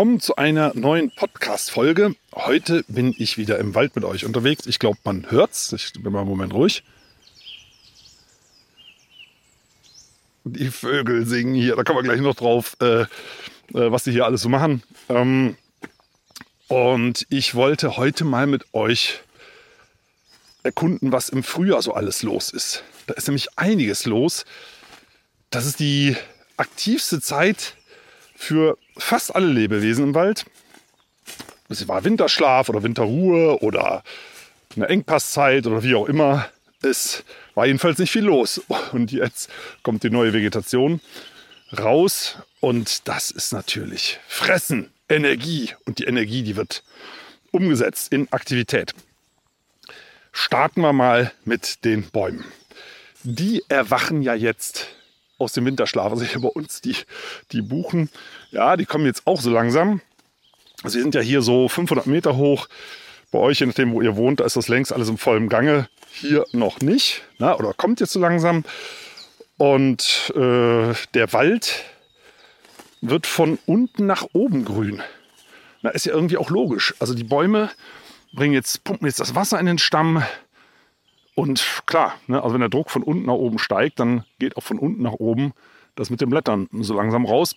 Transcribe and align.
Willkommen 0.00 0.20
zu 0.20 0.36
einer 0.36 0.72
neuen 0.74 1.10
Podcast-Folge. 1.10 2.14
Heute 2.34 2.86
bin 2.88 3.14
ich 3.18 3.36
wieder 3.36 3.58
im 3.58 3.74
Wald 3.74 3.94
mit 3.96 4.06
euch 4.06 4.24
unterwegs. 4.24 4.64
Ich 4.64 4.78
glaube, 4.78 4.96
man 5.04 5.30
hört's. 5.30 5.74
Ich 5.74 5.92
bin 5.92 6.10
mal 6.10 6.20
einen 6.20 6.28
Moment 6.30 6.54
ruhig. 6.54 6.82
Die 10.44 10.70
Vögel 10.70 11.26
singen 11.26 11.54
hier. 11.54 11.76
Da 11.76 11.84
kommen 11.84 11.98
wir 11.98 12.02
gleich 12.02 12.22
noch 12.22 12.34
drauf, 12.34 12.78
äh, 12.80 13.02
äh, 13.02 13.06
was 13.72 14.04
die 14.04 14.12
hier 14.12 14.24
alles 14.24 14.40
so 14.40 14.48
machen. 14.48 14.82
Ähm, 15.10 15.58
und 16.68 17.26
ich 17.28 17.54
wollte 17.54 17.98
heute 17.98 18.24
mal 18.24 18.46
mit 18.46 18.72
euch 18.72 19.20
erkunden, 20.62 21.12
was 21.12 21.28
im 21.28 21.42
Frühjahr 21.42 21.82
so 21.82 21.92
alles 21.92 22.22
los 22.22 22.48
ist. 22.48 22.84
Da 23.06 23.12
ist 23.12 23.28
nämlich 23.28 23.58
einiges 23.58 24.06
los. 24.06 24.46
Das 25.50 25.66
ist 25.66 25.78
die 25.78 26.16
aktivste 26.56 27.20
Zeit 27.20 27.76
für 28.34 28.78
fast 29.00 29.34
alle 29.34 29.46
Lebewesen 29.46 30.04
im 30.04 30.14
Wald. 30.14 30.46
Es 31.68 31.86
war 31.88 32.04
Winterschlaf 32.04 32.68
oder 32.68 32.82
Winterruhe 32.82 33.60
oder 33.60 34.02
eine 34.76 34.88
Engpasszeit 34.88 35.66
oder 35.66 35.82
wie 35.82 35.94
auch 35.94 36.06
immer. 36.06 36.48
Es 36.82 37.24
war 37.54 37.66
jedenfalls 37.66 37.98
nicht 37.98 38.10
viel 38.10 38.24
los. 38.24 38.60
Und 38.92 39.12
jetzt 39.12 39.50
kommt 39.82 40.02
die 40.02 40.10
neue 40.10 40.32
Vegetation 40.32 41.00
raus. 41.78 42.38
Und 42.60 43.08
das 43.08 43.30
ist 43.30 43.52
natürlich 43.52 44.18
Fressen, 44.26 44.90
Energie. 45.08 45.70
Und 45.84 45.98
die 45.98 46.04
Energie, 46.04 46.42
die 46.42 46.56
wird 46.56 46.82
umgesetzt 47.50 48.12
in 48.12 48.32
Aktivität. 48.32 48.94
Starten 50.32 50.80
wir 50.80 50.92
mal 50.92 51.32
mit 51.44 51.84
den 51.84 52.08
Bäumen. 52.10 52.44
Die 53.22 53.62
erwachen 53.68 54.22
ja 54.22 54.34
jetzt 54.34 54.86
aus 55.40 55.52
dem 55.52 55.64
Winterschlaf. 55.64 56.12
Also 56.12 56.24
hier 56.24 56.40
bei 56.40 56.48
uns 56.48 56.80
die, 56.80 56.96
die 57.52 57.62
Buchen, 57.62 58.10
ja, 58.50 58.76
die 58.76 58.86
kommen 58.86 59.06
jetzt 59.06 59.26
auch 59.26 59.40
so 59.40 59.50
langsam. 59.50 60.00
Also 60.82 60.96
wir 60.96 61.02
sind 61.02 61.14
ja 61.14 61.20
hier 61.20 61.42
so 61.42 61.68
500 61.68 62.06
Meter 62.06 62.36
hoch. 62.36 62.68
Bei 63.30 63.38
euch, 63.38 63.60
je 63.60 63.66
nachdem, 63.66 63.92
wo 63.92 64.02
ihr 64.02 64.16
wohnt, 64.16 64.40
da 64.40 64.44
ist 64.44 64.56
das 64.56 64.68
längst 64.68 64.92
alles 64.92 65.08
im 65.08 65.18
vollen 65.18 65.48
Gange. 65.48 65.88
Hier 66.10 66.44
noch 66.52 66.80
nicht, 66.80 67.22
na, 67.38 67.56
oder 67.56 67.72
kommt 67.74 68.00
jetzt 68.00 68.12
so 68.12 68.18
langsam. 68.18 68.64
Und 69.56 70.32
äh, 70.34 70.94
der 71.14 71.32
Wald 71.32 71.84
wird 73.00 73.26
von 73.26 73.58
unten 73.66 74.06
nach 74.06 74.26
oben 74.32 74.64
grün. 74.64 75.02
Na, 75.82 75.90
ist 75.90 76.06
ja 76.06 76.12
irgendwie 76.12 76.38
auch 76.38 76.50
logisch. 76.50 76.94
Also 76.98 77.14
die 77.14 77.24
Bäume 77.24 77.70
bringen 78.32 78.54
jetzt, 78.54 78.84
pumpen 78.84 79.06
jetzt 79.06 79.20
das 79.20 79.34
Wasser 79.34 79.60
in 79.60 79.66
den 79.66 79.78
Stamm, 79.78 80.22
und 81.34 81.82
klar, 81.86 82.14
ne, 82.26 82.42
also 82.42 82.54
wenn 82.54 82.60
der 82.60 82.68
Druck 82.68 82.90
von 82.90 83.02
unten 83.02 83.26
nach 83.26 83.34
oben 83.34 83.58
steigt, 83.58 84.00
dann 84.00 84.24
geht 84.38 84.56
auch 84.56 84.62
von 84.62 84.78
unten 84.78 85.02
nach 85.02 85.12
oben 85.12 85.52
das 85.94 86.10
mit 86.10 86.20
den 86.20 86.30
Blättern 86.30 86.68
so 86.72 86.94
langsam 86.94 87.26
raus. 87.26 87.56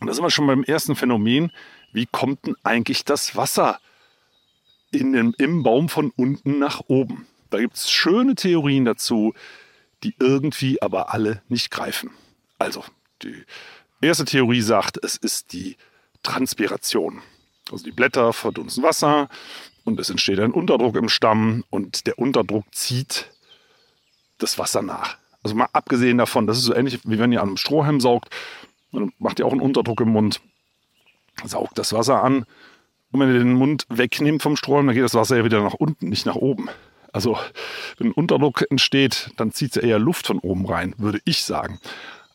Und 0.00 0.06
da 0.06 0.14
sind 0.14 0.24
wir 0.24 0.30
schon 0.30 0.46
beim 0.46 0.64
ersten 0.64 0.96
Phänomen. 0.96 1.52
Wie 1.92 2.06
kommt 2.06 2.46
denn 2.46 2.56
eigentlich 2.62 3.04
das 3.04 3.36
Wasser 3.36 3.78
in 4.90 5.12
den, 5.12 5.34
im 5.38 5.62
Baum 5.62 5.88
von 5.88 6.10
unten 6.16 6.58
nach 6.58 6.80
oben? 6.88 7.26
Da 7.50 7.58
gibt 7.58 7.76
es 7.76 7.90
schöne 7.90 8.34
Theorien 8.34 8.84
dazu, 8.84 9.34
die 10.02 10.14
irgendwie 10.18 10.80
aber 10.80 11.12
alle 11.12 11.42
nicht 11.48 11.70
greifen. 11.70 12.10
Also, 12.58 12.84
die 13.22 13.44
erste 14.00 14.24
Theorie 14.24 14.62
sagt, 14.62 14.98
es 15.02 15.16
ist 15.16 15.52
die 15.52 15.76
Transpiration. 16.22 17.20
Also 17.70 17.84
die 17.84 17.92
Blätter 17.92 18.32
verdunsten 18.32 18.82
Wasser, 18.82 19.28
und 19.84 20.00
es 20.00 20.10
entsteht 20.10 20.40
ein 20.40 20.52
Unterdruck 20.52 20.96
im 20.96 21.08
Stamm 21.08 21.64
und 21.70 22.06
der 22.06 22.18
Unterdruck 22.18 22.64
zieht 22.72 23.30
das 24.38 24.58
Wasser 24.58 24.82
nach. 24.82 25.16
Also 25.42 25.56
mal 25.56 25.68
abgesehen 25.72 26.18
davon, 26.18 26.46
das 26.46 26.58
ist 26.58 26.64
so 26.64 26.74
ähnlich 26.74 27.00
wie 27.04 27.18
wenn 27.18 27.32
ihr 27.32 27.42
an 27.42 27.48
einem 27.48 27.56
Strohhalm 27.56 28.00
saugt, 28.00 28.30
dann 28.92 29.12
macht 29.18 29.38
ihr 29.38 29.46
auch 29.46 29.52
einen 29.52 29.60
Unterdruck 29.60 30.00
im 30.00 30.10
Mund, 30.10 30.40
saugt 31.44 31.78
das 31.78 31.92
Wasser 31.92 32.22
an 32.22 32.44
und 33.12 33.20
wenn 33.20 33.28
ihr 33.28 33.38
den 33.38 33.54
Mund 33.54 33.86
wegnehmt 33.88 34.42
vom 34.42 34.56
Strohhalm, 34.56 34.86
dann 34.86 34.94
geht 34.94 35.04
das 35.04 35.14
Wasser 35.14 35.36
ja 35.36 35.44
wieder 35.44 35.62
nach 35.62 35.74
unten, 35.74 36.08
nicht 36.08 36.26
nach 36.26 36.36
oben. 36.36 36.68
Also 37.12 37.38
wenn 37.98 38.08
ein 38.08 38.12
Unterdruck 38.12 38.64
entsteht, 38.70 39.30
dann 39.36 39.52
zieht 39.52 39.76
es 39.76 39.82
eher 39.82 39.98
Luft 39.98 40.26
von 40.26 40.38
oben 40.38 40.66
rein, 40.66 40.94
würde 40.96 41.20
ich 41.24 41.44
sagen. 41.44 41.78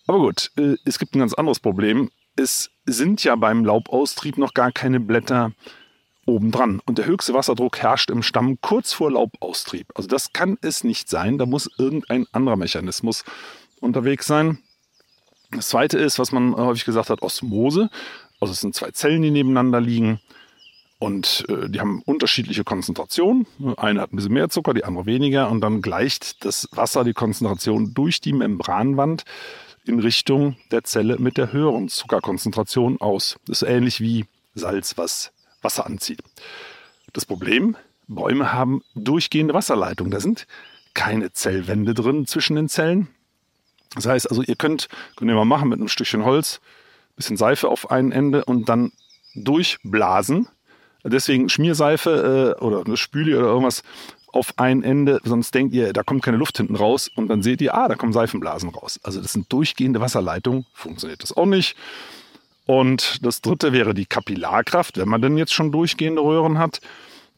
Aber 0.05 0.19
gut, 0.19 0.51
äh, 0.57 0.75
es 0.85 0.99
gibt 0.99 1.15
ein 1.15 1.19
ganz 1.19 1.33
anderes 1.33 1.59
Problem. 1.59 2.11
Es 2.35 2.69
sind 2.85 3.23
ja 3.23 3.35
beim 3.35 3.65
Laubaustrieb 3.65 4.37
noch 4.37 4.53
gar 4.53 4.71
keine 4.71 4.99
Blätter 4.99 5.51
obendran. 6.27 6.81
Und 6.85 6.99
der 6.99 7.05
höchste 7.05 7.33
Wasserdruck 7.33 7.79
herrscht 7.79 8.11
im 8.11 8.21
Stamm 8.21 8.59
kurz 8.61 8.93
vor 8.93 9.11
Laubaustrieb. 9.11 9.87
Also 9.95 10.07
das 10.07 10.33
kann 10.33 10.57
es 10.61 10.83
nicht 10.83 11.09
sein. 11.09 11.37
Da 11.37 11.45
muss 11.45 11.69
irgendein 11.77 12.27
anderer 12.31 12.57
Mechanismus 12.57 13.23
unterwegs 13.79 14.27
sein. 14.27 14.59
Das 15.51 15.69
zweite 15.69 15.97
ist, 15.97 16.19
was 16.19 16.31
man 16.31 16.55
häufig 16.55 16.85
gesagt 16.85 17.09
hat, 17.09 17.21
Osmose. 17.21 17.89
Also 18.39 18.51
es 18.51 18.59
sind 18.59 18.75
zwei 18.75 18.91
Zellen, 18.91 19.21
die 19.21 19.31
nebeneinander 19.31 19.81
liegen. 19.81 20.19
Und 20.99 21.45
äh, 21.47 21.69
die 21.69 21.79
haben 21.79 22.01
unterschiedliche 22.05 22.63
Konzentrationen. 22.63 23.45
Eine 23.77 24.01
hat 24.01 24.11
ein 24.11 24.15
bisschen 24.17 24.33
mehr 24.33 24.49
Zucker, 24.49 24.73
die 24.73 24.83
andere 24.83 25.05
weniger. 25.05 25.49
Und 25.49 25.61
dann 25.61 25.81
gleicht 25.81 26.43
das 26.43 26.67
Wasser 26.71 27.03
die 27.03 27.13
Konzentration 27.13 27.93
durch 27.93 28.19
die 28.19 28.33
Membranwand 28.33 29.23
in 29.85 29.99
Richtung 29.99 30.57
der 30.71 30.83
Zelle 30.83 31.17
mit 31.17 31.37
der 31.37 31.53
höheren 31.53 31.87
Zuckerkonzentration 31.87 32.99
aus. 32.99 33.37
Das 33.45 33.61
ist 33.61 33.69
ähnlich 33.69 34.01
wie 34.01 34.25
Salz, 34.53 34.97
was 34.97 35.31
Wasser 35.67 35.85
anzieht. 35.85 36.21
Das 37.11 37.25
Problem, 37.25 37.75
Bäume 38.07 38.53
haben 38.53 38.81
durchgehende 38.95 39.53
Wasserleitungen. 39.53 40.11
Da 40.11 40.21
sind 40.21 40.47
keine 40.93 41.33
Zellwände 41.33 41.93
drin 41.93 42.25
zwischen 42.25 42.55
den 42.55 42.69
Zellen. 42.69 43.09
Das 43.95 44.05
heißt 44.05 44.29
also, 44.29 44.41
ihr 44.41 44.55
könnt, 44.55 44.87
könnt 45.17 45.29
ihr 45.29 45.35
mal 45.35 45.45
machen 45.45 45.67
mit 45.67 45.79
einem 45.79 45.89
Stückchen 45.89 46.23
Holz, 46.23 46.61
bisschen 47.17 47.35
Seife 47.35 47.67
auf 47.67 47.91
ein 47.91 48.13
Ende 48.13 48.45
und 48.45 48.69
dann 48.69 48.93
durchblasen. 49.35 50.47
Deswegen 51.03 51.49
Schmierseife 51.49 52.55
äh, 52.57 52.63
oder 52.63 52.85
eine 52.85 52.97
Spüle 52.97 53.37
oder 53.37 53.47
irgendwas 53.47 53.83
auf 54.27 54.53
ein 54.57 54.83
Ende, 54.83 55.19
sonst 55.23 55.53
denkt 55.53 55.73
ihr, 55.73 55.93
da 55.93 56.03
kommt 56.03 56.23
keine 56.23 56.37
Luft 56.37 56.57
hinten 56.57 56.75
raus 56.75 57.09
und 57.15 57.27
dann 57.27 57.41
seht 57.41 57.61
ihr, 57.61 57.73
ah, 57.73 57.87
da 57.87 57.95
kommen 57.95 58.13
Seifenblasen 58.13 58.69
raus. 58.69 58.99
Also 59.03 59.21
das 59.21 59.33
sind 59.33 59.51
durchgehende 59.51 59.99
Wasserleitungen, 59.99 60.65
funktioniert 60.73 61.23
das 61.23 61.35
auch 61.35 61.45
nicht. 61.45 61.75
Und 62.67 63.25
das 63.25 63.41
dritte 63.41 63.71
wäre 63.71 63.93
die 63.93 64.05
Kapillarkraft, 64.05 64.97
wenn 64.97 65.07
man 65.07 65.21
denn 65.21 65.37
jetzt 65.37 65.53
schon 65.53 65.71
durchgehende 65.71 66.21
Röhren 66.21 66.59
hat. 66.59 66.81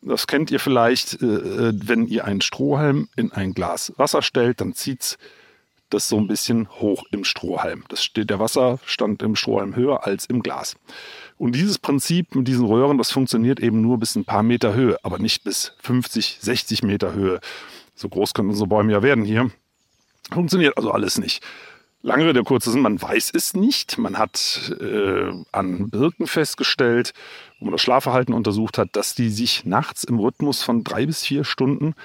Das 0.02 0.28
kennt 0.28 0.50
ihr 0.50 0.60
vielleicht, 0.60 1.22
äh, 1.22 1.26
äh, 1.26 1.74
wenn 1.76 2.08
ihr 2.08 2.26
einen 2.26 2.42
Strohhalm 2.42 3.10
in 3.16 3.32
ein 3.32 3.54
Glas 3.54 3.94
Wasser 3.98 4.22
stellt, 4.22 4.60
dann 4.60 4.74
zieht 4.74 5.18
das 5.90 6.08
so 6.08 6.18
ein 6.18 6.28
bisschen 6.28 6.68
hoch 6.80 7.04
im 7.12 7.24
Strohhalm. 7.24 7.84
Das 7.90 8.04
steht 8.04 8.30
der 8.30 8.40
Wasserstand 8.40 9.22
im 9.22 9.36
Strohhalm 9.36 9.76
höher 9.76 10.06
als 10.06 10.26
im 10.26 10.42
Glas. 10.42 10.76
Und 11.38 11.54
dieses 11.54 11.78
Prinzip 11.78 12.36
mit 12.36 12.48
diesen 12.48 12.66
Röhren, 12.66 12.98
das 12.98 13.12
funktioniert 13.12 13.60
eben 13.60 13.82
nur 13.82 14.00
bis 14.00 14.16
ein 14.16 14.26
paar 14.26 14.44
Meter 14.44 14.74
Höhe, 14.74 14.98
aber 15.04 15.20
nicht 15.20 15.44
bis 15.44 15.74
50, 15.80 16.40
60 16.42 16.84
Meter 16.84 17.14
Höhe. 17.14 17.40
So 17.96 18.10
groß 18.10 18.34
können 18.34 18.50
unsere 18.50 18.68
Bäume 18.68 18.94
ja 18.94 19.04
werden 19.04 19.26
hier. 19.26 19.52
Funktioniert 20.32 20.78
also 20.78 20.92
alles 20.92 21.18
nicht. 21.18 21.44
Lange 22.02 22.26
Rede, 22.26 22.44
kurzer 22.44 22.72
Sinn, 22.72 22.82
man 22.82 23.02
weiß 23.02 23.32
es 23.34 23.54
nicht. 23.54 23.98
Man 23.98 24.18
hat 24.18 24.74
äh, 24.80 25.32
an 25.52 25.90
Birken 25.90 26.28
festgestellt, 26.28 27.14
wo 27.60 27.66
man 27.66 27.74
das 27.74 27.82
Schlafverhalten 27.82 28.34
untersucht 28.34 28.78
hat, 28.78 28.96
dass 28.96 29.16
die 29.16 29.30
sich 29.30 29.66
nachts 29.66 30.06
im 30.06 30.18
Rhythmus 30.18 30.64
von 30.64 30.86
drei 30.86 31.06
bis 31.06 31.26
vier 31.26 31.44
Stunden 31.44 31.96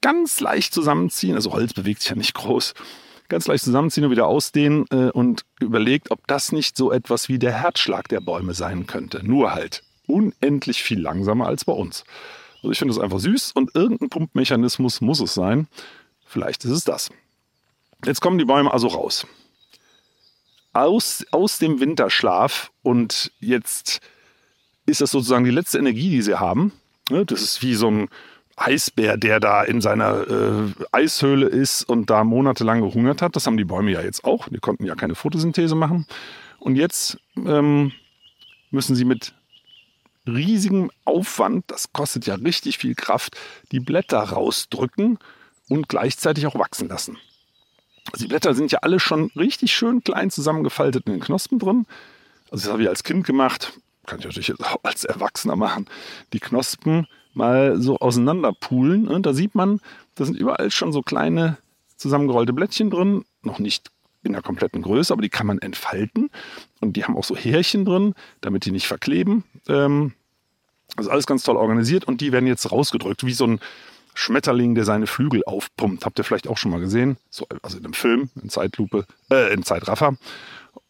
ganz 0.00 0.38
leicht 0.38 0.72
zusammenziehen. 0.72 1.34
Also 1.34 1.52
Holz 1.52 1.72
bewegt 1.74 2.02
sich 2.02 2.10
ja 2.10 2.16
nicht 2.16 2.34
groß. 2.34 2.74
Ganz 3.28 3.48
leicht 3.48 3.64
zusammenziehen 3.64 4.04
und 4.04 4.12
wieder 4.12 4.26
ausdehnen 4.26 4.84
äh, 4.92 5.10
und 5.10 5.44
überlegt, 5.60 6.12
ob 6.12 6.24
das 6.28 6.52
nicht 6.52 6.76
so 6.76 6.92
etwas 6.92 7.28
wie 7.28 7.40
der 7.40 7.60
Herzschlag 7.60 8.06
der 8.08 8.20
Bäume 8.20 8.54
sein 8.54 8.86
könnte. 8.86 9.26
Nur 9.26 9.52
halt 9.52 9.82
unendlich 10.06 10.84
viel 10.84 11.00
langsamer 11.00 11.48
als 11.48 11.64
bei 11.64 11.72
uns. 11.72 12.04
Also 12.58 12.70
ich 12.70 12.78
finde 12.78 12.92
es 12.92 13.00
einfach 13.00 13.18
süß 13.18 13.52
und 13.56 13.74
irgendein 13.74 14.10
Pumpmechanismus 14.10 15.00
muss 15.00 15.20
es 15.20 15.34
sein. 15.34 15.66
Vielleicht 16.24 16.64
ist 16.64 16.70
es 16.70 16.84
das. 16.84 17.10
Jetzt 18.04 18.20
kommen 18.20 18.38
die 18.38 18.44
Bäume 18.44 18.72
also 18.72 18.88
raus. 18.88 19.26
Aus, 20.72 21.24
aus 21.30 21.58
dem 21.58 21.80
Winterschlaf 21.80 22.70
und 22.82 23.32
jetzt 23.40 24.00
ist 24.86 25.00
das 25.00 25.10
sozusagen 25.10 25.44
die 25.44 25.50
letzte 25.50 25.78
Energie, 25.78 26.10
die 26.10 26.22
sie 26.22 26.38
haben. 26.38 26.72
Ne, 27.10 27.24
das 27.24 27.42
ist 27.42 27.62
wie 27.62 27.74
so 27.74 27.90
ein 27.90 28.08
Eisbär, 28.56 29.16
der 29.16 29.40
da 29.40 29.62
in 29.62 29.80
seiner 29.80 30.28
äh, 30.28 30.72
Eishöhle 30.92 31.46
ist 31.46 31.82
und 31.84 32.10
da 32.10 32.24
monatelang 32.24 32.80
gehungert 32.80 33.22
hat. 33.22 33.36
Das 33.36 33.46
haben 33.46 33.56
die 33.56 33.64
Bäume 33.64 33.90
ja 33.90 34.00
jetzt 34.00 34.24
auch. 34.24 34.48
Die 34.48 34.58
konnten 34.58 34.84
ja 34.84 34.94
keine 34.94 35.14
Photosynthese 35.14 35.74
machen. 35.74 36.06
Und 36.58 36.76
jetzt 36.76 37.18
ähm, 37.36 37.92
müssen 38.70 38.96
sie 38.96 39.04
mit 39.04 39.34
riesigem 40.26 40.90
Aufwand, 41.04 41.64
das 41.66 41.92
kostet 41.92 42.26
ja 42.26 42.36
richtig 42.36 42.78
viel 42.78 42.94
Kraft, 42.94 43.36
die 43.72 43.80
Blätter 43.80 44.20
rausdrücken 44.20 45.18
und 45.68 45.88
gleichzeitig 45.88 46.46
auch 46.46 46.58
wachsen 46.58 46.88
lassen. 46.88 47.18
Also 48.14 48.26
die 48.26 48.28
Blätter 48.28 48.54
sind 48.54 48.70
ja 48.70 48.78
alle 48.82 49.00
schon 49.00 49.32
richtig 49.34 49.74
schön 49.74 50.04
klein 50.04 50.30
zusammengefaltet 50.30 51.04
in 51.06 51.14
den 51.14 51.20
Knospen 51.20 51.58
drin. 51.58 51.84
Also 52.48 52.66
das 52.66 52.72
habe 52.72 52.84
ich 52.84 52.88
als 52.88 53.02
Kind 53.02 53.26
gemacht, 53.26 53.72
kann 54.06 54.20
ich 54.20 54.24
natürlich 54.24 54.54
auch 54.60 54.78
als 54.84 55.02
Erwachsener 55.02 55.56
machen. 55.56 55.86
Die 56.32 56.38
Knospen 56.38 57.08
mal 57.32 57.82
so 57.82 57.98
auseinanderpulen 57.98 59.08
und 59.08 59.26
da 59.26 59.34
sieht 59.34 59.56
man, 59.56 59.80
da 60.14 60.24
sind 60.24 60.38
überall 60.38 60.70
schon 60.70 60.92
so 60.92 61.02
kleine 61.02 61.58
zusammengerollte 61.96 62.52
Blättchen 62.52 62.88
drin, 62.88 63.24
noch 63.42 63.58
nicht 63.58 63.90
in 64.22 64.32
der 64.32 64.42
kompletten 64.42 64.82
Größe, 64.82 65.12
aber 65.12 65.22
die 65.22 65.28
kann 65.28 65.48
man 65.48 65.58
entfalten 65.58 66.30
und 66.80 66.96
die 66.96 67.02
haben 67.02 67.16
auch 67.16 67.24
so 67.24 67.34
Härchen 67.34 67.84
drin, 67.84 68.14
damit 68.42 68.64
die 68.64 68.70
nicht 68.70 68.86
verkleben. 68.86 69.42
Ähm, 69.66 70.12
also 70.94 71.10
alles 71.10 71.26
ganz 71.26 71.42
toll 71.42 71.56
organisiert 71.56 72.04
und 72.04 72.20
die 72.20 72.30
werden 72.30 72.46
jetzt 72.46 72.70
rausgedrückt, 72.70 73.26
wie 73.26 73.32
so 73.32 73.44
ein 73.44 73.60
Schmetterling, 74.14 74.74
der 74.74 74.84
seine 74.84 75.06
Flügel 75.06 75.42
aufpumpt. 75.44 76.06
Habt 76.06 76.18
ihr 76.18 76.24
vielleicht 76.24 76.48
auch 76.48 76.56
schon 76.56 76.70
mal 76.70 76.80
gesehen? 76.80 77.16
So, 77.30 77.46
also 77.62 77.78
in 77.78 77.84
einem 77.84 77.94
Film, 77.94 78.30
in 78.40 78.48
Zeitlupe, 78.48 79.06
äh, 79.30 79.52
in 79.52 79.62
Zeitraffer. 79.64 80.16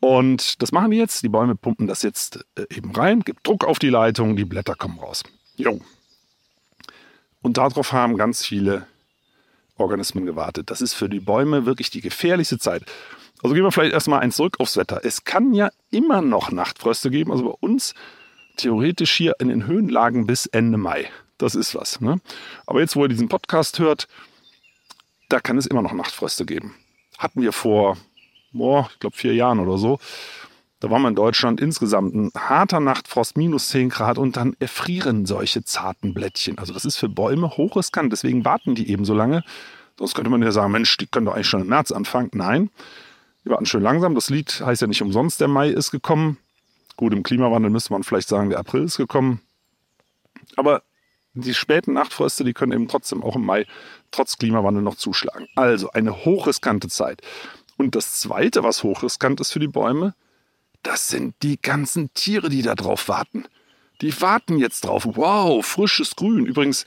Und 0.00 0.62
das 0.62 0.72
machen 0.72 0.90
die 0.90 0.98
jetzt. 0.98 1.22
Die 1.22 1.28
Bäume 1.28 1.56
pumpen 1.56 1.86
das 1.86 2.02
jetzt 2.02 2.44
äh, 2.56 2.66
eben 2.74 2.92
rein, 2.92 3.20
gibt 3.20 3.46
Druck 3.46 3.64
auf 3.64 3.78
die 3.78 3.88
Leitung, 3.88 4.36
die 4.36 4.44
Blätter 4.44 4.74
kommen 4.74 4.98
raus. 4.98 5.22
Jo. 5.56 5.80
Und 7.42 7.56
darauf 7.56 7.92
haben 7.92 8.16
ganz 8.16 8.44
viele 8.44 8.86
Organismen 9.76 10.26
gewartet. 10.26 10.70
Das 10.70 10.80
ist 10.80 10.94
für 10.94 11.08
die 11.08 11.20
Bäume 11.20 11.66
wirklich 11.66 11.90
die 11.90 12.00
gefährlichste 12.00 12.58
Zeit. 12.58 12.84
Also 13.42 13.54
gehen 13.54 13.64
wir 13.64 13.72
vielleicht 13.72 13.92
erstmal 13.92 14.20
eins 14.20 14.36
zurück 14.36 14.60
aufs 14.60 14.76
Wetter. 14.76 15.00
Es 15.04 15.24
kann 15.24 15.52
ja 15.52 15.70
immer 15.90 16.22
noch 16.22 16.50
Nachtfröste 16.50 17.10
geben. 17.10 17.32
Also 17.32 17.44
bei 17.44 17.56
uns 17.60 17.94
theoretisch 18.56 19.12
hier 19.12 19.34
in 19.40 19.48
den 19.48 19.66
Höhenlagen 19.66 20.26
bis 20.26 20.46
Ende 20.46 20.78
Mai. 20.78 21.08
Das 21.38 21.54
ist 21.54 21.74
was. 21.74 22.00
Ne? 22.00 22.20
Aber 22.66 22.80
jetzt, 22.80 22.96
wo 22.96 23.02
ihr 23.02 23.08
diesen 23.08 23.28
Podcast 23.28 23.78
hört, 23.78 24.08
da 25.28 25.40
kann 25.40 25.58
es 25.58 25.66
immer 25.66 25.82
noch 25.82 25.92
Nachtfröste 25.92 26.44
geben. 26.44 26.74
Hatten 27.18 27.42
wir 27.42 27.52
vor, 27.52 27.96
boah, 28.52 28.88
ich 28.92 29.00
glaube, 29.00 29.16
vier 29.16 29.34
Jahren 29.34 29.58
oder 29.58 29.78
so. 29.78 29.98
Da 30.80 30.90
war 30.90 30.98
man 30.98 31.12
in 31.12 31.16
Deutschland 31.16 31.60
insgesamt 31.60 32.14
ein 32.14 32.30
harter 32.36 32.78
Nachtfrost, 32.78 33.36
minus 33.38 33.68
10 33.70 33.88
Grad 33.88 34.18
und 34.18 34.36
dann 34.36 34.54
erfrieren 34.58 35.24
solche 35.24 35.64
zarten 35.64 36.12
Blättchen. 36.12 36.58
Also 36.58 36.74
das 36.74 36.84
ist 36.84 36.96
für 36.96 37.08
Bäume 37.08 37.56
hochriskant, 37.56 38.12
deswegen 38.12 38.44
warten 38.44 38.74
die 38.74 38.90
eben 38.90 39.04
so 39.04 39.14
lange. 39.14 39.44
Sonst 39.98 40.14
könnte 40.14 40.30
man 40.30 40.42
ja 40.42 40.52
sagen, 40.52 40.72
Mensch, 40.72 40.96
die 40.98 41.06
können 41.06 41.26
doch 41.26 41.34
eigentlich 41.34 41.48
schon 41.48 41.62
im 41.62 41.68
März 41.68 41.90
anfangen. 41.90 42.30
Nein, 42.34 42.70
die 43.44 43.50
warten 43.50 43.64
schön 43.64 43.82
langsam. 43.82 44.14
Das 44.14 44.28
Lied 44.28 44.60
heißt 44.60 44.82
ja 44.82 44.88
nicht 44.88 45.02
umsonst, 45.02 45.40
der 45.40 45.48
Mai 45.48 45.70
ist 45.70 45.90
gekommen. 45.90 46.38
Gut, 46.96 47.12
im 47.12 47.22
Klimawandel 47.22 47.70
müsste 47.70 47.92
man 47.92 48.02
vielleicht 48.02 48.28
sagen, 48.28 48.50
der 48.50 48.58
April 48.58 48.84
ist 48.84 48.96
gekommen. 48.96 49.40
Aber 50.56 50.82
die 51.34 51.54
späten 51.54 51.92
Nachtfröste, 51.92 52.44
die 52.44 52.52
können 52.52 52.72
eben 52.72 52.88
trotzdem 52.88 53.22
auch 53.22 53.36
im 53.36 53.44
Mai 53.44 53.66
trotz 54.10 54.38
Klimawandel 54.38 54.82
noch 54.82 54.96
zuschlagen. 54.96 55.48
Also 55.56 55.90
eine 55.90 56.24
hochriskante 56.24 56.88
Zeit. 56.88 57.22
Und 57.76 57.96
das 57.96 58.20
Zweite, 58.20 58.62
was 58.62 58.82
hochriskant 58.82 59.40
ist 59.40 59.52
für 59.52 59.58
die 59.58 59.68
Bäume, 59.68 60.14
das 60.82 61.08
sind 61.08 61.34
die 61.42 61.60
ganzen 61.60 62.12
Tiere, 62.14 62.48
die 62.48 62.62
da 62.62 62.74
drauf 62.74 63.08
warten. 63.08 63.46
Die 64.00 64.20
warten 64.20 64.58
jetzt 64.58 64.84
drauf. 64.84 65.06
Wow, 65.06 65.64
frisches 65.64 66.14
Grün. 66.14 66.46
Übrigens 66.46 66.84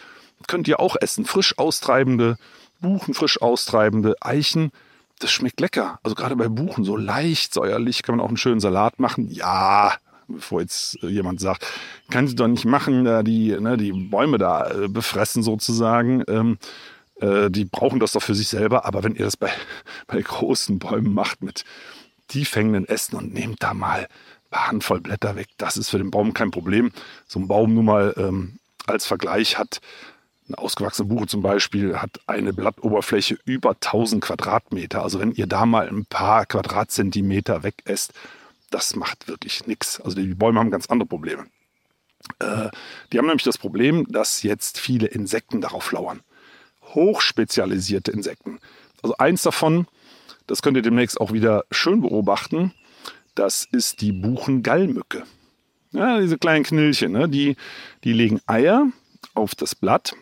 könnt 0.47 0.67
ihr 0.67 0.79
auch 0.79 0.95
essen. 1.00 1.25
Frisch 1.25 1.57
austreibende 1.57 2.38
Buchen, 2.79 3.13
frisch 3.13 3.41
austreibende 3.41 4.15
Eichen. 4.21 4.71
Das 5.19 5.31
schmeckt 5.31 5.59
lecker. 5.59 6.00
Also 6.03 6.15
gerade 6.15 6.35
bei 6.35 6.47
Buchen 6.47 6.83
so 6.83 6.95
leicht 6.95 7.53
säuerlich 7.53 8.03
kann 8.03 8.15
man 8.15 8.23
auch 8.23 8.29
einen 8.29 8.38
schönen 8.38 8.59
Salat 8.59 9.00
machen. 9.00 9.29
Ja, 9.31 9.95
bevor 10.27 10.62
jetzt 10.62 10.97
jemand 11.01 11.39
sagt, 11.39 11.65
kann 12.09 12.27
sie 12.27 12.35
doch 12.35 12.47
nicht 12.47 12.65
machen, 12.65 13.06
da 13.06 13.24
die, 13.24 13.57
ne, 13.59 13.77
die 13.77 13.91
Bäume 13.91 14.38
da 14.38 14.69
äh, 14.69 14.88
befressen 14.88 15.44
sozusagen. 15.44 16.24
Ähm, 16.27 16.57
äh, 17.19 17.50
die 17.50 17.65
brauchen 17.65 18.00
das 18.00 18.13
doch 18.13 18.21
für 18.21 18.35
sich 18.35 18.47
selber. 18.47 18.85
Aber 18.85 19.03
wenn 19.03 19.15
ihr 19.15 19.25
das 19.25 19.38
bei, 19.38 19.51
bei 20.07 20.21
großen 20.21 20.79
Bäumen 20.79 21.13
macht 21.13 21.41
mit 21.41 21.65
tiefhängenden 22.27 22.88
Ästen 22.88 23.18
und 23.18 23.33
nehmt 23.33 23.63
da 23.63 23.74
mal 23.74 24.07
eine 24.51 24.68
Handvoll 24.68 25.01
Blätter 25.01 25.35
weg. 25.35 25.47
Das 25.57 25.77
ist 25.77 25.89
für 25.89 25.97
den 25.97 26.12
Baum 26.12 26.33
kein 26.33 26.51
Problem. 26.51 26.91
So 27.27 27.39
ein 27.39 27.47
Baum 27.47 27.74
nur 27.74 27.83
mal 27.83 28.13
ähm, 28.18 28.59
als 28.85 29.06
Vergleich 29.06 29.57
hat 29.57 29.81
eine 30.47 30.57
ausgewachsene 30.57 31.09
Buche 31.09 31.27
zum 31.27 31.41
Beispiel 31.41 31.97
hat 31.97 32.21
eine 32.25 32.53
Blattoberfläche 32.53 33.38
über 33.44 33.71
1000 33.71 34.24
Quadratmeter. 34.24 35.03
Also 35.03 35.19
wenn 35.19 35.33
ihr 35.33 35.47
da 35.47 35.65
mal 35.65 35.89
ein 35.89 36.06
paar 36.06 36.45
Quadratzentimeter 36.45 37.63
wegesst, 37.63 38.13
das 38.69 38.95
macht 38.95 39.27
wirklich 39.27 39.67
nichts. 39.67 39.99
Also 40.01 40.17
die 40.17 40.33
Bäume 40.35 40.59
haben 40.59 40.71
ganz 40.71 40.87
andere 40.87 41.07
Probleme. 41.07 41.45
Äh, 42.39 42.69
die 43.11 43.17
haben 43.17 43.27
nämlich 43.27 43.43
das 43.43 43.57
Problem, 43.57 44.05
dass 44.09 44.43
jetzt 44.43 44.79
viele 44.79 45.07
Insekten 45.07 45.61
darauf 45.61 45.91
lauern. 45.91 46.21
Hochspezialisierte 46.81 48.11
Insekten. 48.11 48.59
Also 49.01 49.15
eins 49.17 49.43
davon 49.43 49.87
das 50.47 50.61
könnt 50.61 50.77
ihr 50.77 50.83
demnächst 50.83 51.19
auch 51.19 51.33
wieder 51.33 51.65
schön 51.71 52.01
beobachten. 52.01 52.73
Das 53.35 53.65
ist 53.65 54.01
die 54.01 54.13
Buchengallmücke. 54.13 55.23
Ja, 55.91 56.19
diese 56.19 56.37
kleinen 56.37 56.63
Knilchen, 56.63 57.11
ne? 57.11 57.29
die, 57.29 57.55
die 58.03 58.13
legen 58.13 58.41
Eier 58.47 58.87
auf 59.35 59.55
das 59.55 59.75
Blatt 59.75 60.15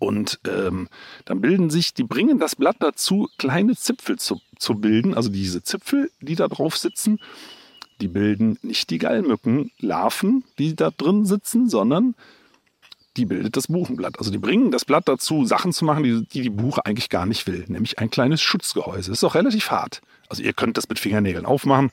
und 0.00 0.40
ähm, 0.48 0.88
dann 1.26 1.42
bilden 1.42 1.70
sich, 1.70 1.94
die 1.94 2.04
bringen 2.04 2.40
das 2.40 2.56
Blatt 2.56 2.76
dazu, 2.80 3.28
kleine 3.38 3.76
Zipfel 3.76 4.18
zu, 4.18 4.40
zu 4.58 4.74
bilden. 4.74 5.14
Also 5.14 5.28
diese 5.28 5.62
Zipfel, 5.62 6.10
die 6.20 6.36
da 6.36 6.48
drauf 6.48 6.76
sitzen, 6.76 7.20
die 8.00 8.08
bilden 8.08 8.58
nicht 8.62 8.88
die 8.88 8.96
Gallmückenlarven, 8.96 10.42
die 10.58 10.74
da 10.74 10.90
drin 10.90 11.26
sitzen, 11.26 11.68
sondern 11.68 12.14
die 13.18 13.26
bildet 13.26 13.58
das 13.58 13.66
Buchenblatt. 13.66 14.18
Also 14.18 14.30
die 14.30 14.38
bringen 14.38 14.70
das 14.70 14.86
Blatt 14.86 15.06
dazu, 15.06 15.44
Sachen 15.44 15.74
zu 15.74 15.84
machen, 15.84 16.02
die 16.02 16.26
die, 16.26 16.42
die 16.42 16.50
Buche 16.50 16.86
eigentlich 16.86 17.10
gar 17.10 17.26
nicht 17.26 17.46
will, 17.46 17.66
nämlich 17.68 17.98
ein 17.98 18.10
kleines 18.10 18.40
Schutzgehäuse. 18.40 19.12
Ist 19.12 19.22
auch 19.22 19.34
relativ 19.34 19.70
hart. 19.70 20.00
Also 20.30 20.42
ihr 20.42 20.54
könnt 20.54 20.78
das 20.78 20.88
mit 20.88 20.98
Fingernägeln 20.98 21.44
aufmachen, 21.44 21.90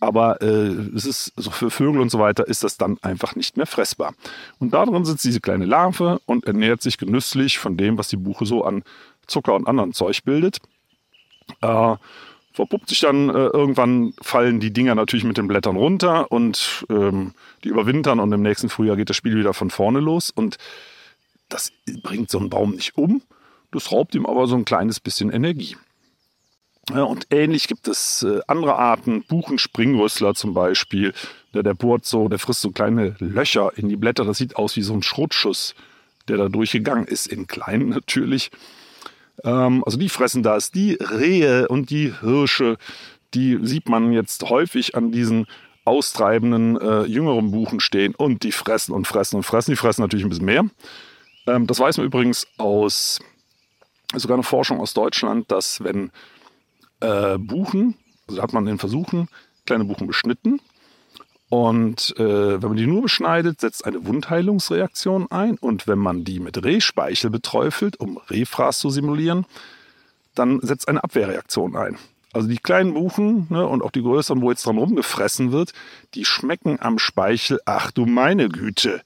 aber 0.00 0.40
äh, 0.42 0.68
es 0.94 1.04
ist 1.04 1.32
so 1.36 1.50
für 1.50 1.70
Vögel 1.70 2.00
und 2.00 2.10
so 2.10 2.18
weiter 2.18 2.46
ist 2.46 2.62
das 2.62 2.76
dann 2.76 2.98
einfach 3.02 3.34
nicht 3.34 3.56
mehr 3.56 3.66
fressbar. 3.66 4.14
Und 4.58 4.72
da 4.72 4.84
drin 4.84 5.04
sitzt 5.04 5.24
diese 5.24 5.40
kleine 5.40 5.64
Larve 5.64 6.20
und 6.26 6.46
ernährt 6.46 6.82
sich 6.82 6.98
genüsslich 6.98 7.58
von 7.58 7.76
dem, 7.76 7.98
was 7.98 8.08
die 8.08 8.16
Buche 8.16 8.46
so 8.46 8.64
an 8.64 8.84
Zucker 9.26 9.54
und 9.54 9.66
anderen 9.66 9.92
Zeug 9.92 10.22
bildet. 10.24 10.58
Äh, 11.60 11.96
verpuppt 12.52 12.88
sich 12.88 13.00
dann, 13.00 13.28
äh, 13.28 13.46
irgendwann 13.46 14.14
fallen 14.20 14.60
die 14.60 14.72
Dinger 14.72 14.94
natürlich 14.94 15.24
mit 15.24 15.36
den 15.36 15.48
Blättern 15.48 15.76
runter 15.76 16.30
und 16.32 16.86
ähm, 16.90 17.32
die 17.62 17.68
überwintern 17.68 18.20
und 18.20 18.32
im 18.32 18.42
nächsten 18.42 18.68
Frühjahr 18.68 18.96
geht 18.96 19.10
das 19.10 19.16
Spiel 19.16 19.36
wieder 19.36 19.54
von 19.54 19.70
vorne 19.70 20.00
los 20.00 20.30
und 20.30 20.58
das 21.48 21.72
bringt 22.02 22.30
so 22.30 22.38
einen 22.38 22.50
Baum 22.50 22.72
nicht 22.72 22.96
um, 22.96 23.22
das 23.70 23.92
raubt 23.92 24.14
ihm 24.14 24.26
aber 24.26 24.46
so 24.46 24.56
ein 24.56 24.64
kleines 24.64 24.98
bisschen 25.00 25.30
Energie. 25.30 25.76
Und 26.90 27.26
ähnlich 27.30 27.68
gibt 27.68 27.86
es 27.86 28.22
äh, 28.22 28.40
andere 28.46 28.76
Arten, 28.76 29.22
Buchenspringrössler 29.24 30.34
zum 30.34 30.54
Beispiel, 30.54 31.12
der, 31.52 31.62
der 31.62 31.74
bohrt 31.74 32.06
so, 32.06 32.28
der 32.28 32.38
frisst 32.38 32.62
so 32.62 32.70
kleine 32.70 33.14
Löcher 33.18 33.72
in 33.76 33.88
die 33.88 33.96
Blätter, 33.96 34.24
das 34.24 34.38
sieht 34.38 34.56
aus 34.56 34.76
wie 34.76 34.82
so 34.82 34.94
ein 34.94 35.02
Schrotschuss, 35.02 35.74
der 36.28 36.38
da 36.38 36.48
durchgegangen 36.48 37.06
ist, 37.06 37.26
in 37.26 37.46
kleinen 37.46 37.90
natürlich. 37.90 38.50
Ähm, 39.44 39.84
also 39.84 39.98
die 39.98 40.08
fressen 40.08 40.42
das. 40.42 40.70
Die 40.70 40.94
Rehe 40.94 41.68
und 41.68 41.90
die 41.90 42.14
Hirsche, 42.20 42.78
die 43.34 43.58
sieht 43.62 43.88
man 43.88 44.12
jetzt 44.12 44.48
häufig 44.48 44.94
an 44.94 45.12
diesen 45.12 45.46
austreibenden 45.84 46.78
äh, 46.80 47.04
jüngeren 47.04 47.50
Buchen 47.50 47.80
stehen 47.80 48.14
und 48.14 48.42
die 48.42 48.52
fressen 48.52 48.92
und 48.92 49.06
fressen 49.06 49.36
und 49.36 49.42
fressen. 49.42 49.72
Die 49.72 49.76
fressen 49.76 50.02
natürlich 50.02 50.24
ein 50.24 50.28
bisschen 50.30 50.44
mehr. 50.44 50.64
Ähm, 51.46 51.66
das 51.66 51.80
weiß 51.80 51.96
man 51.96 52.06
übrigens 52.06 52.46
aus 52.58 53.20
sogar 54.14 54.36
eine 54.36 54.42
Forschung 54.42 54.80
aus 54.80 54.94
Deutschland, 54.94 55.50
dass 55.50 55.82
wenn 55.82 56.10
äh, 57.00 57.38
Buchen, 57.38 57.94
also 58.28 58.42
hat 58.42 58.52
man 58.52 58.66
in 58.66 58.78
Versuchen 58.78 59.28
kleine 59.64 59.84
Buchen 59.84 60.06
beschnitten 60.06 60.60
und 61.48 62.14
äh, 62.18 62.62
wenn 62.62 62.68
man 62.68 62.76
die 62.76 62.86
nur 62.86 63.02
beschneidet, 63.02 63.60
setzt 63.60 63.84
eine 63.86 64.06
Wundheilungsreaktion 64.06 65.30
ein. 65.30 65.56
Und 65.58 65.86
wenn 65.86 65.98
man 65.98 66.24
die 66.24 66.40
mit 66.40 66.62
Rehspeichel 66.62 67.30
beträufelt, 67.30 67.98
um 67.98 68.18
Rehfraß 68.30 68.78
zu 68.78 68.90
simulieren, 68.90 69.46
dann 70.34 70.60
setzt 70.60 70.88
eine 70.88 71.02
Abwehrreaktion 71.02 71.74
ein. 71.74 71.96
Also 72.34 72.48
die 72.48 72.58
kleinen 72.58 72.92
Buchen 72.92 73.46
ne, 73.48 73.66
und 73.66 73.82
auch 73.82 73.90
die 73.90 74.02
größeren, 74.02 74.42
wo 74.42 74.50
jetzt 74.50 74.66
dran 74.66 74.76
rumgefressen 74.76 75.50
wird, 75.50 75.72
die 76.12 76.26
schmecken 76.26 76.78
am 76.80 76.98
Speichel, 76.98 77.60
ach 77.64 77.90
du 77.90 78.04
meine 78.04 78.50
Güte, 78.50 79.00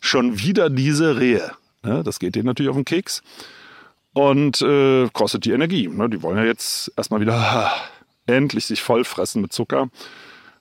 schon 0.00 0.40
wieder 0.40 0.70
diese 0.70 1.20
Rehe. 1.20 1.52
Ne, 1.84 2.02
das 2.02 2.18
geht 2.18 2.34
denen 2.34 2.46
natürlich 2.46 2.70
auf 2.70 2.76
den 2.76 2.84
Keks 2.84 3.22
und 4.14 4.62
äh, 4.62 5.08
kostet 5.12 5.44
die 5.44 5.52
Energie. 5.52 5.88
Ne, 5.88 6.08
die 6.08 6.22
wollen 6.22 6.38
ja 6.38 6.44
jetzt 6.44 6.90
erstmal 6.96 7.20
wieder 7.20 7.34
ah, 7.34 7.72
endlich 8.26 8.64
sich 8.64 8.82
vollfressen 8.82 9.42
mit 9.42 9.52
Zucker 9.52 9.90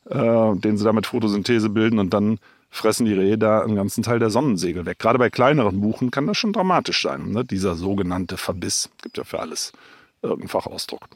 äh, 0.10 0.56
den 0.56 0.78
sie 0.78 0.84
da 0.84 0.94
mit 0.94 1.08
Photosynthese 1.08 1.70
bilden 1.70 2.00
und 2.00 2.14
dann 2.14 2.40
fressen 2.70 3.06
die 3.06 3.14
Rehe 3.14 3.38
da 3.38 3.62
einen 3.62 3.76
ganzen 3.76 4.04
Teil 4.04 4.20
der 4.20 4.30
Sonnensegel 4.30 4.86
weg. 4.86 5.00
Gerade 5.00 5.20
bei 5.20 5.30
kleineren 5.30 5.80
Buchen 5.80 6.12
kann 6.12 6.26
das 6.26 6.38
schon 6.38 6.54
dramatisch 6.54 7.04
sein, 7.04 7.32
ne? 7.32 7.46
dieser 7.46 7.76
sogenannte 7.76 8.38
Verbiss. 8.38 8.90
Gibt 9.02 9.18
ja 9.18 9.24
für 9.24 9.40
alles 9.40 9.74
irgendeinen 10.22 10.50
Fachausdruck. 10.50 11.08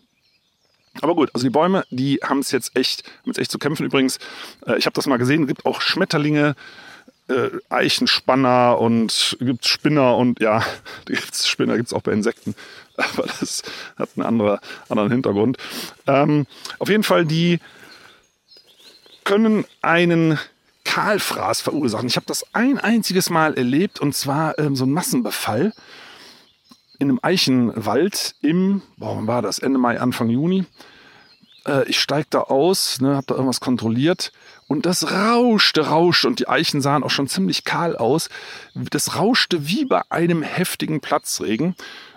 Aber 1.01 1.15
gut, 1.15 1.29
also 1.33 1.45
die 1.45 1.51
Bäume, 1.51 1.83
die 1.89 2.19
haben 2.23 2.39
es 2.39 2.51
jetzt 2.51 2.75
echt, 2.75 3.03
haben 3.21 3.27
jetzt 3.27 3.39
echt 3.39 3.51
zu 3.51 3.59
kämpfen. 3.59 3.85
Übrigens, 3.85 4.19
äh, 4.65 4.77
ich 4.77 4.85
habe 4.85 4.93
das 4.93 5.07
mal 5.07 5.17
gesehen, 5.17 5.43
es 5.43 5.47
gibt 5.47 5.65
auch 5.65 5.81
Schmetterlinge, 5.81 6.55
äh, 7.29 7.49
Eichenspanner 7.69 8.79
und 8.79 9.37
gibt 9.39 9.65
Spinner 9.65 10.17
und 10.17 10.39
ja, 10.39 10.63
gibt's 11.05 11.47
Spinner 11.47 11.75
gibt 11.75 11.87
es 11.87 11.93
auch 11.93 12.01
bei 12.01 12.11
Insekten. 12.11 12.55
Aber 12.97 13.27
das 13.39 13.63
hat 13.97 14.09
einen 14.15 14.25
andere, 14.25 14.59
anderen 14.89 15.11
Hintergrund. 15.11 15.57
Ähm, 16.07 16.47
auf 16.79 16.89
jeden 16.89 17.03
Fall, 17.03 17.25
die 17.25 17.59
können 19.23 19.65
einen 19.81 20.39
Kahlfraß 20.85 21.61
verursachen. 21.61 22.07
Ich 22.07 22.15
habe 22.15 22.25
das 22.25 22.45
ein 22.53 22.79
einziges 22.79 23.29
Mal 23.29 23.55
erlebt 23.55 23.99
und 23.99 24.15
zwar 24.15 24.57
ähm, 24.57 24.75
so 24.75 24.85
ein 24.85 24.91
Massenbefall 24.91 25.73
in 26.97 27.09
einem 27.09 27.19
Eichenwald 27.21 28.35
im, 28.41 28.81
boah, 28.95 29.27
war 29.27 29.41
das? 29.41 29.59
Ende 29.59 29.77
Mai, 29.77 29.99
Anfang 29.99 30.29
Juni. 30.29 30.65
Äh, 31.67 31.87
ich 31.89 31.99
steige 31.99 32.27
da 32.29 32.39
aus, 32.39 32.99
ne, 33.01 33.15
habe 33.15 33.27
da 33.27 33.35
irgendwas 33.35 33.59
kontrolliert 33.59 34.31
und 34.67 34.85
das 34.85 35.11
rauschte, 35.11 35.87
rauschte 35.87 36.27
und 36.27 36.39
die 36.39 36.47
Eichen 36.47 36.81
sahen 36.81 37.03
auch 37.03 37.09
schon 37.09 37.27
ziemlich 37.27 37.63
kahl 37.63 37.95
aus. 37.95 38.29
Das 38.73 39.15
rauschte 39.15 39.67
wie 39.67 39.85
bei 39.85 40.01
einem 40.09 40.43
heftigen 40.43 40.99
Platzregen. 40.99 41.75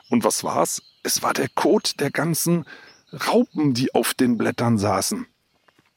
Und 0.09 0.25
was 0.25 0.43
war's? 0.43 0.83
Es 1.03 1.23
war 1.23 1.33
der 1.33 1.49
Kot 1.49 2.01
der 2.01 2.11
ganzen 2.11 2.67
Raupen, 3.29 3.75
die 3.75 3.95
auf 3.95 4.15
den 4.15 4.37
Blättern 4.37 4.79
saßen. 4.79 5.27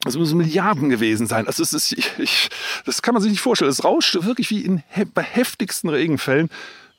Das 0.00 0.16
müssen 0.16 0.38
Milliarden 0.38 0.90
gewesen 0.90 1.26
sein. 1.26 1.46
Also 1.46 1.62
es 1.62 1.72
ist, 1.72 1.92
ich, 1.92 2.10
ich, 2.18 2.50
das 2.84 3.02
kann 3.02 3.14
man 3.14 3.22
sich 3.22 3.32
nicht 3.32 3.40
vorstellen. 3.40 3.70
Es 3.70 3.84
rauschte 3.84 4.24
wirklich 4.24 4.50
wie 4.50 4.60
in 4.60 4.82
bei 5.14 5.22
heftigsten 5.22 5.88
Regenfällen 5.88 6.50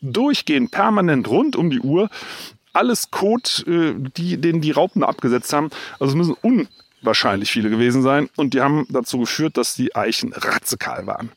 durchgehend, 0.02 0.72
permanent 0.72 1.30
rund 1.30 1.56
um 1.56 1.70
die 1.70 1.80
Uhr. 1.80 2.10
Alles 2.74 3.12
Kot, 3.12 3.64
äh, 3.68 3.94
die, 3.96 4.38
den 4.38 4.60
die 4.60 4.72
Raupen 4.72 5.04
abgesetzt 5.04 5.54
haben. 5.54 5.70
Also 6.00 6.12
es 6.12 6.16
müssen 6.16 6.36
unwahrscheinlich 7.06 7.52
viele 7.52 7.70
gewesen 7.70 8.02
sein. 8.02 8.30
Und 8.36 8.54
die 8.54 8.62
haben 8.62 8.88
dazu 8.90 9.20
geführt, 9.20 9.58
dass 9.58 9.76
die 9.76 9.96
Eichen 9.96 10.34
ratzekahl 10.34 11.06
waren. 11.06 11.32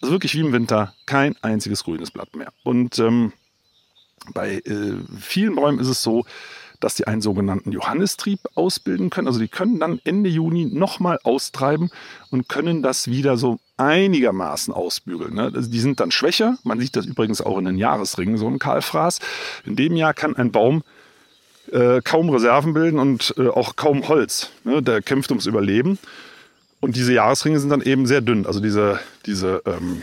Also 0.00 0.12
wirklich 0.12 0.34
wie 0.34 0.40
im 0.40 0.52
Winter 0.52 0.94
kein 1.06 1.36
einziges 1.42 1.84
grünes 1.84 2.10
Blatt 2.10 2.34
mehr. 2.34 2.52
Und 2.64 2.98
ähm, 2.98 3.32
bei 4.34 4.56
äh, 4.56 4.94
vielen 5.20 5.54
Bäumen 5.54 5.78
ist 5.78 5.88
es 5.88 6.02
so, 6.02 6.24
dass 6.80 6.96
die 6.96 7.06
einen 7.06 7.22
sogenannten 7.22 7.70
Johannistrieb 7.70 8.40
ausbilden 8.56 9.10
können. 9.10 9.28
Also 9.28 9.38
die 9.38 9.46
können 9.46 9.78
dann 9.78 10.00
Ende 10.02 10.28
Juni 10.28 10.64
nochmal 10.64 11.20
austreiben 11.22 11.90
und 12.32 12.48
können 12.48 12.82
das 12.82 13.06
wieder 13.06 13.36
so 13.36 13.60
einigermaßen 13.76 14.74
ausbügeln. 14.74 15.34
Ne? 15.34 15.52
Also 15.54 15.70
die 15.70 15.78
sind 15.78 16.00
dann 16.00 16.10
schwächer. 16.10 16.58
Man 16.64 16.80
sieht 16.80 16.96
das 16.96 17.06
übrigens 17.06 17.40
auch 17.40 17.58
in 17.58 17.66
den 17.66 17.78
Jahresringen, 17.78 18.36
so 18.36 18.48
ein 18.48 18.58
Kahlfraß. 18.58 19.20
In 19.64 19.76
dem 19.76 19.94
Jahr 19.94 20.14
kann 20.14 20.34
ein 20.34 20.50
Baum 20.50 20.82
äh, 21.72 22.02
kaum 22.02 22.28
Reserven 22.28 22.74
bilden 22.74 22.98
und 22.98 23.34
äh, 23.38 23.48
auch 23.48 23.76
kaum 23.76 24.06
Holz. 24.06 24.50
Ne? 24.64 24.82
Der 24.82 25.00
kämpft 25.00 25.30
ums 25.30 25.46
Überleben. 25.46 25.98
Und 26.80 26.96
diese 26.96 27.12
Jahresringe 27.12 27.58
sind 27.60 27.70
dann 27.70 27.80
eben 27.80 28.06
sehr 28.06 28.20
dünn. 28.20 28.44
Also 28.46 28.60
diese, 28.60 29.00
diese 29.24 29.62
ähm, 29.64 30.02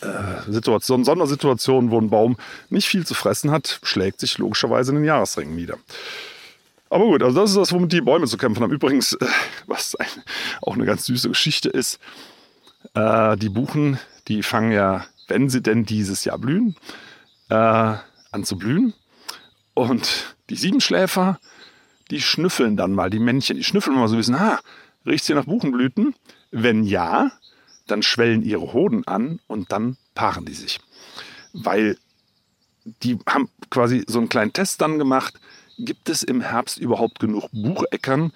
äh, 0.00 0.50
Situation, 0.50 1.04
Sondersituation, 1.04 1.90
wo 1.90 2.00
ein 2.00 2.10
Baum 2.10 2.36
nicht 2.70 2.88
viel 2.88 3.06
zu 3.06 3.14
fressen 3.14 3.50
hat, 3.50 3.80
schlägt 3.82 4.20
sich 4.20 4.38
logischerweise 4.38 4.90
in 4.90 4.96
den 4.96 5.04
Jahresringen 5.04 5.54
nieder. 5.54 5.76
Aber 6.90 7.04
gut, 7.04 7.22
also 7.22 7.40
das 7.40 7.50
ist 7.50 7.56
das, 7.56 7.72
womit 7.72 7.92
die 7.92 8.00
Bäume 8.00 8.26
zu 8.26 8.36
kämpfen 8.36 8.62
haben. 8.62 8.72
Übrigens, 8.72 9.12
äh, 9.12 9.26
was 9.66 9.94
ein, 9.94 10.06
auch 10.62 10.74
eine 10.74 10.86
ganz 10.86 11.06
süße 11.06 11.28
Geschichte 11.28 11.68
ist, 11.68 11.98
die 12.96 13.48
Buchen, 13.48 13.98
die 14.28 14.42
fangen 14.42 14.70
ja, 14.70 15.06
wenn 15.26 15.48
sie 15.48 15.62
denn 15.62 15.86
dieses 15.86 16.26
Jahr 16.26 16.38
blühen, 16.38 16.76
an 17.48 18.44
zu 18.44 18.58
blühen. 18.58 18.92
Und 19.72 20.33
die 20.50 20.56
Siebenschläfer, 20.56 21.38
die 22.10 22.20
schnüffeln 22.20 22.76
dann 22.76 22.92
mal, 22.92 23.10
die 23.10 23.18
Männchen, 23.18 23.56
die 23.56 23.64
schnüffeln 23.64 23.96
mal 23.96 24.08
so 24.08 24.14
ein 24.14 24.18
bisschen, 24.18 24.34
ah, 24.34 24.60
riecht 25.06 25.24
hier 25.24 25.36
nach 25.36 25.46
Buchenblüten? 25.46 26.14
Wenn 26.50 26.84
ja, 26.84 27.32
dann 27.86 28.02
schwellen 28.02 28.42
ihre 28.42 28.72
Hoden 28.72 29.06
an 29.06 29.40
und 29.46 29.72
dann 29.72 29.96
paaren 30.14 30.44
die 30.44 30.54
sich. 30.54 30.80
Weil 31.52 31.98
die 33.02 33.18
haben 33.26 33.48
quasi 33.70 34.04
so 34.06 34.18
einen 34.18 34.28
kleinen 34.28 34.52
Test 34.52 34.80
dann 34.80 34.98
gemacht, 34.98 35.34
gibt 35.78 36.08
es 36.08 36.22
im 36.22 36.40
Herbst 36.40 36.78
überhaupt 36.78 37.18
genug 37.18 37.48
Bucheckern, 37.52 38.32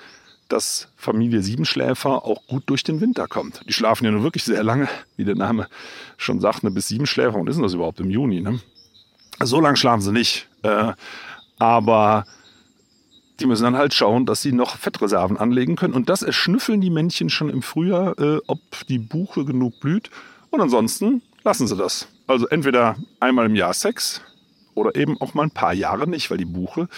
dass 0.48 0.88
Familie 0.96 1.42
Siebenschläfer 1.42 2.24
auch 2.24 2.46
gut 2.46 2.64
durch 2.66 2.82
den 2.82 3.00
Winter 3.00 3.28
kommt. 3.28 3.60
Die 3.68 3.72
schlafen 3.72 4.06
ja 4.06 4.10
nur 4.10 4.22
wirklich 4.22 4.44
sehr 4.44 4.64
lange, 4.64 4.88
wie 5.16 5.24
der 5.24 5.34
Name 5.34 5.68
schon 6.16 6.40
sagt, 6.40 6.64
ne, 6.64 6.70
bis 6.70 6.88
Siebenschläfer. 6.88 7.36
Und 7.36 7.48
ist 7.48 7.60
das 7.60 7.74
überhaupt 7.74 8.00
im 8.00 8.10
Juni? 8.10 8.40
Ne? 8.40 8.58
So 9.40 9.60
lange 9.60 9.76
schlafen 9.76 10.00
sie 10.00 10.12
nicht. 10.12 10.48
Äh, 10.62 10.92
aber 11.58 12.24
die 13.40 13.46
müssen 13.46 13.64
dann 13.64 13.76
halt 13.76 13.94
schauen, 13.94 14.26
dass 14.26 14.42
sie 14.42 14.52
noch 14.52 14.76
Fettreserven 14.76 15.36
anlegen 15.36 15.76
können. 15.76 15.94
Und 15.94 16.08
das 16.08 16.22
erschnüffeln 16.22 16.80
die 16.80 16.90
Männchen 16.90 17.30
schon 17.30 17.50
im 17.50 17.62
Frühjahr, 17.62 18.18
äh, 18.18 18.38
ob 18.46 18.60
die 18.88 18.98
Buche 18.98 19.44
genug 19.44 19.78
blüht. 19.80 20.10
Und 20.50 20.60
ansonsten 20.60 21.22
lassen 21.44 21.68
sie 21.68 21.76
das. 21.76 22.08
Also 22.26 22.48
entweder 22.48 22.96
einmal 23.20 23.46
im 23.46 23.54
Jahr 23.54 23.74
Sex 23.74 24.22
oder 24.74 24.94
eben 24.96 25.20
auch 25.20 25.34
mal 25.34 25.44
ein 25.44 25.50
paar 25.50 25.72
Jahre 25.72 26.08
nicht, 26.08 26.30
weil 26.30 26.38
die 26.38 26.44
Buche, 26.44 26.88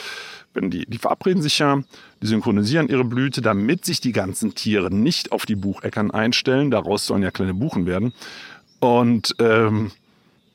wenn 0.55 0.71
die, 0.71 0.87
die 0.87 0.99
verabreden 0.99 1.43
sich 1.43 1.59
ja, 1.59 1.83
die 2.23 2.26
synchronisieren 2.26 2.88
ihre 2.88 3.05
Blüte, 3.05 3.43
damit 3.43 3.85
sich 3.85 4.00
die 4.00 4.12
ganzen 4.12 4.55
Tiere 4.55 4.93
nicht 4.93 5.33
auf 5.33 5.47
die 5.47 5.57
Bucheckern 5.57 6.11
einstellen. 6.11 6.71
Daraus 6.71 7.07
sollen 7.07 7.23
ja 7.23 7.31
kleine 7.31 7.55
Buchen 7.55 7.87
werden. 7.87 8.12
Und 8.81 9.35
ähm, 9.38 9.93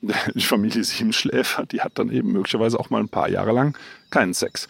die 0.34 0.42
Familie 0.42 0.84
Siebenschläfer, 0.84 1.66
die 1.66 1.80
hat 1.80 1.92
dann 1.98 2.10
eben 2.10 2.32
möglicherweise 2.32 2.78
auch 2.78 2.90
mal 2.90 3.00
ein 3.00 3.08
paar 3.08 3.28
Jahre 3.28 3.52
lang 3.52 3.76
keinen 4.10 4.34
Sex. 4.34 4.68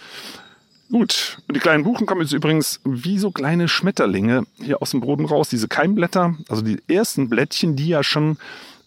Gut, 0.90 1.38
und 1.48 1.56
die 1.56 1.60
kleinen 1.60 1.82
Buchen 1.82 2.06
kommen 2.06 2.20
jetzt 2.20 2.32
übrigens 2.32 2.80
wie 2.84 3.18
so 3.18 3.32
kleine 3.32 3.66
Schmetterlinge 3.66 4.46
hier 4.62 4.80
aus 4.80 4.92
dem 4.92 5.00
Boden 5.00 5.24
raus. 5.24 5.48
Diese 5.48 5.66
Keimblätter, 5.66 6.36
also 6.48 6.62
die 6.62 6.80
ersten 6.86 7.28
Blättchen, 7.28 7.74
die 7.74 7.88
ja 7.88 8.04
schon 8.04 8.38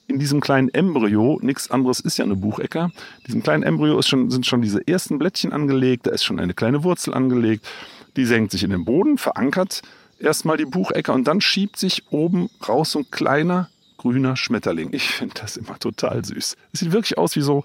in 0.07 0.17
diesem 0.17 0.39
kleinen 0.39 0.69
Embryo, 0.69 1.39
nichts 1.41 1.69
anderes 1.69 1.99
ist 1.99 2.17
ja 2.17 2.25
eine 2.25 2.37
Buchecker, 2.37 2.91
diesem 3.27 3.43
kleinen 3.43 3.63
Embryo 3.63 4.01
schon, 4.01 4.31
sind 4.31 4.45
schon 4.45 4.61
diese 4.61 4.87
ersten 4.87 5.19
Blättchen 5.19 5.51
angelegt, 5.51 6.07
da 6.07 6.11
ist 6.11 6.23
schon 6.23 6.39
eine 6.39 6.53
kleine 6.53 6.83
Wurzel 6.83 7.13
angelegt, 7.13 7.67
die 8.15 8.25
senkt 8.25 8.51
sich 8.51 8.63
in 8.63 8.71
den 8.71 8.85
Boden, 8.85 9.17
verankert 9.17 9.81
erstmal 10.19 10.57
die 10.57 10.65
Buchecker 10.65 11.13
und 11.13 11.27
dann 11.27 11.41
schiebt 11.41 11.77
sich 11.77 12.03
oben 12.11 12.49
raus 12.67 12.91
so 12.91 12.99
ein 12.99 13.11
kleiner 13.11 13.69
grüner 13.99 14.35
Schmetterling. 14.35 14.89
Ich 14.93 15.09
finde 15.09 15.35
das 15.39 15.57
immer 15.57 15.77
total 15.77 16.25
süß. 16.25 16.57
Es 16.73 16.79
sieht 16.79 16.91
wirklich 16.91 17.17
aus 17.17 17.35
wie 17.35 17.41
so, 17.41 17.63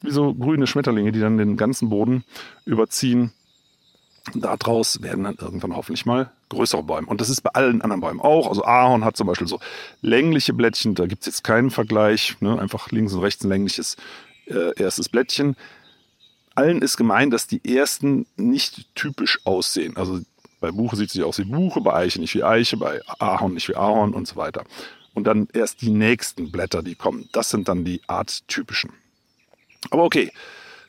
wie 0.00 0.10
so 0.10 0.32
grüne 0.32 0.66
Schmetterlinge, 0.66 1.12
die 1.12 1.20
dann 1.20 1.36
den 1.36 1.58
ganzen 1.58 1.90
Boden 1.90 2.24
überziehen. 2.64 3.32
Daraus 4.34 5.02
werden 5.02 5.24
dann 5.24 5.36
irgendwann 5.40 5.74
hoffentlich 5.74 6.06
mal 6.06 6.30
größere 6.48 6.84
Bäume. 6.84 7.08
Und 7.08 7.20
das 7.20 7.28
ist 7.28 7.40
bei 7.40 7.50
allen 7.50 7.82
anderen 7.82 8.00
Bäumen 8.00 8.20
auch. 8.20 8.48
Also 8.48 8.64
Ahorn 8.64 9.04
hat 9.04 9.16
zum 9.16 9.26
Beispiel 9.26 9.48
so 9.48 9.58
längliche 10.00 10.54
Blättchen, 10.54 10.94
da 10.94 11.06
gibt 11.06 11.22
es 11.22 11.26
jetzt 11.26 11.44
keinen 11.44 11.70
Vergleich. 11.70 12.36
Ne? 12.40 12.58
Einfach 12.58 12.90
links 12.92 13.12
und 13.12 13.20
rechts 13.20 13.44
ein 13.44 13.48
längliches 13.48 13.96
äh, 14.46 14.72
erstes 14.80 15.08
Blättchen. 15.08 15.56
Allen 16.54 16.82
ist 16.82 16.96
gemein, 16.96 17.30
dass 17.30 17.48
die 17.48 17.76
ersten 17.76 18.26
nicht 18.36 18.94
typisch 18.94 19.40
aussehen. 19.44 19.96
Also 19.96 20.20
bei 20.60 20.70
Buche 20.70 20.94
sieht 20.94 21.10
sie 21.10 21.24
aus 21.24 21.38
wie 21.38 21.44
Buche, 21.44 21.80
bei 21.80 21.92
Eiche 21.92 22.20
nicht 22.20 22.34
wie 22.36 22.44
Eiche, 22.44 22.76
bei 22.76 23.00
Ahorn 23.18 23.54
nicht 23.54 23.68
wie 23.68 23.74
Ahorn 23.74 24.14
und 24.14 24.28
so 24.28 24.36
weiter. 24.36 24.64
Und 25.14 25.24
dann 25.24 25.48
erst 25.52 25.82
die 25.82 25.90
nächsten 25.90 26.50
Blätter, 26.50 26.82
die 26.82 26.94
kommen. 26.94 27.28
Das 27.32 27.50
sind 27.50 27.68
dann 27.68 27.84
die 27.84 28.00
arttypischen. 28.06 28.90
Aber 29.90 30.04
okay, 30.04 30.30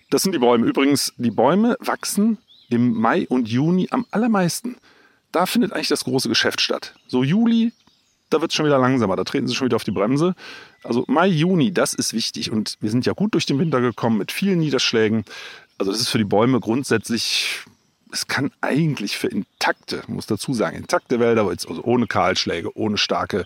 das 0.10 0.24
sind 0.24 0.34
die 0.34 0.39
Bäume. 0.39 0.65
Übrigens, 0.65 1.13
die 1.18 1.32
Bäume 1.32 1.75
wachsen 1.80 2.38
im 2.70 2.94
Mai 2.94 3.27
und 3.27 3.50
Juni 3.50 3.88
am 3.92 4.06
allermeisten. 4.12 4.77
Da 5.32 5.46
findet 5.46 5.74
eigentlich 5.74 5.88
das 5.88 6.03
große 6.03 6.30
Geschäft 6.30 6.62
statt. 6.62 6.94
So 7.08 7.24
Juli, 7.24 7.74
da 8.30 8.42
wird 8.42 8.51
es 8.51 8.56
schon 8.56 8.65
wieder 8.65 8.80
langsamer, 8.80 9.15
da 9.15 9.24
treten 9.24 9.48
sie 9.48 9.56
schon 9.56 9.65
wieder 9.65 9.75
auf 9.75 9.84
die 9.84 9.92
Bremse. 9.92 10.36
Also 10.84 11.03
Mai, 11.08 11.27
Juni, 11.27 11.72
das 11.72 11.94
ist 11.94 12.13
wichtig. 12.13 12.51
Und 12.51 12.77
wir 12.82 12.89
sind 12.89 13.06
ja 13.06 13.13
gut 13.13 13.34
durch 13.34 13.46
den 13.46 13.60
Winter 13.60 13.82
gekommen 13.82 14.18
mit 14.18 14.32
vielen 14.32 14.60
Niederschlägen. 14.60 15.25
Also 15.77 15.92
das 15.92 16.01
ist 16.01 16.10
für 16.10 16.18
die 16.18 16.24
Bäume 16.24 16.60
grundsätzlich, 16.60 17.62
es 18.13 18.27
kann 18.27 18.51
eigentlich 18.62 19.17
für 19.17 19.27
intakte, 19.27 20.03
muss 20.05 20.27
dazu 20.27 20.53
sagen, 20.53 20.77
intakte 20.77 21.20
Wälder, 21.20 21.48
also 21.48 21.84
ohne 21.84 22.05
Kahlschläge, 22.05 22.77
ohne 22.77 22.98
starke 22.98 23.43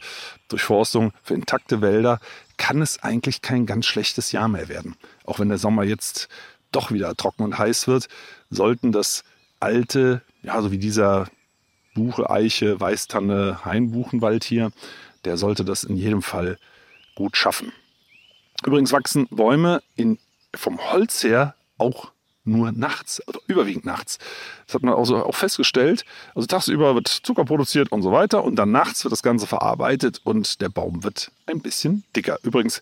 Durchforstung, 0.50 1.14
für 1.24 1.36
intakte 1.36 1.82
Wälder 1.82 2.20
kann 2.58 2.82
es 2.82 3.02
eigentlich 3.02 3.42
kein 3.42 3.66
ganz 3.66 3.86
schlechtes 3.86 4.34
Jahr 4.34 4.50
mehr 4.50 4.68
werden. 4.68 4.98
Auch 5.24 5.40
wenn 5.40 5.48
der 5.48 5.58
Sommer 5.58 5.84
jetzt 5.84 6.28
doch 6.74 6.92
wieder 6.92 7.16
trocken 7.16 7.44
und 7.44 7.58
heiß 7.58 7.88
wird, 7.88 8.10
sollten 8.50 8.92
das 8.92 9.24
alte, 9.62 10.22
ja, 10.44 10.62
so 10.62 10.70
wie 10.70 10.80
dieser 10.80 11.28
Buche, 11.96 12.30
Eiche, 12.30 12.78
Weißtanne, 12.78 13.64
Hainbuchenwald 13.64 14.44
hier, 14.44 14.72
der 15.24 15.38
sollte 15.38 15.64
das 15.64 15.86
in 15.86 15.96
jedem 15.96 16.22
Fall 16.22 16.60
gut 17.16 17.38
schaffen. 17.38 17.72
Übrigens 18.66 18.92
wachsen 18.92 19.28
Bäume 19.30 19.82
in, 19.96 20.20
vom 20.54 20.78
Holz 20.92 21.24
her 21.24 21.56
auch 21.78 22.12
nur 22.48 22.72
nachts, 22.72 23.22
oder 23.28 23.40
überwiegend 23.48 23.86
nachts. 23.86 24.18
Das 24.66 24.76
hat 24.76 24.84
man 24.84 24.94
also 24.94 25.18
auch 25.18 25.36
festgestellt. 25.36 26.06
Also 26.36 26.48
tagsüber 26.48 26.96
wird 26.96 27.08
Zucker 27.08 27.46
produziert 27.46 27.92
und 27.92 28.02
so 28.02 28.12
weiter 28.12 28.44
und 28.44 28.56
dann 28.56 28.72
nachts 28.72 29.04
wird 29.04 29.12
das 29.12 29.24
Ganze 29.24 29.48
verarbeitet 29.48 30.22
und 30.24 30.62
der 30.62 30.70
Baum 30.70 31.04
wird 31.04 31.32
ein 31.46 31.60
bisschen 31.60 32.04
dicker. 32.16 32.40
Übrigens, 32.44 32.82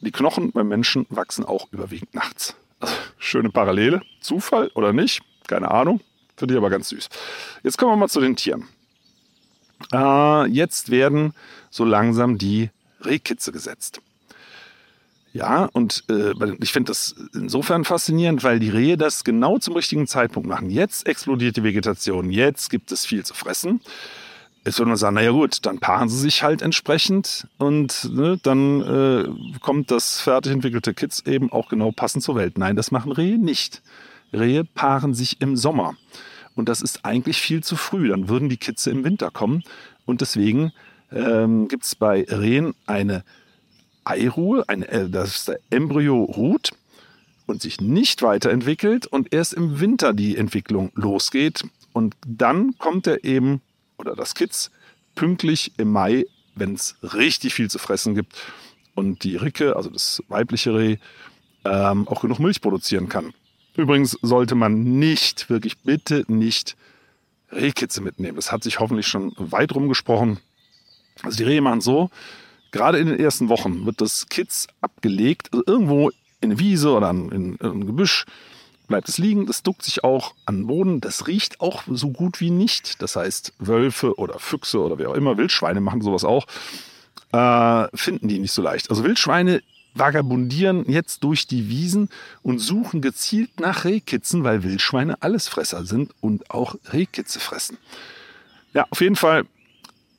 die 0.00 0.12
Knochen 0.12 0.52
beim 0.52 0.68
Menschen 0.68 1.06
wachsen 1.10 1.44
auch 1.44 1.68
überwiegend 1.72 2.14
nachts. 2.14 2.54
Also, 2.80 2.94
schöne 3.18 3.50
Parallele. 3.50 4.00
Zufall 4.20 4.68
oder 4.74 4.92
nicht? 4.92 5.20
Keine 5.46 5.70
Ahnung. 5.70 6.00
Finde 6.36 6.54
ich 6.54 6.58
aber 6.58 6.70
ganz 6.70 6.88
süß. 6.88 7.08
Jetzt 7.62 7.76
kommen 7.76 7.92
wir 7.92 7.96
mal 7.96 8.08
zu 8.08 8.20
den 8.20 8.34
Tieren. 8.34 8.66
Äh, 9.92 10.46
jetzt 10.46 10.90
werden 10.90 11.34
so 11.70 11.84
langsam 11.84 12.38
die 12.38 12.70
Rehkitze 13.04 13.52
gesetzt. 13.52 14.00
Ja, 15.32 15.68
und 15.72 16.04
äh, 16.08 16.32
ich 16.60 16.72
finde 16.72 16.90
das 16.90 17.14
insofern 17.34 17.84
faszinierend, 17.84 18.42
weil 18.42 18.58
die 18.58 18.68
Rehe 18.68 18.96
das 18.96 19.22
genau 19.22 19.58
zum 19.58 19.74
richtigen 19.74 20.08
Zeitpunkt 20.08 20.48
machen. 20.48 20.70
Jetzt 20.70 21.06
explodiert 21.06 21.56
die 21.56 21.62
Vegetation, 21.62 22.30
jetzt 22.30 22.68
gibt 22.68 22.90
es 22.90 23.06
viel 23.06 23.24
zu 23.24 23.34
fressen. 23.34 23.80
Jetzt 24.64 24.78
würde 24.78 24.88
man 24.88 24.98
sagen, 24.98 25.14
naja 25.14 25.30
gut, 25.30 25.64
dann 25.64 25.78
paaren 25.78 26.08
sie 26.08 26.18
sich 26.18 26.42
halt 26.42 26.60
entsprechend 26.60 27.46
und 27.56 28.10
ne, 28.12 28.38
dann 28.42 28.80
äh, 28.82 29.58
kommt 29.60 29.90
das 29.90 30.20
fertig 30.20 30.52
entwickelte 30.52 30.92
Kitz 30.92 31.22
eben 31.24 31.50
auch 31.50 31.68
genau 31.68 31.92
passend 31.92 32.24
zur 32.24 32.34
Welt. 32.34 32.58
Nein, 32.58 32.76
das 32.76 32.90
machen 32.90 33.12
Rehe 33.12 33.38
nicht. 33.38 33.82
Rehe 34.32 34.64
paaren 34.64 35.14
sich 35.14 35.40
im 35.40 35.56
Sommer. 35.56 35.94
Und 36.56 36.68
das 36.68 36.82
ist 36.82 37.04
eigentlich 37.04 37.40
viel 37.40 37.62
zu 37.62 37.76
früh. 37.76 38.08
Dann 38.08 38.28
würden 38.28 38.48
die 38.48 38.58
Kitze 38.58 38.90
im 38.90 39.02
Winter 39.02 39.30
kommen. 39.30 39.62
Und 40.04 40.20
deswegen 40.20 40.72
ähm, 41.10 41.68
gibt 41.68 41.84
es 41.84 41.94
bei 41.94 42.26
Rehen 42.28 42.74
eine 42.86 43.24
Eiruhe, 44.04 44.68
ein, 44.68 44.82
äh, 44.82 45.08
dass 45.08 45.44
der 45.44 45.60
Embryo 45.70 46.24
ruht 46.24 46.70
und 47.46 47.62
sich 47.62 47.80
nicht 47.80 48.22
weiterentwickelt 48.22 49.06
und 49.06 49.32
erst 49.34 49.54
im 49.54 49.80
Winter 49.80 50.12
die 50.12 50.36
Entwicklung 50.36 50.92
losgeht. 50.94 51.64
Und 51.92 52.14
dann 52.26 52.78
kommt 52.78 53.06
er 53.06 53.24
eben, 53.24 53.60
oder 53.98 54.14
das 54.14 54.34
Kitz, 54.34 54.70
pünktlich 55.14 55.72
im 55.76 55.90
Mai, 55.90 56.24
wenn 56.54 56.74
es 56.74 56.96
richtig 57.02 57.54
viel 57.54 57.70
zu 57.70 57.78
fressen 57.78 58.14
gibt 58.14 58.36
und 58.94 59.24
die 59.24 59.36
Ricke, 59.36 59.76
also 59.76 59.90
das 59.90 60.22
weibliche 60.28 60.74
Reh, 60.74 60.96
ähm, 61.64 62.08
auch 62.08 62.22
genug 62.22 62.38
Milch 62.38 62.60
produzieren 62.60 63.08
kann. 63.08 63.32
Übrigens 63.76 64.16
sollte 64.22 64.54
man 64.54 64.98
nicht, 64.98 65.50
wirklich 65.50 65.78
bitte 65.78 66.24
nicht 66.28 66.76
Rehkitze 67.52 68.00
mitnehmen. 68.00 68.36
Das 68.36 68.52
hat 68.52 68.62
sich 68.62 68.80
hoffentlich 68.80 69.06
schon 69.06 69.32
weit 69.36 69.74
rumgesprochen. 69.74 70.38
Also 71.22 71.38
die 71.38 71.44
Rehe 71.44 71.60
machen 71.60 71.80
so, 71.80 72.10
gerade 72.72 72.98
in 72.98 73.06
den 73.06 73.18
ersten 73.18 73.48
Wochen 73.48 73.86
wird 73.86 74.00
das 74.00 74.28
Kitz 74.28 74.66
abgelegt, 74.80 75.48
also 75.52 75.64
irgendwo 75.66 76.10
in 76.40 76.50
eine 76.50 76.58
Wiese 76.58 76.90
oder 76.90 77.10
in, 77.10 77.30
in, 77.30 77.54
in 77.56 77.66
ein 77.66 77.86
Gebüsch 77.86 78.26
bleibt 78.90 79.08
es 79.08 79.18
liegen, 79.18 79.46
das 79.46 79.62
duckt 79.62 79.82
sich 79.82 80.04
auch 80.04 80.34
an 80.44 80.58
den 80.58 80.66
Boden, 80.66 81.00
das 81.00 81.26
riecht 81.26 81.60
auch 81.60 81.84
so 81.86 82.10
gut 82.10 82.40
wie 82.40 82.50
nicht. 82.50 83.00
Das 83.00 83.16
heißt, 83.16 83.54
Wölfe 83.58 84.18
oder 84.18 84.38
Füchse 84.38 84.80
oder 84.80 84.98
wer 84.98 85.10
auch 85.10 85.14
immer, 85.14 85.38
Wildschweine 85.38 85.80
machen 85.80 86.02
sowas 86.02 86.24
auch, 86.24 86.46
äh, 87.32 87.96
finden 87.96 88.28
die 88.28 88.38
nicht 88.38 88.52
so 88.52 88.60
leicht. 88.60 88.90
Also 88.90 89.04
Wildschweine 89.04 89.62
vagabundieren 89.94 90.84
jetzt 90.90 91.24
durch 91.24 91.46
die 91.46 91.68
Wiesen 91.68 92.10
und 92.42 92.58
suchen 92.58 93.00
gezielt 93.00 93.60
nach 93.60 93.84
Rehkitzen, 93.84 94.44
weil 94.44 94.62
Wildschweine 94.62 95.22
Allesfresser 95.22 95.84
sind 95.84 96.12
und 96.20 96.50
auch 96.50 96.74
Rehkitze 96.92 97.40
fressen. 97.40 97.78
Ja, 98.74 98.86
auf 98.90 99.00
jeden 99.00 99.16
Fall, 99.16 99.46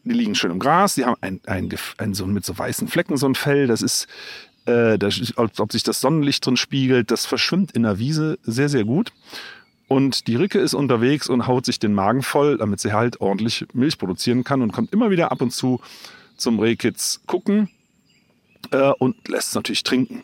die 0.04 0.14
liegen 0.14 0.36
schön 0.36 0.52
im 0.52 0.60
Gras, 0.60 0.96
die 0.96 1.06
haben 1.06 1.16
ein, 1.22 1.40
ein, 1.46 1.70
ein 1.98 2.14
so 2.14 2.26
mit 2.26 2.46
so 2.46 2.58
weißen 2.58 2.88
Flecken 2.88 3.18
so 3.18 3.28
ein 3.28 3.36
Fell, 3.36 3.68
das 3.68 3.82
ist, 3.82 4.08
äh, 4.66 4.98
das, 4.98 5.34
als 5.36 5.60
ob 5.60 5.72
sich 5.72 5.84
das 5.84 6.02
Sonnenlicht 6.02 6.46
drin 6.46 6.58
spiegelt, 6.58 7.12
das 7.12 7.26
verschwimmt 7.26 7.72
in 7.72 7.84
der 7.84 8.00
Wiese 8.00 8.40
sehr, 8.44 8.70
sehr 8.70 8.84
gut. 8.84 9.12
Und 9.88 10.28
die 10.28 10.36
Ricke 10.36 10.60
ist 10.60 10.74
unterwegs 10.74 11.28
und 11.28 11.48
haut 11.48 11.66
sich 11.66 11.78
den 11.78 11.94
Magen 11.94 12.24
voll, 12.24 12.58
damit 12.58 12.80
sie 12.80 12.94
halt 12.94 13.20
ordentlich 13.20 13.66
Milch 13.74 13.98
produzieren 13.98 14.46
kann 14.46 14.62
und 14.62 14.72
kommt 14.72 14.94
immer 14.94 15.10
wieder 15.10 15.32
ab 15.32 15.42
und 15.42 15.52
zu 15.52 15.82
zum 16.38 16.60
Rehkitz 16.60 17.22
gucken 17.28 17.70
äh, 18.72 18.92
und 19.00 19.28
lässt 19.28 19.50
es 19.50 19.56
natürlich 19.56 19.84
trinken. 19.84 20.24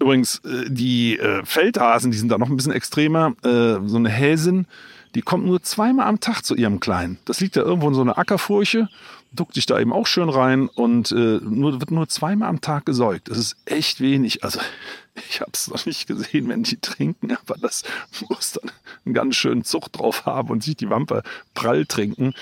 Übrigens, 0.00 0.40
äh, 0.44 0.68
die 0.68 1.18
äh, 1.18 1.44
Feldhasen, 1.44 2.10
die 2.10 2.18
sind 2.18 2.30
da 2.30 2.38
noch 2.38 2.50
ein 2.50 2.56
bisschen 2.56 2.72
extremer. 2.72 3.34
Äh, 3.44 3.78
so 3.86 3.96
eine 3.96 4.08
Häsin, 4.08 4.66
die 5.14 5.22
kommt 5.22 5.46
nur 5.46 5.62
zweimal 5.62 6.06
am 6.06 6.20
Tag 6.20 6.42
zu 6.42 6.54
ihrem 6.54 6.80
Kleinen. 6.80 7.18
Das 7.24 7.40
liegt 7.40 7.56
da 7.56 7.60
irgendwo 7.60 7.88
in 7.88 7.94
so 7.94 8.00
einer 8.00 8.18
Ackerfurche, 8.18 8.88
duckt 9.32 9.54
sich 9.54 9.66
da 9.66 9.78
eben 9.78 9.92
auch 9.92 10.06
schön 10.06 10.28
rein 10.28 10.68
und 10.68 11.12
äh, 11.12 11.40
nur, 11.42 11.80
wird 11.80 11.90
nur 11.90 12.08
zweimal 12.08 12.48
am 12.48 12.60
Tag 12.60 12.86
gesäugt. 12.86 13.28
Das 13.28 13.38
ist 13.38 13.56
echt 13.64 14.00
wenig. 14.00 14.42
Also 14.42 14.60
ich 15.28 15.40
habe 15.40 15.52
es 15.52 15.68
noch 15.68 15.86
nicht 15.86 16.06
gesehen, 16.06 16.48
wenn 16.48 16.64
die 16.64 16.78
trinken, 16.78 17.32
aber 17.32 17.56
das 17.60 17.84
muss 18.28 18.52
dann 18.52 18.70
einen 19.04 19.14
ganz 19.14 19.36
schönen 19.36 19.64
Zucht 19.64 19.98
drauf 19.98 20.26
haben 20.26 20.50
und 20.50 20.62
sich 20.62 20.76
die 20.76 20.90
Wampe 20.90 21.22
prall 21.54 21.86
trinken, 21.86 22.34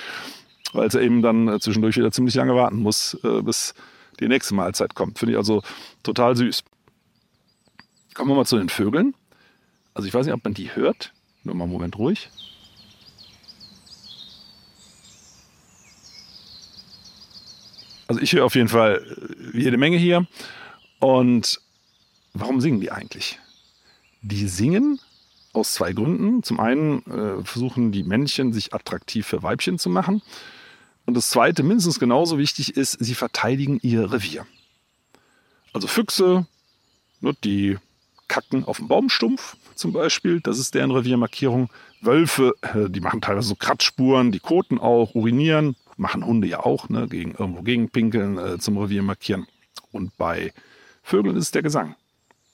weil 0.73 0.91
sie 0.91 1.03
eben 1.03 1.21
dann 1.21 1.49
äh, 1.49 1.61
zwischendurch 1.61 1.97
wieder 1.97 2.13
ziemlich 2.13 2.35
lange 2.35 2.55
warten 2.55 2.77
muss, 2.77 3.19
äh, 3.23 3.43
bis 3.43 3.75
die 4.21 4.29
nächste 4.29 4.55
Mahlzeit 4.55 4.95
kommt. 4.95 5.19
Finde 5.19 5.33
ich 5.33 5.39
also 5.39 5.63
total 6.03 6.37
süß. 6.37 6.65
Kommen 8.15 8.31
wir 8.31 8.35
mal 8.35 8.47
zu 8.47 8.59
den 8.59 8.69
Vögeln. 8.69 9.15
Also 9.95 10.09
ich 10.09 10.15
weiß 10.15 10.27
nicht, 10.27 10.35
ob 10.35 10.45
man 10.45 10.55
die 10.55 10.75
hört. 10.75 11.13
Nur 11.45 11.55
mal 11.55 11.65
einen 11.65 11.73
Moment 11.73 11.99
ruhig. 11.99 12.31
Also 18.13 18.21
ich 18.21 18.35
höre 18.35 18.45
auf 18.45 18.57
jeden 18.57 18.69
Fall 18.69 19.03
jede 19.55 19.79
Menge 19.79 19.97
hier. 19.97 20.27
Und 20.99 21.63
warum 22.35 22.61
singen 22.61 22.79
die 22.79 22.93
eigentlich? 22.93 23.39
Die 24.21 24.49
singen 24.49 25.01
aus 25.55 25.73
zwei 25.73 25.95
Gründen. 25.95 26.43
Zum 26.43 26.61
einen 26.61 27.07
äh, 27.07 27.43
versuchen 27.43 27.91
die 27.91 28.03
Männchen 28.03 28.53
sich 28.53 28.75
attraktiv 28.75 29.27
für 29.27 29.43
Weibchen 29.43 29.79
zu 29.79 29.89
machen. 29.89 30.21
Und 31.07 31.15
das 31.15 31.31
Zweite, 31.31 31.63
mindestens 31.63 31.99
genauso 31.99 32.37
wichtig 32.37 32.77
ist, 32.77 33.03
sie 33.03 33.15
verteidigen 33.15 33.79
ihr 33.81 34.13
Revier. 34.13 34.47
Also 35.73 35.87
Füchse, 35.87 36.47
ne, 37.23 37.33
die 37.43 37.79
kacken 38.29 38.67
auf 38.67 38.77
dem 38.77 38.89
Baumstumpf 38.89 39.57
zum 39.75 39.95
Beispiel, 39.95 40.43
das 40.43 40.59
ist 40.59 40.75
deren 40.75 40.91
Reviermarkierung. 40.91 41.71
Wölfe, 42.03 42.53
äh, 42.61 42.91
die 42.91 43.01
machen 43.01 43.23
teilweise 43.23 43.49
so 43.49 43.55
Kratzspuren, 43.55 44.33
die 44.33 44.41
koten 44.41 44.79
auch, 44.79 45.15
urinieren, 45.15 45.77
machen 46.03 46.27
Hunde 46.27 46.47
ja 46.47 46.61
auch, 46.61 46.91
ne, 46.91 47.09
gegen, 47.09 47.33
irgendwo 47.33 47.63
gegenpinkeln 47.63 48.37
äh, 48.37 48.59
zum 48.59 48.77
Revier 48.77 49.03
markieren. 49.03 49.47
Und 49.93 50.15
bei 50.19 50.53
Vögeln 51.03 51.37
ist 51.37 51.45
es 51.45 51.51
der 51.53 51.63
Gesang. 51.63 51.95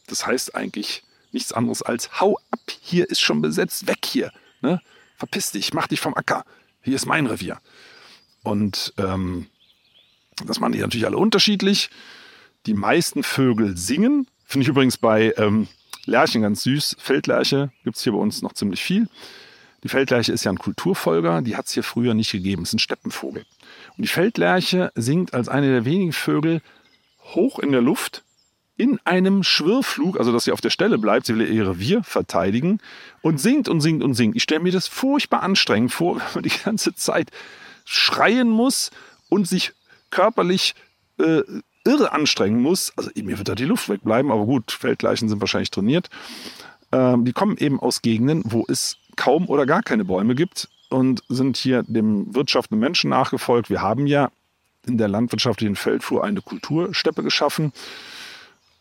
Das 0.07 0.27
heißt 0.27 0.55
eigentlich 0.55 1.03
nichts 1.33 1.53
anderes 1.53 1.83
als 1.83 2.21
hau 2.21 2.39
ab, 2.51 2.61
hier 2.81 3.11
ist 3.11 3.21
schon 3.21 3.43
besetzt, 3.43 3.87
weg 3.87 4.05
hier. 4.05 4.33
Ne? 4.61 4.81
Verpiss 5.17 5.51
dich, 5.51 5.75
mach 5.75 5.89
dich 5.89 6.01
vom 6.01 6.15
Acker. 6.15 6.45
Hier 6.83 6.95
ist 6.95 7.07
mein 7.07 7.27
Revier. 7.27 7.61
Und 8.45 8.95
ähm, 8.99 9.47
das 10.47 10.61
machen 10.61 10.73
die 10.73 10.79
natürlich 10.79 11.07
alle 11.07 11.19
unterschiedlich. 11.19 11.91
Die 12.67 12.75
meisten 12.75 13.23
Vögel 13.23 13.77
singen. 13.77 14.29
Finde 14.45 14.63
ich 14.63 14.69
übrigens 14.69 14.97
bei 14.97 15.35
ähm, 15.37 15.69
Lerchen 16.05 16.43
ganz 16.43 16.63
süß. 16.63 16.97
Feldlerche 16.99 17.71
gibt 17.85 17.97
es 17.97 18.03
hier 18.03 18.13
bei 18.13 18.19
uns 18.19 18.43
noch 18.43 18.53
ziemlich 18.53 18.83
viel. 18.83 19.09
Die 19.85 19.89
Feldlerche 19.89 20.33
ist 20.33 20.45
ja 20.45 20.51
ein 20.51 20.59
Kulturfolger, 20.59 21.43
die 21.43 21.57
hat 21.57 21.67
es 21.67 21.73
hier 21.73 21.85
früher 21.85 22.15
nicht 22.15 22.33
gegeben. 22.33 22.63
Es 22.63 22.71
ist 22.71 22.75
ein 22.75 22.79
Steppenvogel. 22.81 23.45
Und 23.97 24.03
die 24.03 24.09
Feldlerche 24.09 24.91
singt 24.95 25.35
als 25.35 25.49
eine 25.49 25.69
der 25.71 25.85
wenigen 25.85 26.13
Vögel 26.13 26.63
hoch 27.35 27.59
in 27.59 27.73
der 27.73 27.83
Luft 27.83 28.25
in 28.77 29.01
einem 29.05 29.43
Schwirrflug, 29.43 30.19
also 30.19 30.33
dass 30.33 30.45
sie 30.45 30.53
auf 30.53 30.61
der 30.61 30.71
Stelle 30.71 30.99
bleibt, 30.99 31.27
sie 31.27 31.37
will 31.37 31.51
ihr 31.53 31.69
Revier 31.69 32.05
verteidigen 32.05 32.81
und 33.23 33.41
singt 33.41 33.69
und 33.69 33.81
singt 33.81 34.05
und 34.05 34.15
singt. 34.15 34.37
Ich 34.37 34.45
stelle 34.45 34.61
mir 34.61 34.73
das 34.73 34.87
furchtbar 34.87 35.43
anstrengend 35.43 35.93
vor, 35.93 36.17
wenn 36.19 36.27
man 36.35 36.45
die 36.45 36.65
ganze 36.65 36.95
Zeit 36.95 37.31
schreien 37.85 38.49
muss 38.49 38.91
und 39.29 39.49
sich 39.49 39.73
körperlich 40.11 40.75
äh, 41.19 41.43
irre 41.85 42.13
anstrengen 42.13 42.63
muss. 42.63 42.93
Also 42.97 43.11
mir 43.17 43.37
wird 43.37 43.49
da 43.49 43.57
die 43.57 43.65
Luft 43.65 43.89
wegbleiben, 43.89 44.31
aber 44.31 44.47
gut, 44.47 44.71
Feldleichen 44.71 45.29
sind 45.29 45.41
wahrscheinlich 45.41 45.71
trainiert. 45.71 46.09
Ähm, 46.93 47.25
die 47.25 47.33
kommen 47.33 47.57
eben 47.59 47.81
aus 47.81 48.01
Gegenden, 48.01 48.43
wo 48.45 48.65
es 48.69 48.97
kaum 49.19 49.49
oder 49.49 49.67
gar 49.67 49.83
keine 49.83 50.05
Bäume 50.05 50.35
gibt 50.35 50.69
und 50.89 51.23
sind 51.29 51.59
hier 51.59 51.83
dem 51.83 52.35
wirtschaftenden 52.35 52.81
Menschen 52.81 53.11
nachgefolgt. 53.11 53.69
Wir 53.69 53.83
haben 53.83 54.07
ja 54.07 54.31
in 54.87 54.97
der 54.97 55.09
landwirtschaftlichen 55.09 55.77
Feldflur 55.77 56.25
eine 56.25 56.41
Kultursteppe 56.41 57.23
geschaffen. 57.23 57.73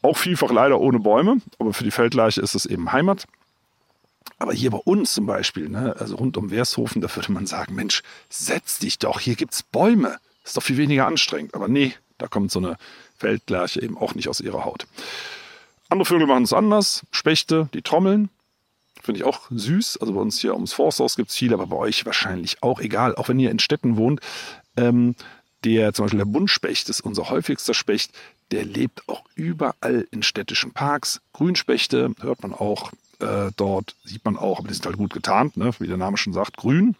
Auch 0.02 0.16
vielfach 0.16 0.52
leider 0.52 0.80
ohne 0.80 1.00
Bäume, 1.00 1.42
aber 1.60 1.74
für 1.74 1.84
die 1.84 1.92
Feldleiche 1.92 2.40
ist 2.40 2.56
es 2.56 2.66
eben 2.66 2.94
Heimat. 2.94 3.26
Aber 4.40 4.54
hier 4.54 4.70
bei 4.72 4.78
uns 4.78 5.14
zum 5.14 5.26
Beispiel, 5.26 5.68
ne, 5.68 5.96
also 5.98 6.16
rund 6.16 6.38
um 6.38 6.52
Wershofen, 6.52 7.02
da 7.02 7.14
würde 7.14 7.32
man 7.32 7.48
sagen, 7.48 7.76
Mensch, 7.76 8.04
setz 8.30 8.80
dich 8.80 9.00
doch, 9.00 9.20
hier 9.20 9.36
gibt 9.36 9.54
es 9.54 9.64
Bäume. 9.64 10.18
Ist 10.46 10.56
doch 10.56 10.64
viel 10.64 10.78
weniger 10.78 11.08
anstrengend. 11.08 11.56
Aber 11.56 11.68
nee, 11.68 11.94
da 12.20 12.28
kommt 12.28 12.52
so 12.52 12.60
eine 12.60 12.78
Feldlerche 13.18 13.82
eben 13.82 13.98
auch 13.98 14.16
nicht 14.16 14.30
aus 14.30 14.40
ihrer 14.40 14.64
Haut. 14.64 14.88
Andere 15.90 16.06
Vögel 16.06 16.28
machen 16.28 16.44
es 16.44 16.54
anders. 16.54 17.06
Spechte, 17.12 17.70
die 17.74 17.82
trommeln. 17.82 18.30
Finde 19.08 19.22
ich 19.22 19.26
auch 19.26 19.48
süß. 19.50 20.00
Also 20.02 20.12
bei 20.12 20.20
uns 20.20 20.38
hier 20.38 20.54
ums 20.54 20.74
Forsthaus 20.74 21.16
gibt 21.16 21.30
es 21.30 21.38
viele, 21.38 21.54
aber 21.54 21.68
bei 21.68 21.78
euch 21.78 22.06
wahrscheinlich 22.06 22.62
auch 22.62 22.82
egal. 22.82 23.16
Auch 23.16 23.30
wenn 23.30 23.40
ihr 23.40 23.52
in 23.52 23.60
Städten 23.60 23.96
wohnt. 23.96 24.20
Ähm, 24.76 25.16
der 25.64 25.94
zum 25.94 26.04
Beispiel 26.04 26.18
der 26.18 26.26
Buntspecht 26.26 26.90
ist 26.90 27.00
unser 27.00 27.30
häufigster 27.30 27.74
Specht. 27.74 28.12
Der 28.52 28.66
lebt 28.66 29.08
auch 29.08 29.24
überall 29.34 30.06
in 30.12 30.24
städtischen 30.24 30.74
Parks. 30.74 31.22
Grünspechte 31.32 32.12
hört 32.20 32.44
man 32.44 32.54
auch 32.54 32.92
äh, 33.20 33.52
dort 33.56 33.96
sieht 34.04 34.26
man 34.26 34.36
auch, 34.36 34.60
aber 34.60 34.68
die 34.68 34.74
sind 34.74 34.86
halt 34.86 34.98
gut 34.98 35.14
getarnt, 35.14 35.56
ne? 35.56 35.72
wie 35.80 35.88
der 35.88 35.96
Name 35.96 36.18
schon 36.18 36.34
sagt, 36.34 36.58
grün. 36.58 36.98